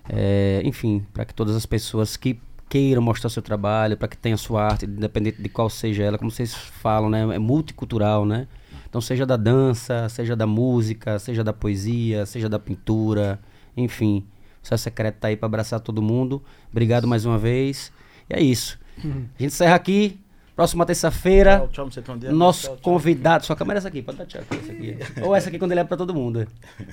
[0.08, 4.36] É, enfim, para que todas as pessoas que queiram mostrar seu trabalho, para que tenha
[4.36, 8.48] sua arte, independente de qual seja ela, como vocês falam, né, é multicultural, né?
[8.88, 13.38] Então seja da dança, seja da música, seja da poesia, seja da pintura,
[13.76, 14.26] enfim.
[14.62, 16.42] O Céu Secreto tá aí para abraçar todo mundo.
[16.70, 17.92] Obrigado mais uma vez.
[18.28, 18.78] E é isso.
[18.98, 20.20] A gente encerra aqui.
[20.54, 21.68] Próxima terça-feira.
[22.24, 22.32] É.
[22.32, 24.42] Nosso convidado, sua câmera é essa aqui, pode dar tchau.
[24.42, 25.20] aqui, essa aqui.
[25.24, 26.46] Ou essa aqui quando ele é pra todo mundo.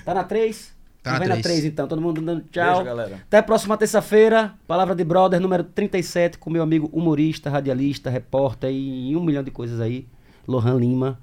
[0.04, 0.80] Tá na 3?
[1.02, 1.60] Tá na Vem na três.
[1.60, 2.66] 3 então, todo mundo dando tchau.
[2.66, 3.20] Beijo, galera.
[3.26, 8.70] Até a próxima terça-feira, Palavra de Brother, número 37, com meu amigo humorista, radialista, repórter
[8.70, 10.06] e um milhão de coisas aí,
[10.46, 11.18] Lohan Lima.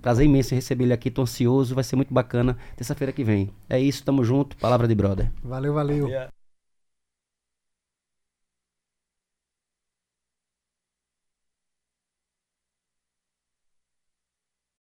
[0.00, 2.56] Prazer imenso em receber ele aqui, tô ansioso, vai ser muito bacana.
[2.76, 3.50] Terça-feira que vem.
[3.68, 5.30] É isso, tamo junto, Palavra de Brother.
[5.42, 6.06] Valeu, valeu.
[6.06, 6.30] Yeah.